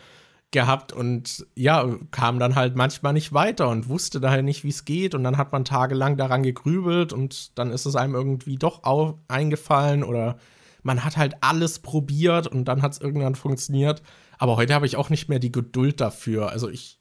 [0.50, 4.84] gehabt und ja, kam dann halt manchmal nicht weiter und wusste daher nicht, wie es
[4.84, 5.14] geht.
[5.14, 9.18] Und dann hat man tagelang daran gegrübelt und dann ist es einem irgendwie doch auch
[9.28, 10.38] eingefallen oder
[10.82, 14.02] man hat halt alles probiert und dann hat es irgendwann funktioniert.
[14.38, 16.50] Aber heute habe ich auch nicht mehr die Geduld dafür.
[16.50, 16.98] Also ich,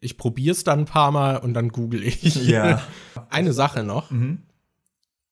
[0.00, 2.34] ich probiere es dann ein paar Mal und dann google ich.
[2.46, 2.82] Ja.
[3.30, 4.10] Eine Sache noch.
[4.10, 4.42] Mhm.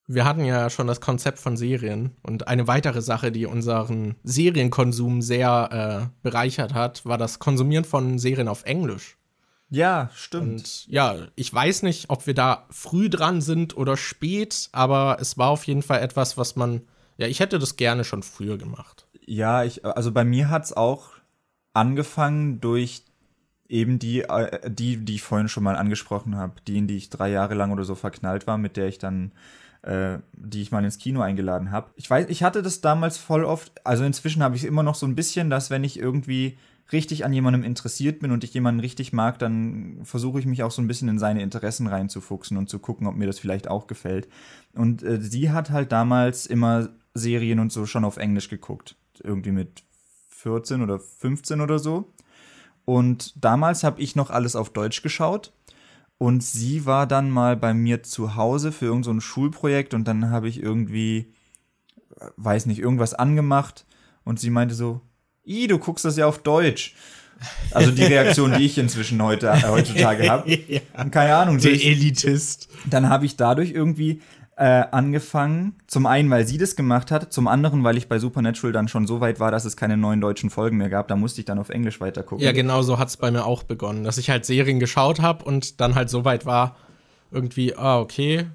[0.07, 5.21] Wir hatten ja schon das Konzept von Serien und eine weitere Sache, die unseren Serienkonsum
[5.21, 9.17] sehr äh, bereichert hat, war das Konsumieren von Serien auf Englisch.
[9.69, 10.47] Ja, stimmt.
[10.47, 15.37] Und ja, ich weiß nicht, ob wir da früh dran sind oder spät, aber es
[15.37, 16.83] war auf jeden Fall etwas, was man,
[17.17, 19.07] ja, ich hätte das gerne schon früher gemacht.
[19.25, 21.09] Ja, ich, also bei mir hat es auch
[21.73, 23.03] angefangen durch
[23.67, 27.09] eben die, äh, die, die ich vorhin schon mal angesprochen habe, die, in die ich
[27.09, 29.33] drei Jahre lang oder so verknallt war, mit der ich dann
[29.87, 31.91] äh, die ich mal ins Kino eingeladen habe.
[31.95, 34.95] Ich weiß, ich hatte das damals voll oft, also inzwischen habe ich es immer noch
[34.95, 36.57] so ein bisschen, dass wenn ich irgendwie
[36.91, 40.71] richtig an jemandem interessiert bin und ich jemanden richtig mag, dann versuche ich mich auch
[40.71, 43.87] so ein bisschen in seine Interessen reinzufuchsen und zu gucken, ob mir das vielleicht auch
[43.87, 44.27] gefällt.
[44.73, 48.97] Und äh, sie hat halt damals immer Serien und so schon auf Englisch geguckt.
[49.23, 49.83] Irgendwie mit
[50.29, 52.13] 14 oder 15 oder so.
[52.83, 55.53] Und damals habe ich noch alles auf Deutsch geschaut
[56.17, 60.29] und sie war dann mal bei mir zu Hause für irgendein so Schulprojekt und dann
[60.29, 61.33] habe ich irgendwie,
[62.37, 63.85] weiß nicht, irgendwas angemacht
[64.23, 65.01] und sie meinte so,
[65.45, 66.95] i, du guckst das ja auf Deutsch.
[67.71, 70.51] Also die Reaktion, die ich inzwischen heute, äh, heutzutage habe.
[70.67, 70.81] ja.
[71.11, 71.59] Keine Ahnung.
[71.59, 72.67] Der Elitist.
[72.89, 74.21] Dann habe ich dadurch irgendwie
[74.57, 75.75] äh, angefangen.
[75.85, 79.05] Zum einen, weil sie das gemacht hat, zum anderen, weil ich bei Supernatural dann schon
[79.05, 81.07] so weit war, dass es keine neuen deutschen Folgen mehr gab.
[81.07, 82.43] Da musste ich dann auf Englisch weitergucken.
[82.43, 85.45] Ja, genau so hat es bei mir auch begonnen, dass ich halt Serien geschaut habe
[85.45, 86.75] und dann halt so weit war,
[87.31, 88.47] irgendwie, ah, okay,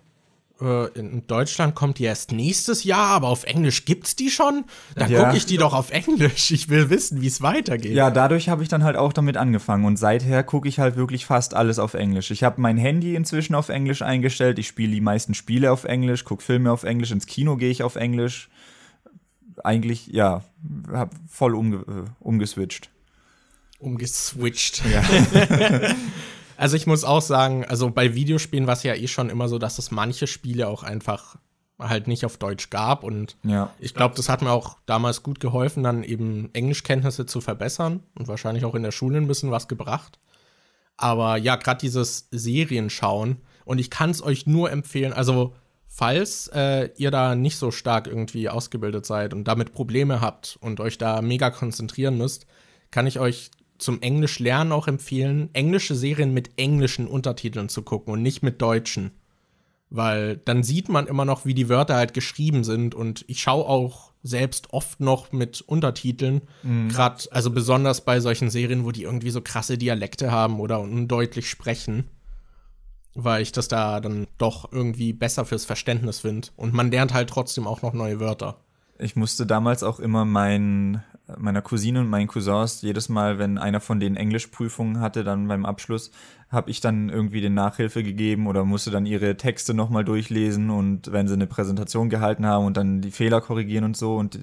[0.61, 4.65] in Deutschland kommt die erst nächstes Jahr, aber auf Englisch gibt's die schon?
[4.95, 5.25] Dann ja.
[5.25, 6.51] gucke ich die doch auf Englisch.
[6.53, 7.93] Ich will wissen, wie es weitergeht.
[7.93, 11.27] Ja, dadurch habe ich dann halt auch damit angefangen und seither gucke ich halt wirklich
[11.27, 12.31] fast alles auf Englisch.
[12.31, 14.59] Ich habe mein Handy inzwischen auf Englisch eingestellt.
[14.59, 17.83] Ich spiele die meisten Spiele auf Englisch, gucke Filme auf Englisch, ins Kino gehe ich
[17.83, 18.49] auf Englisch.
[19.65, 20.45] Eigentlich, ja,
[20.93, 22.91] habe voll umge äh, umgeswitcht.
[23.81, 24.83] Umgeswitcht.
[24.91, 25.03] Ja.
[26.63, 29.59] Also ich muss auch sagen, also bei Videospielen war es ja eh schon immer so,
[29.59, 31.35] dass es manche Spiele auch einfach
[31.77, 33.03] halt nicht auf Deutsch gab.
[33.03, 33.73] Und ja.
[33.81, 38.29] ich glaube, das hat mir auch damals gut geholfen, dann eben Englischkenntnisse zu verbessern und
[38.29, 40.21] wahrscheinlich auch in der Schule ein bisschen was gebracht.
[40.97, 45.57] Aber ja, gerade dieses Serienschauen und ich kann es euch nur empfehlen, also
[45.89, 50.79] falls äh, ihr da nicht so stark irgendwie ausgebildet seid und damit Probleme habt und
[50.79, 52.47] euch da mega konzentrieren müsst,
[52.93, 53.51] kann ich euch
[53.83, 58.63] zum Englisch lernen auch empfehlen, englische Serien mit englischen Untertiteln zu gucken und nicht mit
[58.63, 59.13] deutschen.
[59.91, 62.95] Weil dann sieht man immer noch, wie die Wörter halt geschrieben sind.
[62.95, 66.43] Und ich schaue auch selbst oft noch mit Untertiteln.
[66.63, 66.89] Mhm.
[66.89, 71.51] Gerade, also besonders bei solchen Serien, wo die irgendwie so krasse Dialekte haben oder undeutlich
[71.51, 72.05] sprechen.
[73.15, 76.49] Weil ich das da dann doch irgendwie besser fürs Verständnis finde.
[76.57, 78.57] Und man lernt halt trotzdem auch noch neue Wörter.
[79.03, 81.03] Ich musste damals auch immer mein,
[81.37, 85.67] meiner Cousine und meinen Cousins jedes Mal, wenn einer von denen Englischprüfungen hatte, dann beim
[85.67, 86.11] Abschluss,
[86.51, 91.11] habe ich dann irgendwie den Nachhilfe gegeben oder musste dann ihre Texte nochmal durchlesen und
[91.11, 94.39] wenn sie eine Präsentation gehalten haben und dann die Fehler korrigieren und so und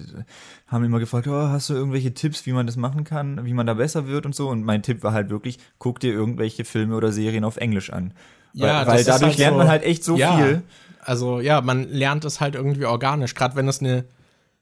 [0.68, 3.68] haben immer gefragt, oh, hast du irgendwelche Tipps, wie man das machen kann, wie man
[3.68, 6.96] da besser wird und so und mein Tipp war halt wirklich, guck dir irgendwelche Filme
[6.96, 8.14] oder Serien auf Englisch an.
[8.54, 10.64] Ja, weil, weil dadurch halt lernt so, man halt echt so ja, viel.
[11.02, 14.06] Also ja, man lernt es halt irgendwie organisch, gerade wenn es eine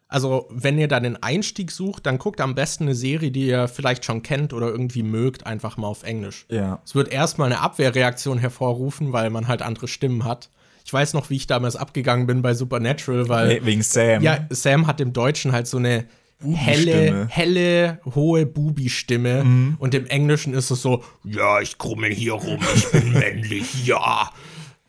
[0.09, 3.67] also, wenn ihr da den Einstieg sucht, dann guckt am besten eine Serie, die ihr
[3.67, 6.45] vielleicht schon kennt oder irgendwie mögt, einfach mal auf Englisch.
[6.49, 6.81] Ja.
[6.85, 10.49] Es wird erstmal eine Abwehrreaktion hervorrufen, weil man halt andere Stimmen hat.
[10.85, 13.65] Ich weiß noch, wie ich damals abgegangen bin bei Supernatural, weil.
[13.65, 14.23] Wegen Sam.
[14.23, 16.05] Ja, Sam hat im Deutschen halt so eine
[16.41, 19.43] helle, helle, hohe Bubi-Stimme.
[19.43, 19.75] Mhm.
[19.77, 24.31] Und im Englischen ist es so, ja, ich krummel hier rum, ich bin männlich, ja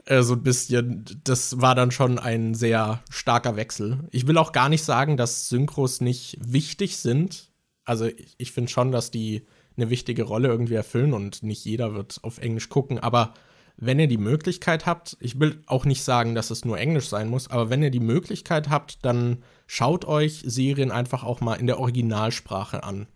[0.08, 4.08] äh, so ein bisschen, das war dann schon ein sehr starker Wechsel.
[4.10, 7.50] Ich will auch gar nicht sagen, dass Synchros nicht wichtig sind.
[7.84, 11.94] Also ich, ich finde schon, dass die eine wichtige Rolle irgendwie erfüllen und nicht jeder
[11.94, 12.98] wird auf Englisch gucken.
[12.98, 13.34] Aber
[13.76, 17.28] wenn ihr die Möglichkeit habt, ich will auch nicht sagen, dass es nur Englisch sein
[17.28, 21.66] muss, aber wenn ihr die Möglichkeit habt, dann schaut euch Serien einfach auch mal in
[21.66, 23.06] der Originalsprache an.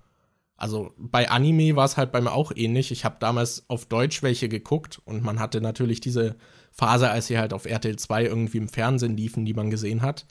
[0.63, 2.93] Also bei Anime war es halt bei mir auch ähnlich.
[2.93, 6.37] Ich habe damals auf Deutsch welche geguckt und man hatte natürlich diese
[6.71, 10.25] Phase, als sie halt auf RTL 2 irgendwie im Fernsehen liefen, die man gesehen hat.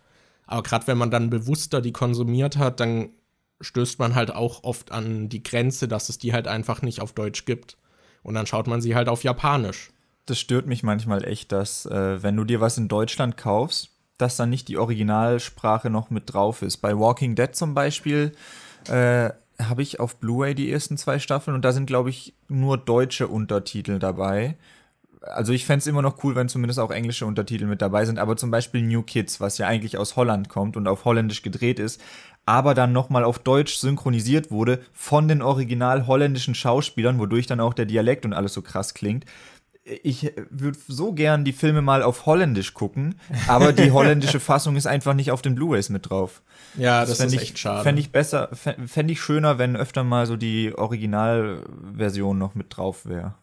[0.48, 3.10] Aber gerade wenn man dann bewusster die konsumiert hat, dann
[3.60, 7.12] stößt man halt auch oft an die Grenze, dass es die halt einfach nicht auf
[7.12, 7.76] Deutsch gibt.
[8.24, 9.92] Und dann schaut man sie halt auf Japanisch.
[10.28, 14.38] Das stört mich manchmal echt, dass äh, wenn du dir was in Deutschland kaufst, dass
[14.38, 16.78] dann nicht die Originalsprache noch mit drauf ist.
[16.78, 18.32] Bei Walking Dead zum Beispiel
[18.88, 19.32] äh,
[19.70, 23.28] habe ich auf Blu-ray die ersten zwei Staffeln und da sind, glaube ich, nur deutsche
[23.28, 24.58] Untertitel dabei
[25.22, 28.18] also ich fände es immer noch cool, wenn zumindest auch englische Untertitel mit dabei sind,
[28.18, 31.80] aber zum Beispiel New Kids, was ja eigentlich aus Holland kommt und auf Holländisch gedreht
[31.80, 32.02] ist,
[32.46, 37.74] aber dann nochmal auf Deutsch synchronisiert wurde von den original holländischen Schauspielern, wodurch dann auch
[37.74, 39.26] der Dialekt und alles so krass klingt.
[39.84, 43.16] Ich würde so gern die Filme mal auf Holländisch gucken,
[43.48, 46.44] aber die holländische Fassung ist einfach nicht auf den Blu-rays mit drauf.
[46.78, 47.84] Ja, das, das ist ich, echt schade.
[47.84, 53.08] Fände ich besser, fände ich schöner, wenn öfter mal so die Originalversion noch mit drauf
[53.08, 53.36] wäre.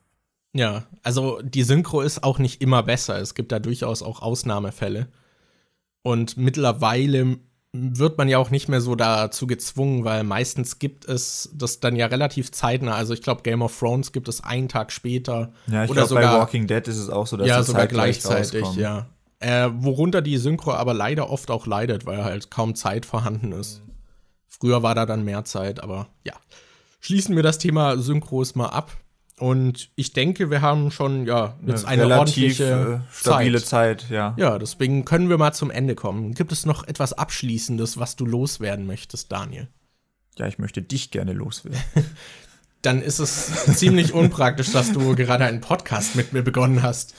[0.52, 3.18] Ja, also die Synchro ist auch nicht immer besser.
[3.20, 5.08] Es gibt da durchaus auch Ausnahmefälle.
[6.02, 7.38] Und mittlerweile
[7.72, 11.96] wird man ja auch nicht mehr so dazu gezwungen, weil meistens gibt es das dann
[11.96, 12.94] ja relativ zeitnah.
[12.94, 15.52] Also ich glaube, Game of Thrones gibt es einen Tag später.
[15.66, 18.80] Ja, ich glaube, bei Walking Dead ist es auch so, dass ja, sogar gleichzeitig, rauskommen.
[18.80, 19.06] ja.
[19.40, 23.82] Äh, worunter die Synchro aber leider oft auch leidet, weil halt kaum Zeit vorhanden ist.
[24.48, 26.34] Früher war da dann mehr Zeit, aber ja.
[27.00, 28.96] Schließen wir das Thema Synchros mal ab.
[29.38, 34.02] Und ich denke, wir haben schon ja jetzt eine, eine relativ ordentliche äh, stabile Zeit.
[34.02, 34.10] Zeit.
[34.10, 34.34] ja.
[34.36, 36.34] Ja, deswegen können wir mal zum Ende kommen.
[36.34, 39.68] Gibt es noch etwas Abschließendes, was du loswerden möchtest, Daniel?
[40.36, 41.80] Ja, ich möchte dich gerne loswerden.
[42.82, 47.14] Dann ist es ziemlich unpraktisch, dass du gerade einen Podcast mit mir begonnen hast.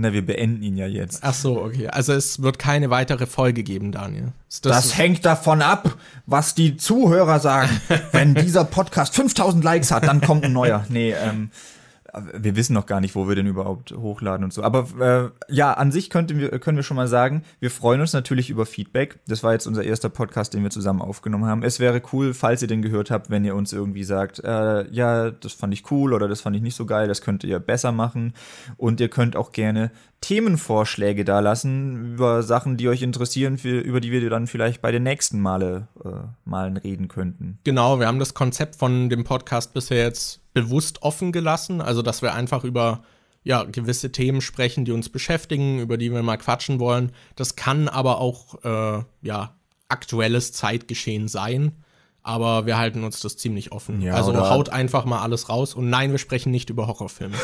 [0.00, 1.24] Na, wir beenden ihn ja jetzt.
[1.24, 1.88] Ach so, okay.
[1.88, 4.28] Also es wird keine weitere Folge geben, Daniel.
[4.48, 7.80] Das, das hängt davon ab, was die Zuhörer sagen.
[8.12, 10.86] Wenn dieser Podcast 5000 Likes hat, dann kommt ein neuer.
[10.88, 11.50] Nee, ähm,
[12.34, 14.62] wir wissen noch gar nicht, wo wir den überhaupt hochladen und so.
[14.62, 18.12] Aber äh, ja, an sich könnten wir, können wir schon mal sagen, wir freuen uns
[18.12, 19.18] natürlich über Feedback.
[19.26, 21.62] Das war jetzt unser erster Podcast, den wir zusammen aufgenommen haben.
[21.62, 25.30] Es wäre cool, falls ihr den gehört habt, wenn ihr uns irgendwie sagt, äh, ja,
[25.30, 27.92] das fand ich cool oder das fand ich nicht so geil, das könnt ihr besser
[27.92, 28.32] machen.
[28.76, 29.90] Und ihr könnt auch gerne
[30.20, 34.90] Themenvorschläge da lassen über Sachen, die euch interessieren, für, über die wir dann vielleicht bei
[34.90, 36.08] den nächsten Male äh,
[36.44, 37.58] Malen reden könnten.
[37.64, 42.22] Genau, wir haben das Konzept von dem Podcast bisher jetzt bewusst offen gelassen, also dass
[42.22, 43.02] wir einfach über
[43.44, 47.12] ja, gewisse Themen sprechen, die uns beschäftigen, über die wir mal quatschen wollen.
[47.36, 49.56] Das kann aber auch äh, ja,
[49.88, 51.72] aktuelles Zeitgeschehen sein
[52.28, 54.02] aber wir halten uns das ziemlich offen.
[54.02, 57.34] Ja, also haut einfach mal alles raus und nein, wir sprechen nicht über Horrorfilme.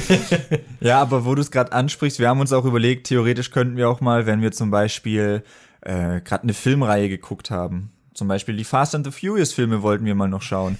[0.80, 3.88] ja, aber wo du es gerade ansprichst, wir haben uns auch überlegt, theoretisch könnten wir
[3.88, 5.42] auch mal, wenn wir zum Beispiel
[5.80, 10.04] äh, gerade eine Filmreihe geguckt haben, zum Beispiel die Fast and the Furious Filme wollten
[10.04, 10.78] wir mal noch schauen.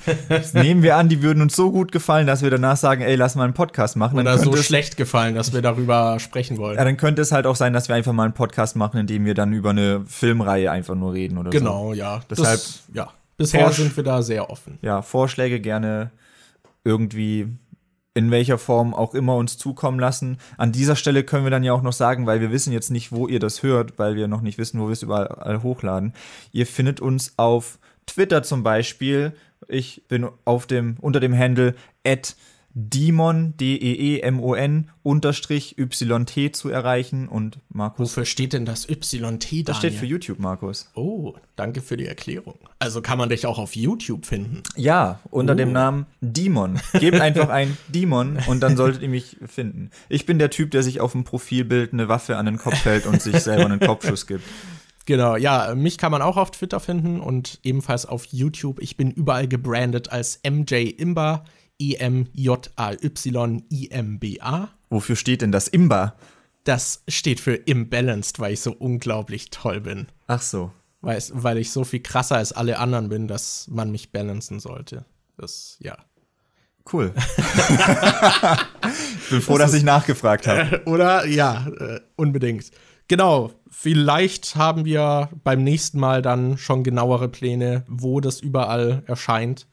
[0.52, 3.34] Nehmen wir an, die würden uns so gut gefallen, dass wir danach sagen, ey, lass
[3.34, 4.18] mal einen Podcast machen.
[4.18, 6.78] Oder so schlecht gefallen, dass wir darüber sprechen wollen.
[6.78, 9.06] Ja, dann könnte es halt auch sein, dass wir einfach mal einen Podcast machen, in
[9.08, 11.90] dem wir dann über eine Filmreihe einfach nur reden oder genau, so.
[11.90, 12.20] Genau, ja.
[12.30, 13.12] Deshalb, das, ja.
[13.36, 14.78] Bisher Vorsch sind wir da sehr offen.
[14.80, 16.12] Ja, Vorschläge gerne
[16.84, 17.48] irgendwie
[18.14, 20.38] in welcher Form auch immer uns zukommen lassen.
[20.56, 23.10] An dieser Stelle können wir dann ja auch noch sagen, weil wir wissen jetzt nicht,
[23.10, 26.14] wo ihr das hört, weil wir noch nicht wissen, wo wir es überall hochladen.
[26.52, 29.32] Ihr findet uns auf Twitter zum Beispiel.
[29.66, 31.74] Ich bin auf dem, unter dem Handle
[32.06, 32.36] at
[32.76, 38.10] Demon, D-E-E-M-O-N, unterstrich YT zu erreichen und Markus.
[38.10, 39.64] Wofür steht denn das YT, Daniel?
[39.64, 40.90] Das steht für YouTube, Markus.
[40.94, 42.58] Oh, danke für die Erklärung.
[42.80, 44.62] Also kann man dich auch auf YouTube finden.
[44.76, 45.56] Ja, unter Oh.
[45.56, 46.80] dem Namen Demon.
[46.98, 49.90] Gebt einfach ein Demon und dann solltet ihr mich finden.
[50.08, 53.06] Ich bin der Typ, der sich auf dem Profilbild eine Waffe an den Kopf hält
[53.06, 54.42] und sich selber einen Kopfschuss gibt.
[55.06, 58.80] Genau, ja, mich kann man auch auf Twitter finden und ebenfalls auf YouTube.
[58.80, 61.44] Ich bin überall gebrandet als MJ Imba,
[61.78, 62.68] E-M-J-A-Y-I-M-B-A.
[64.90, 66.14] Wofür steht denn das Imba?
[66.64, 70.06] Das steht für imbalanced, weil ich so unglaublich toll bin.
[70.26, 70.72] Ach so.
[71.00, 75.04] Weil, weil ich so viel krasser als alle anderen bin, dass man mich balancen sollte.
[75.36, 75.98] Das, ja.
[76.90, 77.12] Cool.
[79.20, 80.82] ich bin froh, dass ich nachgefragt habe.
[80.86, 81.26] Oder?
[81.26, 82.70] Ja, äh, unbedingt.
[83.08, 89.66] Genau, vielleicht haben wir beim nächsten Mal dann schon genauere Pläne, wo das überall erscheint.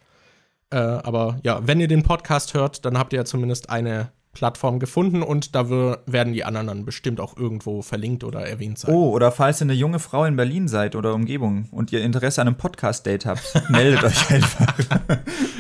[0.72, 4.80] Äh, aber ja, wenn ihr den Podcast hört, dann habt ihr ja zumindest eine Plattform
[4.80, 8.94] gefunden und da werden die anderen dann bestimmt auch irgendwo verlinkt oder erwähnt sein.
[8.94, 12.42] Oh, oder falls ihr eine junge Frau in Berlin seid oder Umgebung und ihr Interesse
[12.42, 14.74] an einem Podcast-Date habt, meldet euch einfach.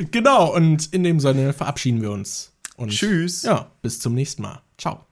[0.09, 2.53] Genau, und in dem Sinne verabschieden wir uns.
[2.75, 3.43] Und Tschüss.
[3.43, 4.61] Ja, bis zum nächsten Mal.
[4.77, 5.05] Ciao.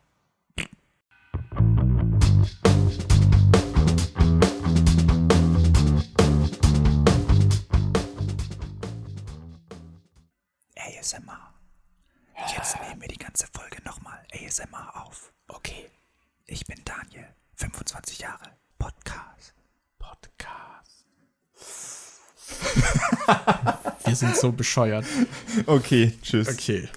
[10.99, 11.53] ASMR.
[12.55, 15.31] Jetzt nehmen wir die ganze Folge nochmal ASMR auf.
[15.47, 15.89] Okay.
[16.45, 19.53] Ich bin Daniel, 25 Jahre, Podcast.
[19.97, 21.05] Podcast.
[24.05, 25.05] wir sind so bescheuert.
[25.67, 26.49] Okay, tschüss.
[26.49, 26.89] Okay.